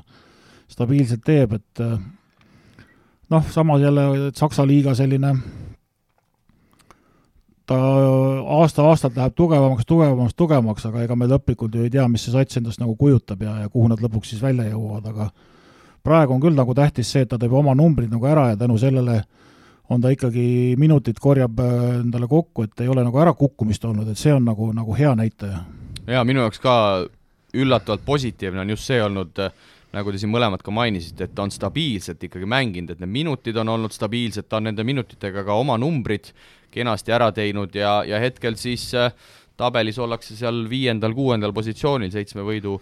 [0.71, 1.83] stabiilselt teeb, et
[3.31, 5.35] noh, samas jälle Saksa liiga selline,
[7.69, 7.77] ta
[8.57, 12.57] aasta-aastalt läheb tugevamaks, tugevamaks, tugevamaks, aga ega me lõplikult ju ei tea, mis see sats
[12.57, 15.29] endast nagu kujutab ja, ja kuhu nad lõpuks siis välja jõuavad, aga
[16.01, 18.79] praegu on küll nagu tähtis see, et ta teeb oma numbrid nagu ära ja tänu
[18.81, 19.29] sellele äh,
[19.91, 24.19] on ta ikkagi minutid korjab äh, endale kokku, et ei ole nagu ärakukkumist olnud, et
[24.19, 25.65] see on nagu, nagu hea näitaja.
[26.07, 26.75] jaa, minu jaoks ka
[27.53, 29.51] üllatavalt positiivne on just see olnud, äh,
[29.91, 33.59] nagu te siin mõlemad ka mainisite, et ta on stabiilselt ikkagi mänginud, et need minutid
[33.59, 36.31] on olnud stabiilsed, ta on nende minutitega ka oma numbrid
[36.71, 39.11] kenasti ära teinud ja, ja hetkel siis äh,
[39.59, 42.79] tabelis ollakse seal viiendal-kuuendal positsioonil seitsme võidu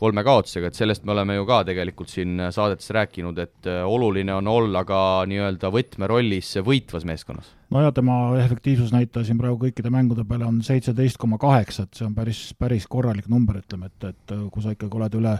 [0.00, 4.34] kolme kaotusega, et sellest me oleme ju ka tegelikult siin saadetes rääkinud, et äh, oluline
[4.34, 7.52] on olla ka nii-öelda võtmerollis võitvas meeskonnas.
[7.70, 12.08] no ja tema efektiivsusnäitaja siin praegu kõikide mängude peale on seitseteist koma kaheksa, et see
[12.08, 15.38] on päris, päris korralik number, ütleme, et, et äh, kui sa ikkagi oled üle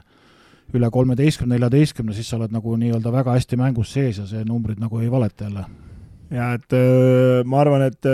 [0.71, 4.79] üle kolmeteistkümne, neljateistkümne, siis sa oled nagu nii-öelda väga hästi mängus sees ja see numbrid
[4.79, 5.65] nagu ei valeta jälle.
[6.31, 8.07] ja et äh, ma arvan, et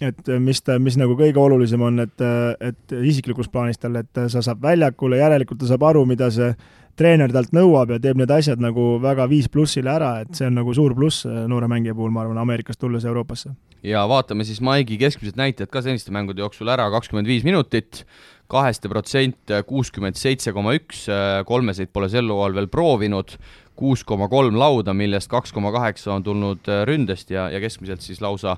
[0.00, 4.26] et äh, mis mis nagu kõige olulisem on, et, äh, et isiklikus plaanis tal, et
[4.32, 6.52] sa saab väljakule, järelikult ta saab aru, mida see
[6.96, 10.56] treener talt nõuab ja teeb need asjad nagu väga viis plussile ära, et see on
[10.60, 13.54] nagu suur pluss äh, noore mängija puhul, ma arvan, Ameerikast tulles Euroopasse.
[13.86, 18.04] ja vaatame siis Maigi keskmised näitajad ka seniste mängude jooksul ära, kakskümmend viis minutit,
[18.52, 21.06] kaheste protsent kuuskümmend seitse koma üks,
[21.48, 23.34] kolmeseid pole sel hooajal veel proovinud,
[23.76, 28.20] kuus koma kolm lauda, millest kaks koma kaheksa on tulnud ründest ja, ja keskmiselt siis
[28.24, 28.56] lausa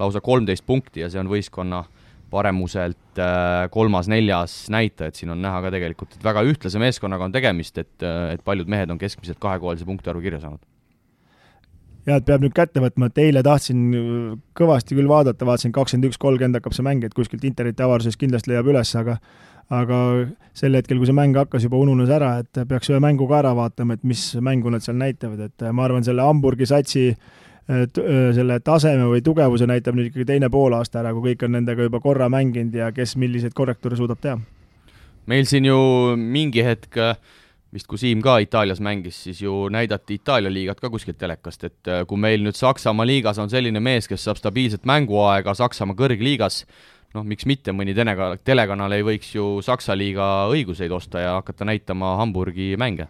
[0.00, 1.84] lausa kolmteist punkti ja see on võistkonna
[2.30, 7.34] paremuselt äh, kolmas-neljas näitaja, et siin on näha ka tegelikult, et väga ühtlase meeskonnaga on
[7.34, 10.62] tegemist, et, äh, et paljud mehed on keskmiselt kahekohalise punktiarvu kirja saanud.
[12.06, 13.82] ja et peab nüüd kätte võtma, et eile tahtsin
[14.56, 18.54] kõvasti küll vaadata, vaatasin kakskümmend üks, kolmkümmend hakkab see mäng, et kuskilt interneti avaruses kindlasti
[18.54, 19.18] leiab üles, aga
[19.70, 19.98] aga
[20.56, 23.52] sel hetkel, kui see mäng hakkas, juba ununes ära, et peaks ühe mängu ka ära
[23.56, 27.28] vaatama, et mis mängu nad seal näitavad, et ma arvan, selle Hamburgi satsi äh,
[28.34, 32.00] selle taseme või tugevuse näitab nüüd ikkagi teine poolaasta ära, kui kõik on nendega juba
[32.02, 34.40] korra mänginud ja kes milliseid korrektuure suudab teha.
[35.30, 35.78] meil siin ju
[36.16, 36.98] mingi hetk
[37.70, 41.90] vist kui Siim ka Itaalias mängis, siis ju näidati Itaalia liigat ka kuskilt telekast, et
[42.08, 46.64] kui meil nüüd Saksamaa liigas on selline mees, kes saab stabiilset mänguaega Saksamaa kõrgliigas,
[47.14, 51.66] noh, miks mitte, mõni telega-, telekanal ei võiks ju Saksa liiga õiguseid osta ja hakata
[51.68, 53.08] näitama Hamburgi mänge.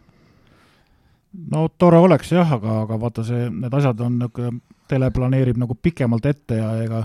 [1.50, 4.60] No tore oleks jah, aga, aga vaata see, need asjad on niisugune,
[4.90, 7.04] tele planeerib nagu pikemalt ette ja ega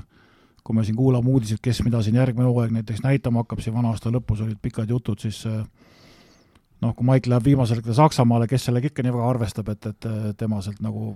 [0.66, 3.92] kui me siin kuulame uudiseid, kes mida siin järgmine hooaeg näiteks näitama hakkab, siin vana
[3.94, 8.90] aasta lõpus olid pikad jutud, siis noh, kui Maik läheb viimasel hetkel Saksamaale, kes sellega
[8.90, 10.08] ikka nii väga arvestab, et, et
[10.40, 11.12] tema sealt nagu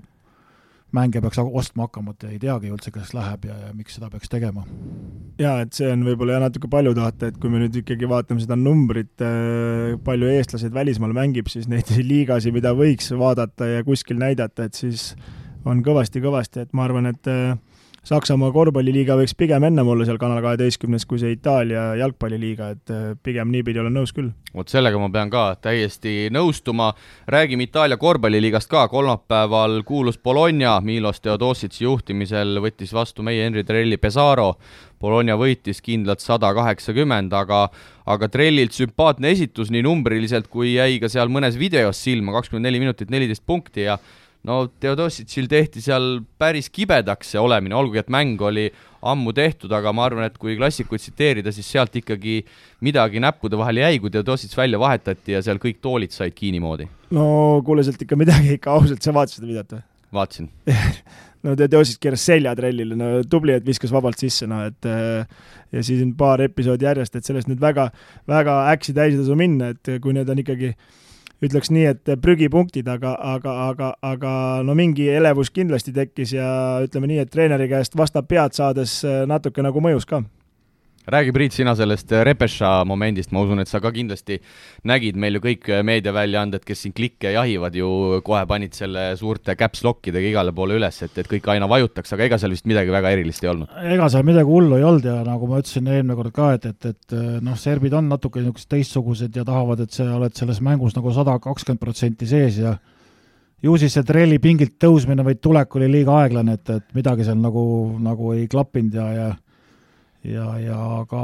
[0.96, 4.32] mänge peaks ostma hakkama, et ei teagi üldse, kas läheb ja, ja miks seda peaks
[4.32, 4.66] tegema.
[5.40, 8.44] jaa, et see on võib-olla jah, natuke palju tahta, et kui me nüüd ikkagi vaatame
[8.44, 14.20] seda numbrit, äh, palju eestlased välismaal mängib, siis neid liigasid, mida võiks vaadata ja kuskil
[14.22, 15.14] näidata, et siis
[15.68, 17.58] on kõvasti-kõvasti, et ma arvan, et äh,
[18.10, 23.02] Saksamaa korvpalliliiga võiks pigem ennem olla seal Kanal kaheteistkümnes kui see Itaalia jalgpalliliiga, et äh,
[23.22, 24.32] pigem niipidi olen nõus küll.
[24.56, 26.88] vot sellega ma pean ka täiesti nõustuma,
[27.30, 30.80] räägime Itaalia korvpalliliigast ka, kolmapäeval kuulus Bologna.
[30.82, 34.56] Milos Theodositsi juhtimisel võttis vastu meie Henri Trelli Pesaro,
[35.00, 37.68] Bologna võitis kindlalt sada kaheksakümmend, aga
[38.10, 42.82] aga Trellilt sümpaatne esitus nii numbriliselt kui jäi ka seal mõnes videos silma, kakskümmend neli
[42.82, 44.00] minutit, neliteist punkti ja
[44.48, 49.92] no Theodositšil tehti seal päris kibedaks see olemine, olgugi et mäng oli ammu tehtud, aga
[49.96, 52.42] ma arvan, et kui klassikuid tsiteerida, siis sealt ikkagi
[52.86, 56.90] midagi näppude vahele jäi, kui Theodosits välja vahetati ja seal kõik toolid said kiinni moodi.
[57.16, 57.26] no
[57.66, 59.86] kuule, sealt ikka midagi ikka ausalt, sa vaatasid seda videot või?
[60.20, 60.50] vaatasin
[61.46, 64.88] no Teosis keeras selja trellile, no tubli, et viskas vabalt sisse, noh et
[65.72, 67.90] ja siis on paar episoodi järjest, et sellest nüüd väga,
[68.30, 70.74] väga äksi täis ei tasu minna, et kui need on ikkagi
[71.44, 74.34] ütleks nii, et prügipunktid, aga, aga, aga, aga
[74.68, 76.50] no mingi elevus kindlasti tekkis ja
[76.84, 79.00] ütleme nii, et treeneri käest vastab pead saades
[79.30, 80.24] natuke nagu mõjus ka
[81.10, 84.40] räägi, Priit, sina sellest äh, Repeša momendist, ma usun, et sa ka kindlasti
[84.90, 87.90] nägid meil ju kõik äh, meediaväljaanded, kes siin klikke jahivad ju,
[88.26, 92.28] kohe panid selle suurte caps lockidega igale poole üles, et, et kõik aina vajutaks, aga
[92.28, 93.74] ega seal vist midagi väga erilist ei olnud?
[93.96, 96.94] ega seal midagi hullu ei olnud ja nagu ma ütlesin eelmine kord ka, et, et,
[96.94, 100.98] et äh, noh, serbid on natuke niisugused teistsugused ja tahavad, et sa oled selles mängus
[100.98, 102.78] nagu sada kakskümmend protsenti sees ja
[103.64, 107.40] ju siis see trelli pingilt tõusmine või tulek oli liiga aeglane, et, et midagi seal
[107.42, 107.64] nagu,
[108.00, 109.30] nagu ei klappinud ja, ja
[110.24, 110.80] ja, ja
[111.10, 111.24] ka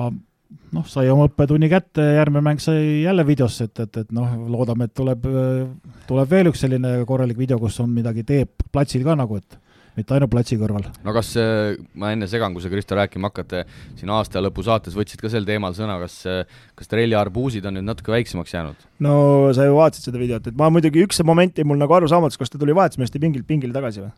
[0.75, 4.89] noh, sai oma õppetunni kätte, järgmine mäng sai jälle videosse, et, et, et noh, loodame,
[4.89, 5.27] et tuleb,
[6.09, 9.59] tuleb veel üks selline korralik video, kus on midagi teeb platsil ka nagu, et
[9.95, 10.87] mitte ainult platsi kõrval.
[11.05, 11.31] no kas,
[11.95, 13.63] ma enne segan, kui sa, Kristo, rääkima hakkate,
[13.99, 16.19] siin aasta lõpu saates võtsid ka sel teemal sõna, kas,
[16.75, 18.87] kas trelli arbuusid on nüüd natuke väiksemaks jäänud?
[19.05, 19.15] no
[19.55, 22.51] sa ju vaatasid seda videot, et ma muidugi, üks moment jäi mul nagu arusaamatuks, kas
[22.51, 24.11] ta tuli vahetusmeeste pingilt pingile tagasi või?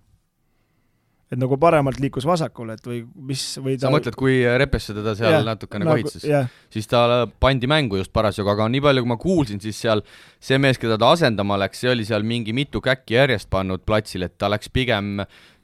[1.27, 5.11] Et nagu paremalt liikus vasakule, et või mis, või ta sa mõtled, kui Repesse teda
[5.17, 6.47] seal yeah, natukene nagu, kohitses yeah.?
[6.71, 10.03] siis ta pandi mängu just parasjagu, aga nii palju, kui ma kuulsin, siis seal
[10.39, 14.23] see mees, keda ta asendama läks, see oli seal mingi mitu käkki järjest pannud platsil,
[14.27, 15.17] et ta läks pigem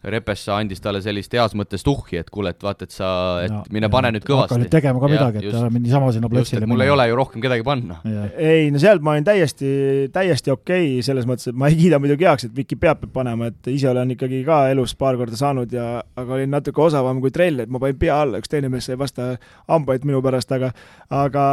[0.04, 3.10] Repessa andis talle sellist heas mõttes tuhhi, et kuule, et vaata, et sa,
[3.44, 4.52] et ja, mine pane nüüd kõvasti.
[4.52, 7.44] hakka nüüd tegema ka midagi, et just, niisama sinna platsile mul ei ole ju rohkem
[7.44, 8.00] kedagi panna.
[8.36, 9.70] ei, no sealt ma olin täiesti,
[10.16, 13.16] täiesti okei okay, selles mõttes, et ma ei kiida muidugi heaks, et Viki peab, peab
[13.16, 15.88] panema, et ise olen ikkagi ka elus paar korda saanud ja
[16.20, 19.00] aga olin natuke osavam kui trell, et ma panin pea alla, üks teine mees sai
[19.00, 19.32] vastu
[19.72, 20.74] hambaid minu pärast, aga
[21.24, 21.48] aga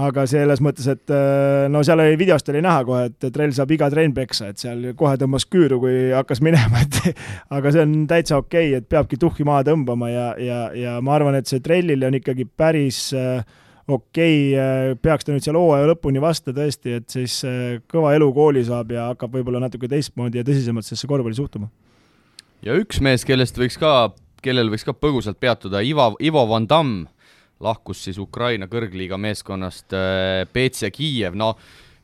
[0.00, 3.72] aga selles mõttes, et äh, no seal oli videost oli näha kohe, et trell saab
[3.76, 7.22] iga trenn peksa, et seal kohe tõmbas küüru, kui hakkas minema, et
[7.56, 11.16] aga see on täitsa okei okay,, et peabki tuhhi maha tõmbama ja, ja, ja ma
[11.16, 13.40] arvan, et see trellile on ikkagi päris äh,
[13.86, 17.40] okei okay,, äh, peaks ta nüüd seal hooaja lõpuni vasta tõesti, et siis
[17.90, 21.70] kõva elu kooli saab ja hakkab võib-olla natuke teistmoodi ja tõsisemalt sellesse korvpalli suhtuma.
[22.66, 24.12] ja üks mees, kellest võiks ka,
[24.44, 27.06] kellel võiks ka põgusalt peatuda, Ivo, Ivo Van Damm
[27.62, 29.94] lahkus siis Ukraina kõrgliiga meeskonnast
[30.52, 31.54] BC äh, Kiiev, no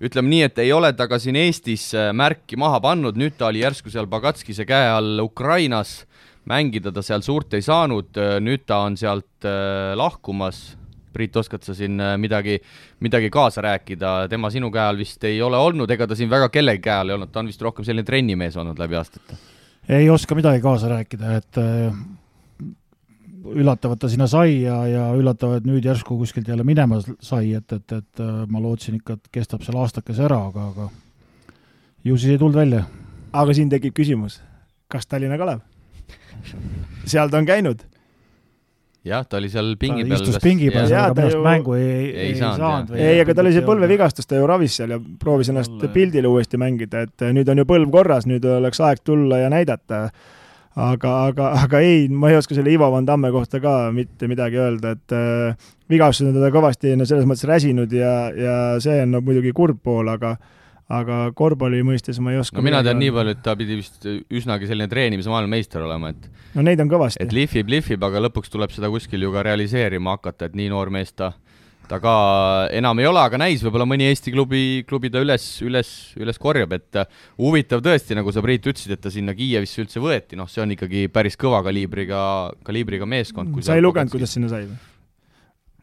[0.03, 3.51] ütleme nii, et ei ole ta ka siin Eestis äh, märki maha pannud, nüüd ta
[3.51, 6.03] oli järsku seal Bagatskise käe all Ukrainas,
[6.49, 9.49] mängida ta seal suurt ei saanud, äh, nüüd ta on sealt
[9.99, 10.79] lahkumas,
[11.13, 12.55] Priit, oskad sa siin midagi,
[13.05, 16.47] midagi kaasa rääkida, tema sinu käe all vist ei ole olnud, ega ta siin väga
[16.49, 19.37] kellegi käe all ei olnud, ta on vist rohkem selline trennimees olnud läbi aastate?
[19.93, 21.61] ei oska midagi kaasa rääkida, et
[23.43, 27.73] üllatavat ta sinna sai ja, ja üllatav, et nüüd järsku kuskilt jälle minema sai, et,
[27.73, 30.89] et, et äh, ma lootsin ikka, et kestab seal aastakese ära, aga, aga
[32.07, 32.85] ju siis ei tulnud välja.
[33.33, 34.41] aga siin tekib küsimus,
[34.93, 35.65] kas Tallinna Kalev?
[37.07, 37.83] seal ta on käinud
[39.07, 40.15] jah, ta oli seal pingi peal.
[40.19, 41.47] istus pingi peal, aga minu arust ju...
[41.47, 42.95] mängu ei, ei, ei saanud.
[42.97, 46.61] ei, aga tal oli see põlvevigastus, ta ju ravis seal ja proovis ennast pildile uuesti
[46.61, 50.05] mängida, et nüüd on ju põlv korras, nüüd oleks aeg tulla ja näidata
[50.79, 54.61] aga, aga, aga ei, ma ei oska selle Ivo Van Damme kohta ka mitte midagi
[54.61, 59.17] öelda, et äh, vigastused on teda kõvasti no selles mõttes räsinud ja, ja see on
[59.17, 60.37] no, muidugi kurb pool, aga
[60.93, 64.05] aga korvpalli mõistes ma ei oska no mina tean nii palju, et ta pidi vist
[64.09, 66.27] üsnagi selline treenimise maailmameister olema, et
[66.57, 67.23] no neid on kõvasti.
[67.23, 70.93] et lihvib, lihvib, aga lõpuks tuleb seda kuskil ju ka realiseerima hakata, et nii noor
[70.93, 71.33] mees ta
[71.93, 72.15] ta ka
[72.73, 75.91] enam ei ole, aga näis, võib-olla mõni Eesti klubi, klubi ta üles, üles,
[76.21, 80.01] üles korjab, et äh, huvitav tõesti, nagu sa, Priit, ütlesid, et ta sinna Kiievisse üldse
[80.03, 82.23] võeti, noh, see on ikkagi päris kõva kaliibriga,
[82.65, 83.53] kaliibriga meeskond.
[83.67, 84.81] sa ei lugenud, kuidas sinna sai või?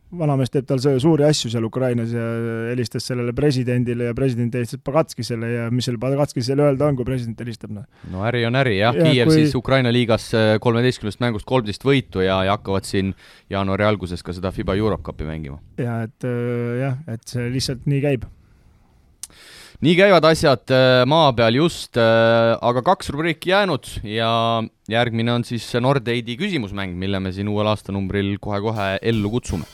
[0.10, 2.24] Vanamees teeb tal suuri asju seal Ukrainas ja
[2.72, 7.40] helistas sellele presidendile ja president helistas Pagatskisele ja mis seal Pagatskisele öelda on, kui president
[7.44, 7.86] helistab, noh.
[8.10, 9.44] no äri on äri jah ja,, Kiiev kui...
[9.44, 13.14] siis Ukraina liigas äh, kolmeteistkümnest mängust kolmteist võitu ja, ja hakkavad siin
[13.54, 15.62] jaanuari alguses ka seda FIBA Europe Cupi mängima.
[15.78, 18.26] ja et äh, jah, et see lihtsalt nii käib
[19.86, 24.32] nii käivad asjad äh, maa peal just, aga kaks rubriiki jäänud ja
[24.90, 29.70] järgmine on siis Nordeidi küsimusmäng, mille me siin uuel aastanumbril kohe-kohe ellu kutsume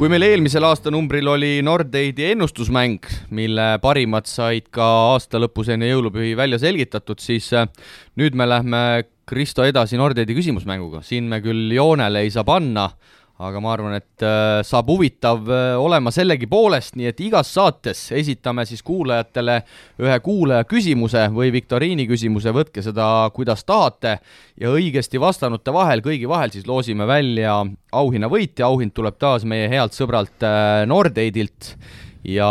[0.00, 3.04] kui meil eelmisel aastanumbril oli Nordeidi ennustusmäng,
[3.36, 7.66] mille parimad said ka aasta lõpus enne jõulupühi välja selgitatud, siis äh,
[8.16, 8.80] nüüd me lähme
[9.28, 12.86] Kristo edasi Nordeidi küsimusmänguga, siin me küll joonele ei saa panna,
[13.40, 18.66] aga ma arvan, et äh, saab huvitav äh, olema sellegipoolest, nii et igas saates esitame
[18.68, 19.56] siis kuulajatele
[20.02, 23.06] ühe kuulaja küsimuse või viktoriini küsimuse, võtke seda,
[23.36, 24.18] kuidas tahate,
[24.60, 27.62] ja õigesti vastanute vahel, kõigi vahel siis loosime välja
[27.96, 31.74] auhinna võitja, auhind tuleb taas meie healt sõbralt äh, Nordeidilt
[32.28, 32.50] ja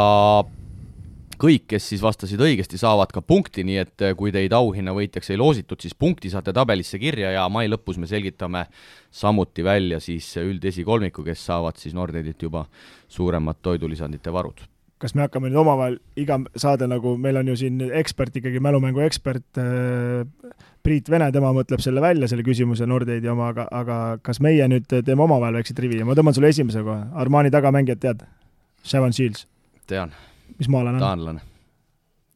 [1.39, 5.39] kõik, kes siis vastasid õigesti, saavad ka punkti, nii et eh, kui teid auhinnavõitjaks ei
[5.39, 8.65] loositud, siis punkti saate tabelisse kirja ja mai lõpus me selgitame
[9.11, 12.65] samuti välja siis üldesikolmiku, kes saavad siis Nordedilt juba
[13.07, 14.67] suuremad toidulisandite varud
[14.99, 18.99] kas me hakkame nüüd omavahel iga saade nagu, meil on ju siin ekspert ikkagi, mälumängu
[19.05, 20.27] ekspert äh,
[20.83, 24.87] Priit Vene, tema mõtleb selle välja, selle küsimuse Nordeidi oma, aga, aga kas meie nüüd
[24.91, 28.25] teeme omavahel väikse trivi ja ma tõmban sulle esimese kohe, Armani tagamängijat tead?
[28.83, 29.47] Seven Shields.
[29.87, 30.11] tean
[30.57, 31.03] mis maalane on?
[31.03, 31.45] taanlane.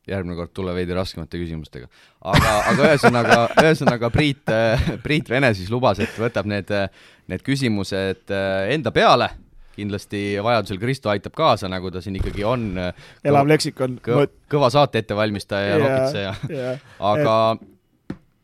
[0.08, 1.88] järgmine kord tule veidi raskemate küsimustega.
[2.22, 4.44] aga, aga ühesõnaga, ühesõnaga Priit,
[5.06, 6.72] Priit Vene siis lubas, et võtab need,
[7.32, 9.30] need küsimused äh, enda peale,
[9.74, 12.72] kindlasti vajadusel Kristo aitab kaasa, nagu ta siin ikkagi on.
[13.26, 14.00] elav leksikon.
[14.06, 16.36] kõva, kõva saate ettevalmistaja ja nokitseja,
[17.14, 17.70] aga et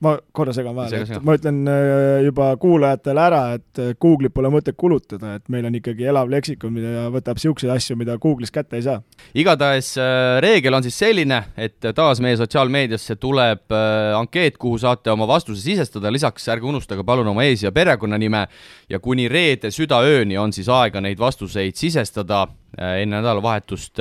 [0.03, 4.51] ma korra segan vahele, et ma ütlen äh, juba kuulajatele ära, et äh, Google'it pole
[4.53, 8.80] mõtet kulutada, et meil on ikkagi elav leksikon, mida võtab niisuguseid asju, mida Google'is kätte
[8.80, 9.01] ei saa.
[9.35, 13.76] igatahes äh, reegel on siis selline, et taas meie sotsiaalmeediasse tuleb
[14.15, 18.45] ankeet, kuhu saate oma vastuse sisestada, lisaks ärge unustage palun oma ees- ja perekonnanime.
[18.89, 22.45] Ja kuni reede südaööni on siis aega neid vastuseid sisestada
[22.77, 23.99] enne nädalavahetust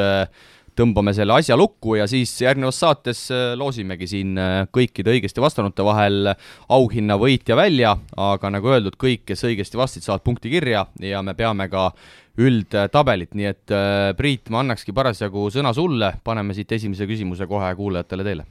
[0.79, 5.85] tõmbame selle asja lukku ja siis järgnevas saates äh, loosimegi siin äh, kõikide õigesti vastanute
[5.87, 6.33] vahel
[6.75, 11.35] auhinna võitja välja, aga nagu öeldud, kõik, kes õigesti vastasid, saavad punkti kirja ja me
[11.39, 11.91] peame ka
[12.39, 17.73] üldtabelit, nii et äh, Priit, ma annakski parasjagu sõna sulle, paneme siit esimese küsimuse kohe
[17.79, 18.47] kuulajatele teele.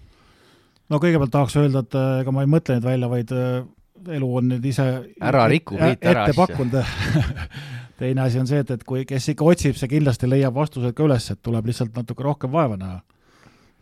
[0.91, 3.33] no kõigepealt tahaks öelda, et ega ma ei mõtle neid välja, vaid
[4.17, 4.85] elu on nüüd ise
[5.23, 6.83] ära riku, Priit, ära asja
[7.97, 11.05] teine asi on see, et, et kui, kes ikka otsib, see kindlasti leiab vastused ka
[11.05, 13.01] üles, et tuleb lihtsalt natuke rohkem vaeva näha.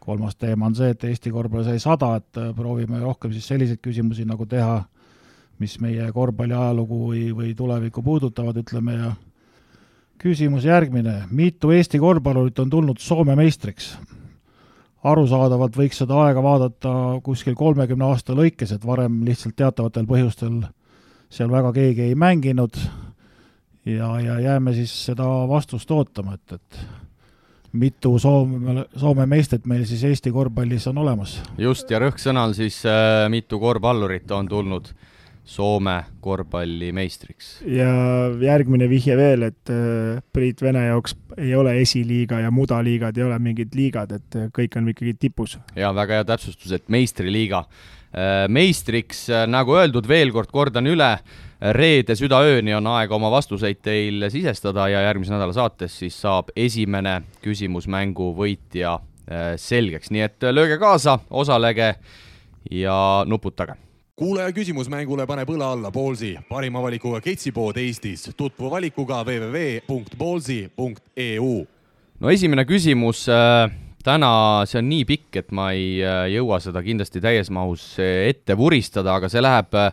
[0.05, 3.81] kolmas teema on see, et Eesti korvpall sai sada, et äh, proovime rohkem siis selliseid
[3.81, 4.83] küsimusi nagu teha,
[5.59, 9.13] mis meie korvpalli ajalugu või, või tulevikku puudutavad, ütleme, ja
[10.21, 13.95] küsimus järgmine, mitu Eesti korvpallurit on tulnud Soome meistriks?
[15.05, 16.91] arusaadavalt võiks seda aega vaadata
[17.23, 20.63] kuskil kolmekümne aasta lõikes, et varem lihtsalt teatavatel põhjustel
[21.29, 22.79] seal väga keegi ei mänginud,
[23.85, 26.79] ja, ja jääme siis seda vastust ootama, et, et
[27.75, 31.39] mitu Soome, Soome meistrit meil siis Eesti korvpallis on olemas.
[31.57, 34.93] just, ja rõhksõnal siis äh, mitu korvpallurit on tulnud
[35.45, 37.59] Soome korvpalli meistriks.
[37.69, 37.89] ja
[38.41, 43.39] järgmine vihje veel, et äh, Priit Vene jaoks ei ole esiliiga ja mudaliigad ei ole
[43.39, 45.59] mingid liigad, et äh, kõik on ikkagi tipus.
[45.75, 48.47] ja väga hea täpsustus, et meistriliiga äh,.
[48.49, 51.11] meistriks äh,, nagu öeldud, veel kord kordan üle
[51.73, 57.21] reede südaööni on aega oma vastuseid teil sisestada ja järgmise nädala saates siis saab esimene
[57.45, 61.95] küsimusmängu võitja äh, selgeks, nii et lööge kaasa, osalege
[62.71, 63.79] ja nuputage
[64.15, 68.29] kuulaja küsimus mängule paneb õla alla Ballsi, parima valikuga ketsipood Eestis.
[68.37, 70.07] tutvu valikuga www.ballsi.eu.
[72.19, 73.71] no esimene küsimus äh,
[74.03, 78.57] täna, see on nii pikk, et ma ei äh, jõua seda kindlasti täies mahus ette
[78.57, 79.91] vuristada, aga see läheb äh,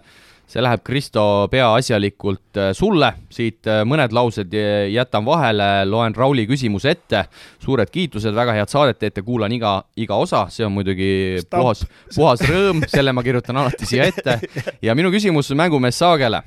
[0.52, 4.52] see läheb, Kristo, peaasjalikult äh, sulle, siit äh, mõned laused
[4.92, 7.24] jätan vahele, loen Rauli küsimuse ette,
[7.62, 11.62] suured kiitused, väga head saadet teete, kuulan iga, iga osa, see on muidugi Stamp.
[11.62, 14.38] puhas, puhas rõõm, selle ma kirjutan alati siia ette.
[14.86, 16.42] ja minu küsimus mängumees Saagele.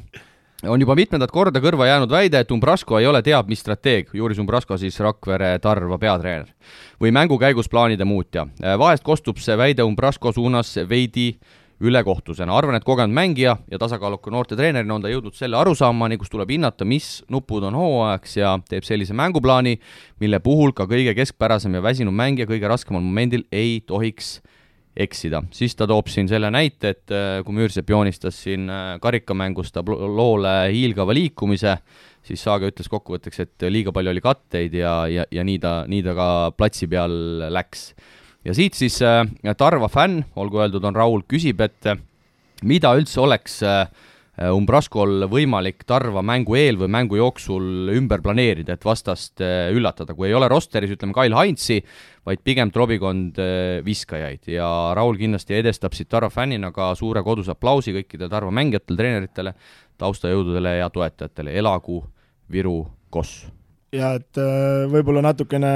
[0.66, 4.40] On juba mitmendat korda kõrva jäänud väide, et Umbrasko ei ole teab mis strateeg, Juris
[4.42, 6.48] Umbrasko siis Rakvere Tarva peatreener,
[7.02, 8.48] või mängu käigus plaanide muutja.
[8.80, 11.34] vahest kostub see väide Umbrasko suunas veidi
[11.84, 16.54] ülekohtusena, arvan, et kogenud mängija ja tasakaaluka noortetreenerina on ta jõudnud selle arusaamani, kus tuleb
[16.56, 19.76] hinnata, mis nupud on hooajaks ja teeb sellise mänguplaani,
[20.24, 24.38] mille puhul ka kõige keskpärasem ja väsinud mängija kõige raskemal momendil ei tohiks
[24.96, 25.44] eksida.
[25.52, 30.56] siis ta toob siin selle näite, et äh, kui Müürsepp joonistas siin äh, karikamängus tabloole
[30.72, 31.78] hiilgava liikumise,
[32.24, 36.06] siis Saaga ütles kokkuvõtteks, et liiga palju oli katteid ja, ja, ja nii ta, nii
[36.06, 37.12] ta ka platsi peal
[37.52, 37.90] läks
[38.46, 39.24] ja siit siis äh,
[39.58, 41.98] Tarva fänn, olgu öeldud, on Raul, küsib, et äh,
[42.64, 43.88] mida üldse oleks äh,
[44.52, 50.36] Umbraskol võimalik Tarva mängu eel või mängu jooksul ümber planeerida, et vastast üllatada, kui ei
[50.36, 51.78] ole rosteris, ütleme, Kail Heinzi,
[52.28, 53.40] vaid pigem trobikond
[53.86, 54.50] viskajaid.
[54.52, 54.68] Ja
[55.00, 59.56] Raul kindlasti edestab siit Tarva fännina ka suure koduse aplausi kõikidele Tarva mängijatele, treeneritele,
[60.04, 62.02] taustajõududele ja toetajatele, elagu
[62.52, 63.48] Viru Koss!
[63.96, 64.36] ja et
[64.92, 65.72] võib-olla natukene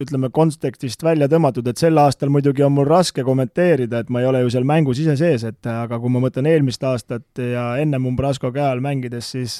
[0.00, 4.28] ütleme, kontekstist välja tõmmatud, et sel aastal muidugi on mul raske kommenteerida, et ma ei
[4.30, 8.00] ole ju seal mängus ise sees, et aga kui ma mõtlen eelmist aastat ja enne
[8.00, 9.58] Mumbrasko käe all mängides, siis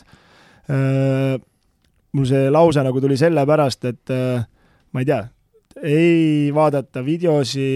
[0.71, 5.21] mul see lause nagu tuli sellepärast, et ma ei tea,
[5.85, 7.67] ei vaadata videosi,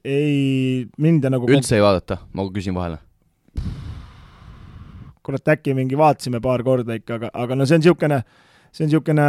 [0.00, 3.02] ei minda nagu üldse ei vaadata, ma küsin vahele?
[5.26, 8.20] kurat, äkki mingi vaatasime paar korda ikka, aga, aga no see on niisugune,
[8.70, 9.24] see on niisugune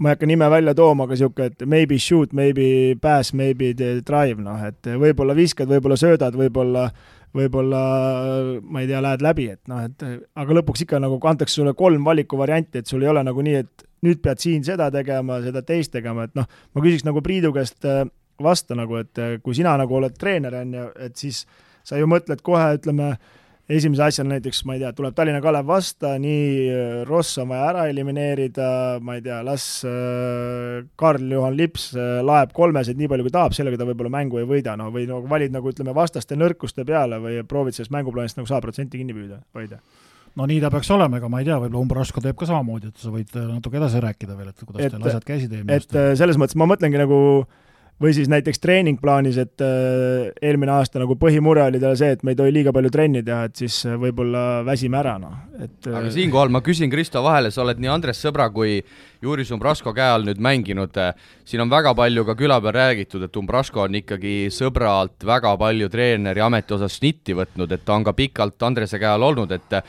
[0.00, 4.40] ma ei hakka nime välja tooma, aga niisugune, et maybe shoot, maybe pass, maybe drive,
[4.40, 6.88] noh, et võib-olla viskad, võib-olla söödad, võib-olla
[7.36, 7.80] võib-olla
[8.66, 10.02] ma ei tea, lähed läbi, et noh, et
[10.40, 13.84] aga lõpuks ikka nagu antakse sulle kolm valikuvarianti, et sul ei ole nagu nii, et
[14.06, 17.86] nüüd pead siin seda tegema, seda teist tegema, et noh, ma küsiks nagu Priidu käest
[17.86, 18.02] äh,
[18.42, 21.44] vasta nagu, et äh, kui sina nagu oled treener, on ju, et siis
[21.86, 23.12] sa ju mõtled kohe, ütleme,
[23.76, 27.70] esimese asjana näiteks, ma ei tea, tuleb Tallinna Kalev vasta, nii äh, Ross on vaja
[27.70, 28.70] ära elimineerida,
[29.04, 33.80] ma ei tea, las äh, Karl-Juhan Lips äh, laeb kolmesid nii palju, kui tahab, sellega
[33.80, 37.40] ta võib-olla mängu ei võida, noh, või nagu valid nagu ütleme, vastaste nõrkuste peale või
[37.48, 39.80] proovid sellest mänguplaanist nagu sada protsenti kinni püüda, hoida
[40.38, 43.02] no nii ta peaks olema, ega ma ei tea, võib-olla Umbrasko teeb ka samamoodi, et
[43.02, 46.06] sa võid natuke edasi rääkida veel, et kuidas et, teil asjad käisid eelmine aasta.
[46.12, 47.69] et selles mõttes ma mõtlengi nagu äh,
[48.00, 52.32] või siis näiteks treeningplaanis, et äh, eelmine aasta nagu põhimure oli tal see, et me
[52.32, 56.06] ei tohi liiga palju trenni teha, et siis äh, võib-olla väsime ära, noh, et aga
[56.06, 58.78] äh, siinkohal ma küsin Kristo vahele, sa oled nii Andres Sõbra kui
[59.20, 60.96] Juris Umbrasko käe all nüüd mänginud,
[61.44, 65.90] siin on väga palju ka küla peal räägitud, et Umbrasko on ikkagi Sõbralt väga palju
[65.92, 69.82] treeneri ametiosas snitti võtnud, et ta on ka pikalt Andrese käe all olnud, et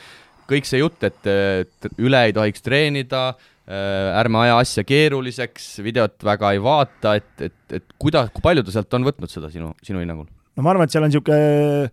[0.51, 3.29] kõik see jutt, et üle ei tohiks treenida,
[3.69, 8.73] ärme aja asja keeruliseks, videot väga ei vaata, et, et, et kuida-, kui palju ta
[8.73, 10.27] sealt on võtnud seda sinu, sinu hinnangul?
[10.27, 11.91] no ma arvan, et seal on niisugune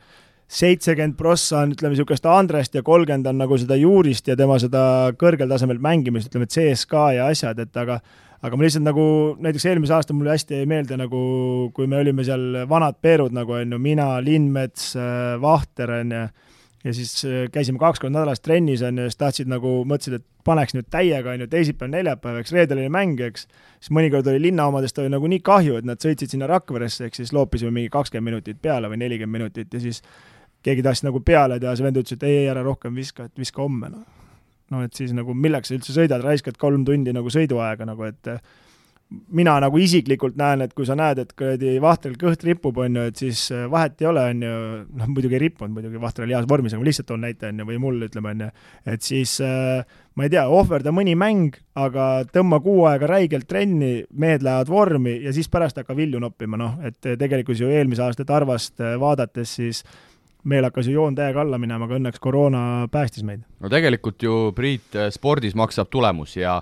[0.48, 4.80] seitsekümmend prossa on ütleme niisugust Andrest ja kolmkümmend on nagu seda juurist ja tema seda
[5.20, 8.00] kõrgel tasemel mängimist, ütleme CSKA ja asjad, et aga
[8.38, 9.04] aga ma lihtsalt nagu,
[9.42, 11.20] näiteks eelmise aasta mulle hästi jäi meelde nagu,
[11.74, 16.22] kui me olime seal vanad Peerud nagu on ju, mina, Lindmets, äh, Vahter on ju,
[16.84, 20.26] ja siis äh, käisime kaks korda nädalas trennis, on ju, siis tahtsid nagu, mõtlesid, et
[20.46, 23.48] paneks nüüd täiega, on ju, teisipäev, neljapäev, eks, reedel oli mäng, eks,
[23.80, 27.18] siis mõnikord oli linna omadest oli nagu nii kahju, et nad sõitsid sinna Rakveresse, ehk
[27.18, 30.02] siis loopisime mingi kakskümmend minutit peale või nelikümmend minutit ja siis
[30.64, 33.42] keegi tahtis nagu peale teha, see vend ütles, et ei, ei, ära rohkem viska, et
[33.42, 34.06] viska homme, noh.
[34.70, 38.32] no et siis nagu milleks sa üldse sõidad, raiskad kolm tundi nagu sõiduaega nagu, et
[39.08, 43.04] mina nagu isiklikult näen, et kui sa näed, et kuradi Vahtril kõht ripub, on ju,
[43.08, 44.56] et siis äh, vahet ei ole, on ju,
[45.00, 47.62] noh muidugi ei rippunud muidugi, Vahter oli heas vormis, aga ma lihtsalt toon näite, on
[47.62, 48.48] ju, või mul ütleme, on ju,
[48.92, 54.02] et siis äh, ma ei tea, ohverda mõni mäng, aga tõmba kuu aega räigelt trenni,
[54.12, 58.28] mehed lähevad vormi ja siis pärast hakka vilju noppima, noh, et tegelikult ju eelmise aasta
[58.28, 59.84] Tarvast äh, vaadates siis
[60.48, 62.60] meil hakkas ju joon täiega alla minema, aga õnneks koroona
[62.92, 63.40] päästis meid.
[63.60, 66.58] no tegelikult ju, Priit, spordis maksab tulemus ja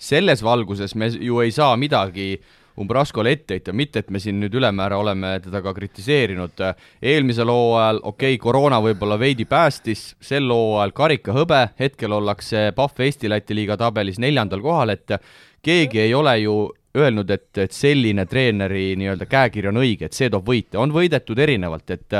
[0.00, 2.32] selles valguses me ju ei saa midagi
[2.80, 6.62] Umbraskole ette heita, mitte et me siin nüüd ülemäära oleme teda ka kritiseerinud,
[7.02, 13.58] eelmisel hooajal okei okay,, koroona võib-olla veidi päästis, sel hooajal karikahõbe, hetkel ollakse Pahv Eesti-Läti
[13.58, 15.18] liiga tabelis neljandal kohal, et
[15.66, 16.56] keegi ei ole ju
[16.96, 21.38] öelnud, et, et selline treeneri nii-öelda käekiri on õige, et see toob võite, on võidetud
[21.38, 22.18] erinevalt, et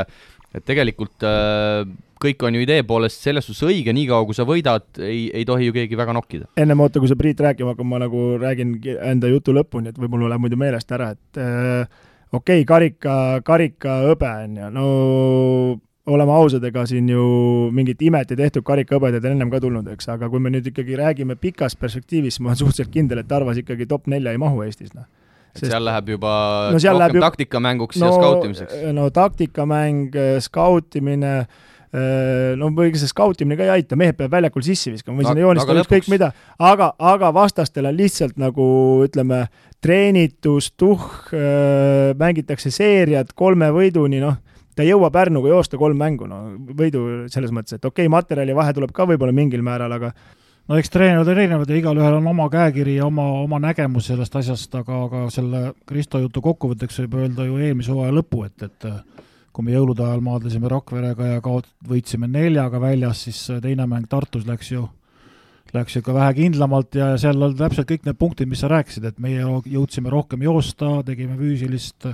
[0.51, 1.87] et tegelikult äh,
[2.21, 5.71] kõik on ju idee poolest selles suhtes õige, niikaua kui sa võidad, ei, ei tohi
[5.71, 6.51] ju keegi väga nokkida.
[6.61, 8.77] ennem oota, kui sa Priit rääkima hakkad, ma nagu räägin
[9.11, 12.03] enda jutu lõpuni, et võib-olla läheb muidu meelest ära, et äh,
[12.33, 13.15] okei okay,, karika,
[13.47, 14.91] karikahõbe on ju, no
[16.11, 17.25] oleme ausad, ega siin ju
[17.77, 20.99] mingit imet ei tehtud, karikahõbedaid on ennem ka tulnud, eks, aga kui me nüüd ikkagi
[20.99, 24.93] räägime pikas perspektiivis, ma olen suhteliselt kindel, et Tarvas ikkagi top nelja ei mahu Eestis,
[24.97, 25.09] noh
[25.51, 25.73] Sest...
[25.73, 26.33] seal läheb juba
[26.71, 27.23] no, rohkem läheb ju...
[27.25, 28.77] taktikamänguks no, ja skautimiseks?
[28.95, 30.15] no taktikamäng,
[30.47, 35.19] skautimine äh,, Äh, no või see skautimine ka ei aita, mehed peavad väljakul sisse viskama
[35.19, 36.29] või sinna joonistada ükskõik mida,
[36.63, 38.67] aga, aga vastastel on lihtsalt nagu
[39.09, 39.41] ütleme,
[39.83, 44.37] treenitus, tuhh, äh, mängitakse seeriad kolme võiduni, noh,
[44.77, 46.43] ta ei jõua Pärnuga joosta kolm mängu, no
[46.79, 50.13] võidu selles mõttes, et okei okay,, materjali vahe tuleb ka võib-olla mingil määral, aga
[50.71, 54.37] no eks treenerid on erinevad ja igalühel on oma käekiri ja oma, oma nägemus sellest
[54.39, 58.89] asjast, aga, aga selle Kristo jutu kokkuvõtteks võib öelda ju eelmise hooaja lõpu, et, et
[59.53, 64.47] kui me jõulude ajal maadlesime Rakverega ja kaot-, võitsime neljaga väljas, siis teine mäng Tartus
[64.49, 64.85] läks ju,
[65.75, 69.09] läks ju ka vähe kindlamalt ja seal on täpselt kõik need punktid, mis sa rääkisid,
[69.11, 72.13] et meie jõudsime rohkem joosta, tegime füüsilist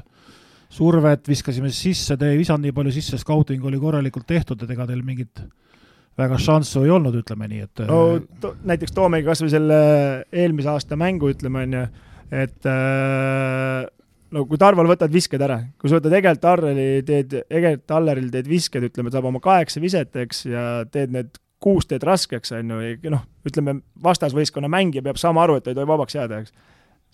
[0.72, 4.88] survet, viskasime sisse, te ei visanud nii palju sisse, scouting oli korralikult tehtud, et ega
[4.88, 5.44] teil mingit
[6.16, 8.00] väga šanssu ei olnud, ütleme nii, et no
[8.40, 9.78] to, näiteks toomegi kas või selle
[10.32, 11.84] eelmise aasta mängu, ütleme, on ju,
[12.44, 13.84] et äh,
[14.34, 18.48] no kui Tarval võtad visked ära, kui sa võtad Egert Alleri, teed, Egert Alleril teed
[18.50, 23.10] visked, ütleme, saab oma kaheksa viset, eks, ja teed need kuus teed raskeks, on ju,
[23.12, 26.52] noh, ütleme, vastasvõistkonna mängija peab saama aru, et ta ei tohi vabaks jääda, eks.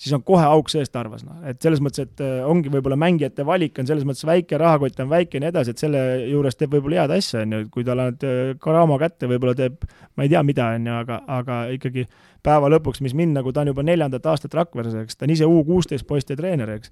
[0.03, 3.47] siis on kohe auk sees tarvas, noh, et selles mõttes, et äh, ongi võib-olla mängijate
[3.47, 6.03] valik on selles mõttes väike, rahakott on väike ja nii edasi, et selle
[6.33, 9.85] juures teeb võib-olla head asja, on ju, kui talle annad Karamo kätte, võib-olla teeb
[10.17, 12.09] ma ei tea, mida, on ju, aga, aga ikkagi
[12.43, 15.49] päeva lõpuks, mis mind nagu, ta on juba neljandat aastat Rakveres, eks, ta on ise
[15.49, 16.91] U kuusteist poiste treener, eks.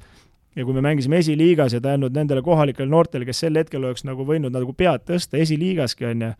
[0.57, 4.05] ja kui me mängisime esiliigas ja ta andnud nendele kohalikele noortele, kes sel hetkel oleks
[4.07, 6.31] nagu võinud nagu pead tõsta esiliigaski, on ju,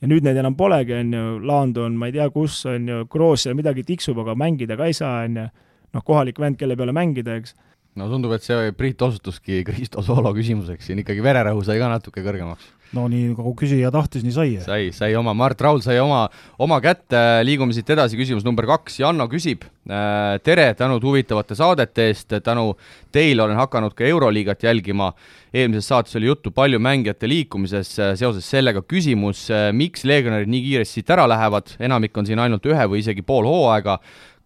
[0.00, 3.06] ja nüüd neid enam polegi, on ju, Laandu on ma ei tea kus, on ju,
[3.12, 5.48] Kroos seal midagi tiksub, aga mängida ka ei saa, on ju
[5.94, 7.54] noh, kohalik vend, kelle peale mängida, eks.
[7.98, 12.22] No tundub, et see Priit osutuski Kristo Soolo küsimuseks, siin ikkagi vererõhu sai ka natuke
[12.24, 12.68] kõrgemaks.
[12.96, 14.52] no nii, nagu küsija tahtis, nii sai.
[14.64, 16.22] sai, sai oma, Mart Raul sai oma,
[16.62, 22.08] oma kätte, liigume siit edasi, küsimus number kaks, Janno küsib äh,, tere, tänud huvitavate saadete
[22.12, 22.70] eest, tänu
[23.14, 25.10] teile olen hakanud ka Euroliigat jälgima,
[25.52, 31.14] eelmises saates oli juttu palju mängijate liikumises, seoses sellega küsimus, miks legionärid nii kiiresti siit
[31.16, 33.98] ära lähevad, enamik on siin ainult ühe või isegi pool hooaega,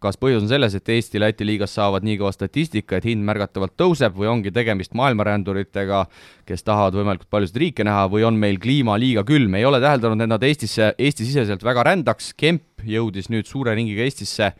[0.02, 4.16] kas põhjus on selles, et Eesti-Läti liigas saavad nii kõva statistika, et hind märgatavalt tõuseb
[4.18, 6.02] või ongi tegemist maailmaränduritega,
[6.48, 10.24] kes tahavad võimalikult paljusid riike näha või on meil kliima liiga külm, ei ole täheldanud,
[10.24, 14.52] et nad Eestisse, Eesti-siseselt väga rändaks, Kemp jõudis nüüd suure ringiga Eestisse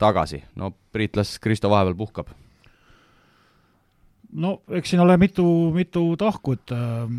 [0.00, 2.30] tagasi, no Priit, las Kristo vahepeal puhkab.
[4.34, 5.44] no eks siin ole mitu,
[5.74, 7.10] mitu tahku, et äh,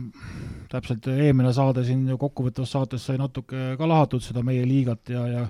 [0.71, 5.45] täpselt eelmine saade siin kokkuvõtvas saates sai natuke ka lahatud seda meie liigat ja, ja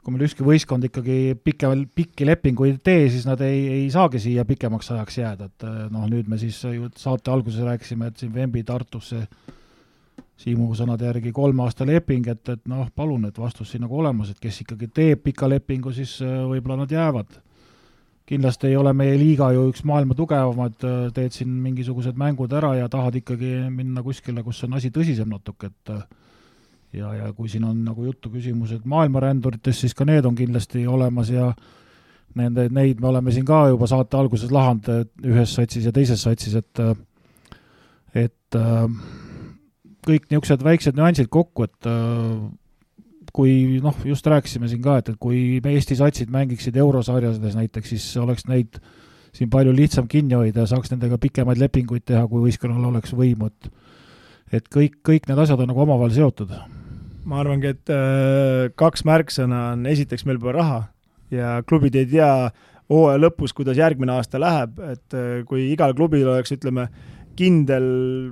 [0.00, 4.20] kui meil ükski võistkond ikkagi pikem, pikki lepinguid ei tee, siis nad ei, ei saagi
[4.22, 8.20] siia pikemaks ajaks jääda, et eh, noh, nüüd me siis ju saate alguses rääkisime, et
[8.20, 9.26] siin Vembi Tartusse
[10.40, 14.30] Siimu sõnade järgi kolme aasta leping, et, et noh, palun, et vastus siin nagu olemas,
[14.32, 17.40] et kes ikkagi teeb pika lepingu, siis eh, võib-olla nad jäävad.
[18.30, 22.72] kindlasti ei ole meie liiga ju üks maailma tugevamaid, eh, teed siin mingisugused mängud ära
[22.78, 25.92] ja tahad ikkagi minna kuskile, kus on asi tõsisem natuke, et
[26.92, 31.30] ja, ja kui siin on nagu juttu küsimused maailmaränduritest, siis ka need on kindlasti olemas
[31.30, 31.50] ja
[32.38, 34.88] nende, neid me oleme siin ka juba saate alguses lahanud
[35.26, 36.82] ühes satsis ja teises satsis, et
[38.14, 38.58] et
[40.06, 41.90] kõik niisugused väiksed nüansid kokku, et
[43.32, 48.08] kui noh, just rääkisime siin ka, et, et kui Eesti satsid mängiksid eurosarjades näiteks, siis
[48.18, 48.80] oleks neid
[49.36, 53.50] siin palju lihtsam kinni hoida ja saaks nendega pikemaid lepinguid teha, kui võistkonnal oleks võimu,
[53.50, 53.70] et
[54.50, 56.50] et kõik, kõik need asjad on nagu omavahel seotud
[57.28, 60.82] ma arvangi, et äh, kaks märksõna on esiteks meil pole raha
[61.34, 62.32] ja klubid ei tea
[62.90, 66.88] hooaja lõpus, kuidas järgmine aasta läheb, et äh, kui igal klubil oleks, ütleme,
[67.38, 67.84] kindel,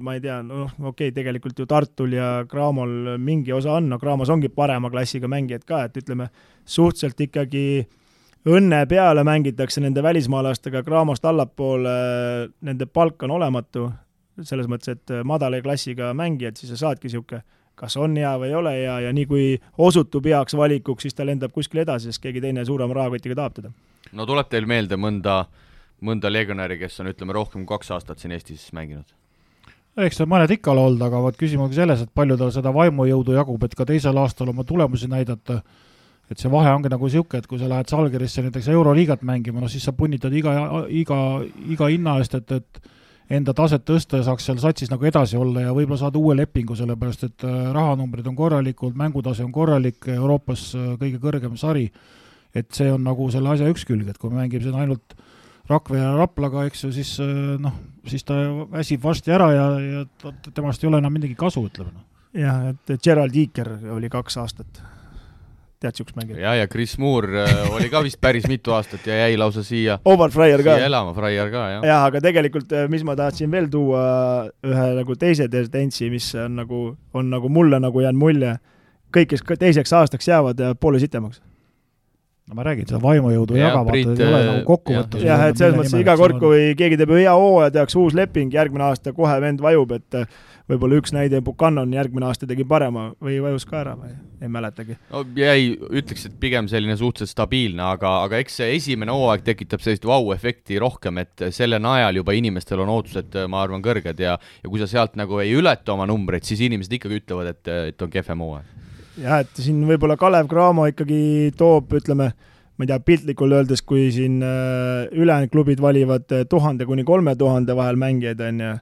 [0.04, 3.98] ma ei tea, noh, okei okay,, tegelikult ju Tartul ja Cramol mingi osa on, no
[4.00, 6.28] Cramos ongi parema klassiga mängijad ka, et ütleme,
[6.68, 7.86] suhteliselt ikkagi
[8.48, 11.94] õnne peale mängitakse nende välismaalastega Cramost allapoole,
[12.66, 13.86] nende palk on olematu,
[14.42, 17.42] selles mõttes, et madala klassiga mängijad, siis sa saadki niisugune
[17.78, 19.44] kas on hea või ei ole hea ja nii kui
[19.78, 23.72] osutub heaks valikuks, siis ta lendab kuskile edasi, sest keegi teine suurema rahakotiga tahab teda.
[24.12, 25.44] no tuleb teil meelde mõnda,
[26.04, 29.06] mõnda legionäri, kes on ütleme, rohkem kui kaks aastat siin Eestis mänginud?
[30.06, 32.72] eks seal mõned ikka ole olnud, aga vot küsimus on selles, et palju tal seda
[32.74, 35.58] vaimujõudu jagub, et ka teisel aastal oma tulemusi näidata,
[36.30, 39.70] et see vahe ongi nagu niisugune, et kui sa lähed Salgerisse näiteks Euroliigat mängima, no
[39.72, 40.54] siis sa punnitad iga,
[40.92, 41.18] iga,
[41.66, 42.90] iga hinna eest, et, et
[43.32, 46.76] enda taset tõsta ja saaks seal satsis nagu edasi olla ja võib-olla saada uue lepingu,
[46.78, 51.88] sellepärast et äh, rahanumbrid on korralikud, mängutase on korralik, Euroopas äh, kõige kõrgem sari,
[52.56, 55.18] et see on nagu selle asja üks külg, et kui me mängime siin ainult
[55.68, 57.74] Rakvere ja Raplaga, eks ju, siis äh, noh,
[58.08, 58.38] siis ta
[58.72, 60.04] väsib varsti ära ja, ja
[60.48, 62.06] temast ei ole enam midagi kasu, ütleme noh.
[62.32, 64.80] jah, et Gerald Iiker oli kaks aastat
[65.80, 66.40] tead niisugust mängijat?
[66.42, 69.98] ja, ja Chris Moore äh, oli ka vist päris mitu aastat ja jäi lausa siia
[70.04, 70.78] Omar Fryer ka.
[70.78, 71.86] siia elama, Fryer ka, jah.
[71.86, 74.02] jah, aga tegelikult, äh, mis ma tahtsin veel tuua,
[74.66, 76.82] ühe nagu teise tendentsi, mis on nagu,
[77.14, 78.56] on nagu mulle nagu jäänud mulje,
[79.14, 81.42] kõik, kes teiseks aastaks jäävad poole sitemaks
[82.48, 85.24] no ma räägin, seda vaimujõudu jagavad, ei ole nagu kokkuvõttes.
[85.24, 88.88] jah, et selles mõttes iga kord, kui keegi teeb hea hooaja, tehakse uus leping, järgmine
[88.88, 90.22] aasta kohe vend vajub, et
[90.68, 94.12] võib-olla üks näide, Buchanan järgmine aasta tegi parema või vajus ka ära või
[94.42, 94.96] ei mäletagi?
[95.12, 99.84] no jäi, ütleks, et pigem selline suhteliselt stabiilne, aga, aga eks see esimene hooaeg tekitab
[99.84, 104.70] sellist vau-efekti rohkem, et selle najal juba inimestel on ootused, ma arvan, kõrged ja ja
[104.70, 108.12] kui sa sealt nagu ei ületa oma numbreid, siis inimesed ikkagi ütlevad, et, et on
[108.12, 108.76] kehvem hooaeg.
[109.22, 112.30] Jah, et siin võib-olla Kalev Cramo ikkagi toob, ütleme,
[112.78, 117.34] ma ei tea, piltlikult öeldes, kui siin äh, ülejäänud klubid valivad äh, tuhande kuni kolme
[117.38, 118.76] tuhande vahel mängijaid, on ju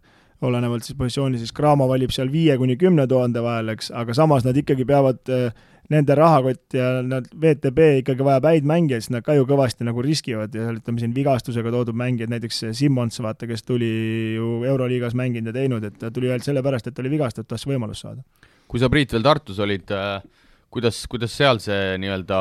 [0.47, 4.45] olenevalt siis positsiooni, siis Cramo valib seal viie kuni kümne tuhande vahel, eks, aga samas
[4.45, 5.49] nad ikkagi peavad äh,
[5.93, 10.03] nende rahakott ja nad, VTB ikkagi vajab häid mängijaid, siis nad ka ju kõvasti nagu
[10.05, 13.89] riskivad ja ütleme siin vigastusega toodud mängijad, näiteks Simmons, vaata, kes tuli
[14.35, 18.05] ju Euroliigas mänginud ja teinud, et ta tuli ainult sellepärast, et oli vigastatud, tahtis võimalust
[18.05, 18.53] saada.
[18.67, 20.23] Kui sa, Priit, veel Tartus olid äh,,
[20.73, 22.41] kuidas, kuidas seal see nii-öelda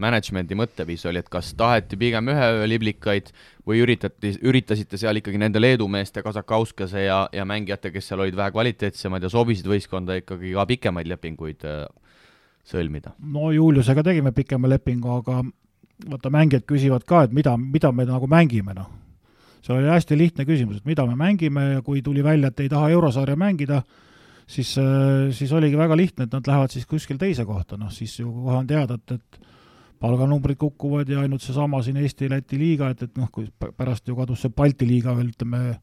[0.00, 3.30] management'i mõtteviis oli, et kas taheti pigem ühe liblikaid
[3.66, 8.36] või üritati, üritasite seal ikkagi nende Leedu meeste, Kasakauskase ja, ja mängijate, kes seal olid
[8.38, 11.84] vähe kvaliteetsemad ja sobisid võistkonda ikkagi ka pikemaid lepinguid äh,
[12.66, 13.14] sõlmida?
[13.22, 15.44] no Juliusega tegime pikema lepingu, aga
[16.10, 18.90] vaata, mängijad küsivad ka, et mida, mida me nagu mängime, noh.
[19.62, 22.72] seal oli hästi lihtne küsimus, et mida me mängime ja kui tuli välja, et ei
[22.72, 23.84] taha eurosarja mängida,
[24.46, 28.18] siis, äh, siis oligi väga lihtne, et nad lähevad siis kuskil teise kohta, noh siis
[28.20, 29.40] ju kohe on teada, et, et
[30.00, 34.44] palganumbrid kukuvad ja ainult seesama siin Eesti-Läti liiga, et, et noh, kui pärast ju kadus
[34.44, 35.78] see Balti liiga veel, ütleme,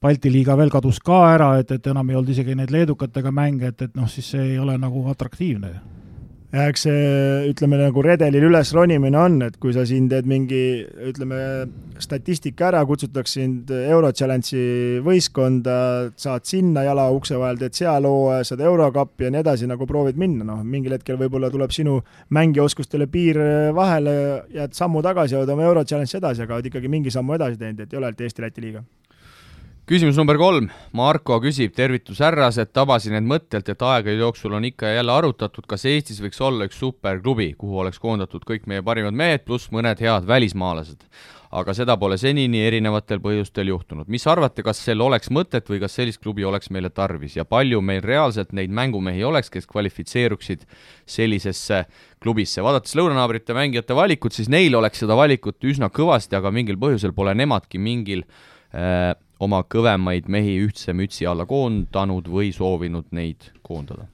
[0.00, 3.72] Balti liiga veel kadus ka ära, et, et enam ei olnud isegi neid leedukatega mänge,
[3.74, 5.74] et, et noh, siis see ei ole nagu atraktiivne
[6.54, 6.98] eks see,
[7.50, 10.62] ütleme nagu redelil üles ronimine on, et kui sa siin teed mingi,
[11.10, 11.38] ütleme,
[12.02, 15.76] statistika ära, kutsutakse sind Euro Challenge'i võistkonda,
[16.20, 20.20] saad sinna jala ukse vahel, teed seal hooaja, saad Eurokappi ja nii edasi, nagu proovid
[20.20, 22.00] minna, noh, mingil hetkel võib-olla tuleb sinu
[22.34, 23.40] mängioskustele piir
[23.74, 24.16] vahele,
[24.54, 27.82] jääd sammu tagasi, oled oma Euro Challenge'i edasi, aga oled ikkagi mingi sammu edasi teinud,
[27.82, 28.84] et ei ole ainult Eesti-Läti liiga
[29.84, 34.88] küsimus number kolm, Marko küsib, tervitus härrased, tabasin end mõttelt, et aegade jooksul on ikka
[34.88, 39.12] ja jälle arutatud, kas Eestis võiks olla üks superklubi, kuhu oleks koondatud kõik meie parimad
[39.12, 41.04] mehed pluss mõned head välismaalased.
[41.54, 44.08] aga seda pole senini erinevatel põhjustel juhtunud.
[44.08, 47.80] mis arvate, kas sel oleks mõtet või kas sellist klubi oleks meile tarvis ja palju
[47.80, 50.64] meil reaalselt neid mängumehi oleks, kes kvalifitseeruksid
[51.06, 51.84] sellisesse
[52.20, 57.12] klubisse, vaadates lõunanaabrite mängijate valikut, siis neil oleks seda valikut üsna kõvasti, aga mingil põhjusel
[57.12, 58.24] pole nemadki mingil
[58.74, 64.08] äh, oma kõvemaid mehi ühtse mütsi alla koondanud või soovinud neid koondada?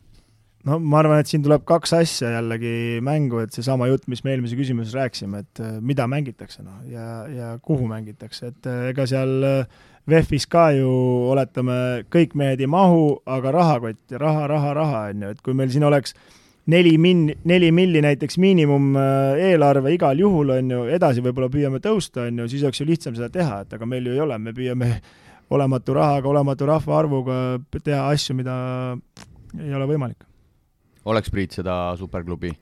[0.69, 4.35] no ma arvan, et siin tuleb kaks asja jällegi mängu, et seesama jutt, mis me
[4.35, 9.07] eelmise küsimuses rääkisime, et äh, mida mängitakse, noh, ja, ja kuhu mängitakse, et äh, ega
[9.09, 9.79] seal äh,
[10.11, 10.91] VEF-is ka ju
[11.31, 11.79] oletame,
[12.13, 15.73] kõik mehed ei mahu, aga rahakott ja raha, raha, raha, on ju, et kui meil
[15.73, 16.17] siin oleks
[16.71, 18.95] neli min-, neli milli näiteks miinimum
[19.41, 23.17] eelarve igal juhul, on ju, edasi võib-olla püüame tõusta, on ju, siis oleks ju lihtsam
[23.19, 24.93] seda teha, et aga meil ju ei ole, me püüame
[25.57, 27.37] olematu rahaga, olematu rahvaarvuga
[27.79, 28.57] teha asju, mida
[29.59, 30.27] ei ole võimalik.
[31.11, 32.55] oleks, Priit, seda superklubi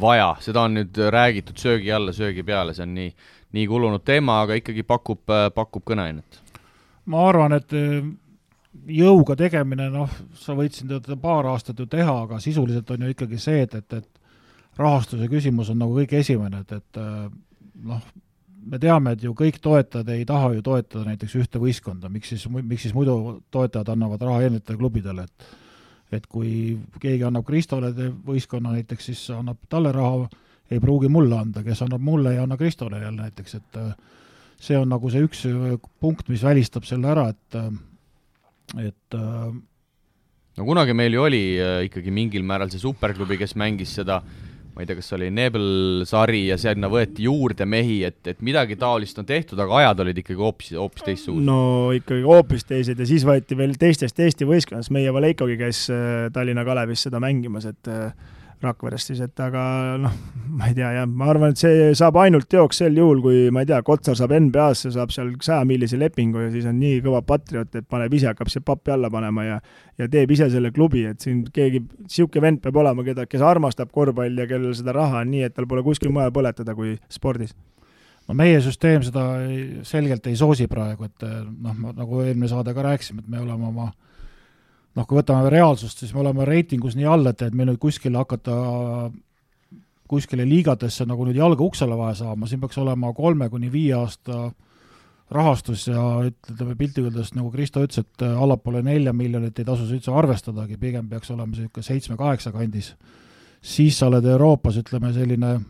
[0.00, 3.12] vaja, seda on nüüd räägitud söögi alla, söögi peale, see on nii,
[3.56, 5.22] nii kulunud teema, aga ikkagi pakub,
[5.54, 6.40] pakub kõneainet?
[7.12, 7.98] ma arvan, et eh,
[8.72, 13.12] jõuga tegemine, noh, sa võid siin teda paar aastat ju teha, aga sisuliselt on ju
[13.12, 17.24] ikkagi see, et, et, et rahastuse küsimus on nagu kõige esimene, et, et eh,
[17.88, 18.04] noh,
[18.72, 22.46] me teame, et ju kõik toetajad ei taha ju toetada näiteks ühte võistkonda, miks siis,
[22.48, 25.58] miks siis muidu toetajad annavad raha erinevatele klubidele, et
[26.12, 27.88] et kui keegi annab Kristole
[28.26, 30.26] võistkonna näiteks, siis annab talle raha,
[30.68, 33.94] ei pruugi mulle anda, kes annab mulle, ei anna Kristole jälle näiteks, et äh,
[34.60, 37.70] see on nagu see üks äh, punkt, mis välistab selle ära, et äh,
[38.80, 41.42] et no kunagi meil ju oli
[41.88, 46.46] ikkagi mingil määral see superklubi, kes mängis seda äh, ma ei tea, kas oli Nebel-sari
[46.46, 50.40] ja sinna võeti juurde mehi, et, et midagi taolist on tehtud, aga ajad olid ikkagi
[50.40, 51.44] hoopis, hoopis teistsugused.
[51.44, 56.30] no ikkagi hoopis teised ja siis võeti veel teistest Eesti võistkonnast, meie Valeikogi käis äh,
[56.32, 58.14] Tallinna Kalevis seda mängimas, et äh,
[58.62, 59.62] Rakverest siis, et aga
[59.98, 60.12] noh,
[60.54, 63.64] ma ei tea jah, ma arvan, et see saab ainult teoks sel juhul, kui ma
[63.64, 67.74] ei tea, Kotsar saab NBA-sse, saab seal sajamillise lepingu ja siis on nii kõva patrioot,
[67.78, 69.58] et paneb ise, hakkab see pappi alla panema ja
[70.00, 73.90] ja teeb ise selle klubi, et siin keegi, niisugune vend peab olema, keda, kes armastab
[73.94, 77.52] korvpalli ja kellel seda raha on nii, et tal pole kuskil mujal põletada kui spordis.
[78.28, 79.26] No meie süsteem seda
[79.86, 83.90] selgelt ei soosi praegu, et noh, nagu eelmine saade ka rääkisime, et me oleme oma
[84.96, 88.20] noh, kui võtame reaalsust, siis me oleme reitingus nii all, et, et meil nüüd kuskile
[88.20, 88.56] hakata
[90.12, 94.50] kuskile liigadesse nagu nüüd jalga uksele vaja saama, siin peaks olema kolme kuni viie aasta
[95.32, 100.12] rahastus ja ütleme piltlikult öeldes, nagu Kristo ütles, et allapoole nelja miljonit ei tasu üldse
[100.12, 102.92] arvestadagi, pigem peaks olema niisugune seitsme-kaheksa kandis.
[103.62, 105.60] siis sa oled Euroopas, ütleme, selline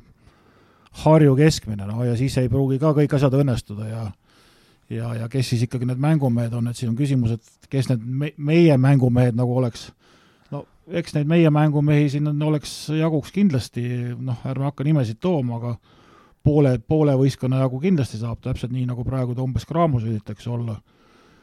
[1.04, 4.02] Harju keskmine, no ja siis ei pruugi ka kõik asjad õnnestuda ja
[4.96, 8.04] ja, ja kes siis ikkagi need mängumehed on, et siin on küsimus, et kes need
[8.04, 9.88] me, meie mängumehed nagu oleks,
[10.52, 13.84] no eks neid meie mängumehi siin on, oleks jaguks kindlasti,
[14.18, 15.76] noh, ärme hakka nimesid tooma, aga
[16.44, 20.80] poole, poole võistkonna jagu kindlasti saab, täpselt nii, nagu praegu ta umbes Craamus üritatakse olla.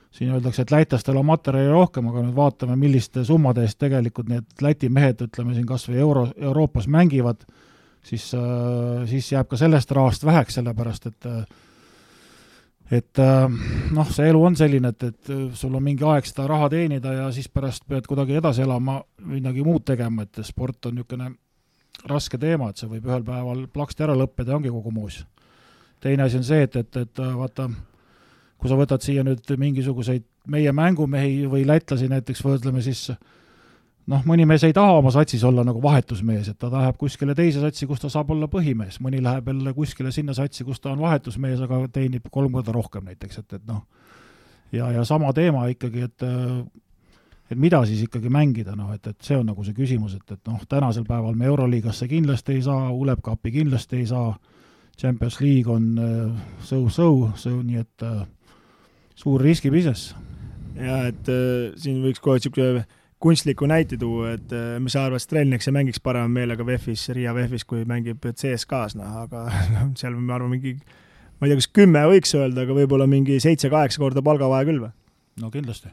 [0.09, 4.45] siin öeldakse, et lätlastel on materjali rohkem, aga nüüd vaatame, milliste summade eest tegelikult need
[4.61, 7.43] Läti mehed, ütleme siin kas või euro, Euroopas mängivad,
[8.01, 11.43] siis äh,, siis jääb ka sellest rahast väheks, sellepärast et äh,
[12.91, 13.59] et äh,
[13.93, 17.13] noh, see elu on selline, et, et äh, sul on mingi aeg seda raha teenida
[17.13, 18.99] ja siis pärast pead kuidagi edasi elama,
[19.29, 21.29] midagi muud tegema, et sport on niisugune
[22.09, 25.21] raske teema, et see võib ühel päeval plaksti ära lõppeda ja ongi kogu muus.
[25.99, 27.69] teine asi on see, et, et, et äh, vaata,
[28.57, 33.09] kui sa võtad siia nüüd mingisuguseid meie mängumehi või lätlasi näiteks, võrdleme siis
[34.09, 37.61] noh, mõni mees ei taha oma satsis olla nagu vahetusmees, et ta läheb kuskile teise
[37.63, 41.01] satsi, kus ta saab olla põhimees, mõni läheb jälle kuskile sinna satsi, kus ta on
[41.03, 43.83] vahetusmees, aga teenib kolm korda rohkem näiteks, et, et noh,
[44.75, 46.29] ja, ja sama teema ikkagi, et
[47.49, 50.49] et mida siis ikkagi mängida, noh et, et see on nagu see küsimus, et, et
[50.51, 54.35] noh, tänasel päeval me Euroliigasse kindlasti ei saa, Uleb Cupi kindlasti ei saa,
[54.99, 55.95] Champions League on
[56.61, 58.19] so-so, so nii et äh,
[59.15, 60.13] suur riski business.
[60.75, 62.83] jaa, et äh, siin võiks kohe niisugune
[63.19, 67.33] kunstliku näite tuua, et äh, mis sa arvad, Strelnik, see mängiks parema meelega VEF-is, Riia
[67.35, 71.71] VEF-is, kui mängib CSKA-s, noh, aga noh, seal ma arvan, mingi ma ei tea, kas
[71.75, 74.93] kümme võiks öelda, aga võib-olla mingi seitse-kaheksa korda palgavahe küll või?
[75.39, 75.91] no kindlasti.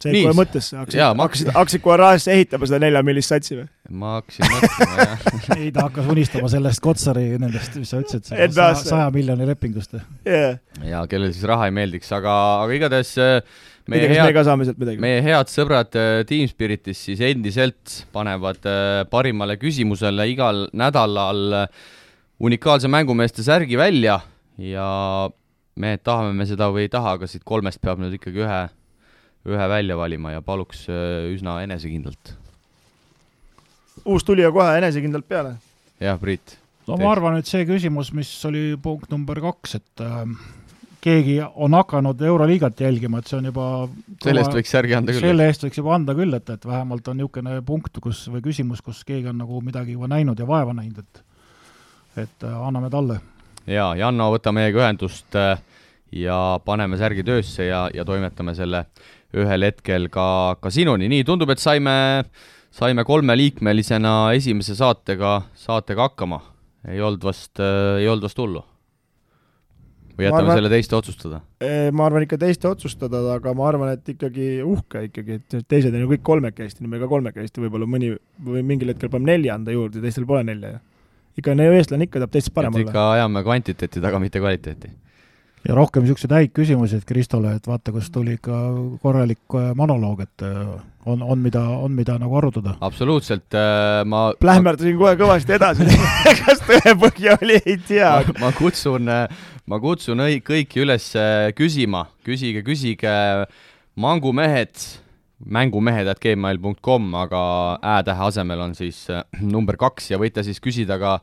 [0.00, 3.66] See kohe mõttesse, hakkasid, hakkasid, hakkasid kohe rahasse ehitama seda neljamillist satsi või?
[4.00, 5.26] ma hakkasin mõtlema, jah.
[5.58, 8.30] Ei, ta hakkas unistama sellest Kotsari nendest, mis sa ütlesid,
[8.80, 9.98] saja, miljoni lepingust.
[10.24, 10.56] Yeah..
[10.88, 14.44] ja kellel siis raha ei meeldiks, aga, aga igatahes äh, meie tea, head, me ka
[14.46, 15.02] saame sealt midagi.
[15.02, 21.66] meie head sõbrad äh, Team Spiritis siis endiselt panevad äh, parimale küsimusele igal nädalal
[22.40, 24.20] unikaalse mängumeeste särgi välja
[24.60, 24.90] ja
[25.80, 28.60] me tahame me seda või ei taha, aga siit kolmest peab nüüd ikkagi ühe
[29.48, 32.34] ühe välja valima ja paluks äh, üsna enesekindlalt.
[34.04, 35.54] uus tulija kohe enesekindlalt peale.
[36.00, 36.58] jah, Priit.
[36.88, 40.26] no ma arvan, et see küsimus, mis oli punkt number kaks, et äh,
[41.00, 43.66] keegi on hakanud Euroliigat jälgima, et see on juba
[44.22, 45.24] selle eest võiks särgi anda küll.
[45.24, 48.82] selle eest võiks juba anda küll, et, et vähemalt on niisugune punkt, kus, või küsimus,
[48.84, 51.24] kus keegi on nagu midagi juba näinud ja vaeva näinud, et
[52.18, 53.20] et äh, anname talle.
[53.70, 55.60] jaa, Janno, võta meiega ühendust äh,
[56.12, 58.84] ja paneme särgi töösse ja, ja toimetame selle
[59.36, 61.94] ühel hetkel ka, ka sinuni, nii tundub, et saime,
[62.74, 66.40] saime kolmeliikmelisena esimese saatega, saatega hakkama.
[66.88, 67.60] ei olnud vast,
[68.00, 68.64] ei olnud vast hullu?
[70.20, 71.40] Või jätame arvan, selle teiste otsustada?
[71.96, 76.04] ma arvan ikka teiste otsustada, aga ma arvan, et ikkagi uhke ikkagi, et teised on
[76.04, 78.14] ju kõik kolmekesti, me ka kolmekesti, võib-olla mõni
[78.46, 80.82] või mingil hetkel paneme nelja anda juurde, teistel pole nelja ju.
[81.40, 82.90] ikka eestlane ikka tahab teistest parem olla.
[82.92, 84.92] ikka ajame kvantiteeti taga, mitte kvaliteeti
[85.68, 88.60] ja rohkem niisuguseid häid küsimusi, et Kristole, et vaata, kas tuli ikka
[89.02, 90.70] korralik äh, monoloog, et äh,
[91.10, 92.76] on, on mida, on mida nagu arutada.
[92.80, 95.88] absoluutselt äh,, ma plähmerdasin kohe kõvasti edasi
[96.44, 98.14] kas tõepõhja oli, ei tea.
[98.40, 101.12] ma kutsun, äh, ma kutsun õi-, kõiki üles
[101.58, 103.12] küsima, küsige, küsige,
[104.00, 104.76] mangumehed,
[105.46, 107.42] mängumehed.gmail.com, aga
[107.96, 109.06] ä-tähe asemel on siis
[109.40, 111.18] number kaks ja võite siis küsida ka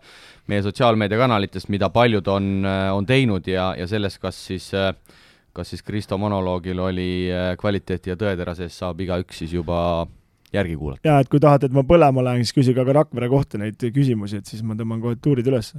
[0.48, 4.94] meie sotsiaalmeediakanalitest, mida paljud on, äh, on teinud ja, ja sellest, kas siis äh,
[5.58, 10.08] kas siis Kristo monoloogil oli äh, kvaliteeti ja tõetera sees, saab igaüks siis juba
[10.54, 11.04] järgi kuulata.
[11.08, 14.42] jaa, et kui tahate, et ma põlema lähen, siis küsige aga Rakvere kohta neid küsimusi,
[14.42, 15.74] et siis ma tõmban kohe tuurid üles.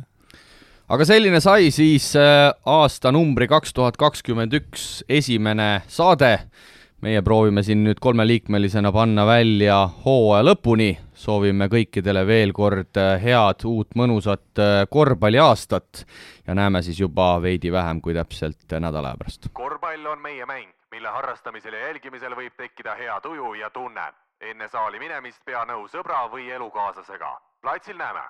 [0.89, 6.37] aga selline sai siis aastanumbri kaks tuhat kakskümmend üks esimene saade
[7.01, 13.63] meie proovime siin nüüd kolmeliikmelisena panna välja hooaja lõpuni, soovime kõikidele veel kord äh, head
[13.69, 16.03] uut mõnusat äh, korvpalliaastat
[16.47, 19.51] ja näeme siis juba veidi vähem kui täpselt nädala aja pärast.
[19.53, 24.13] korvpall on meie mäng, mille harrastamisel ja jälgimisel võib tekkida hea tuju ja tunne.
[24.41, 27.39] enne saali minemist pea nõu sõbra või elukaaslasega.
[27.63, 28.27] platsil näeme.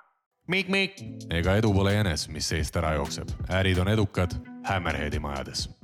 [0.47, 1.01] Mikk-Mikk.
[1.29, 3.29] ega edu pole jänes, mis seest ära jookseb.
[3.49, 4.33] ärid on edukad
[4.65, 5.78] Hammerheadi majades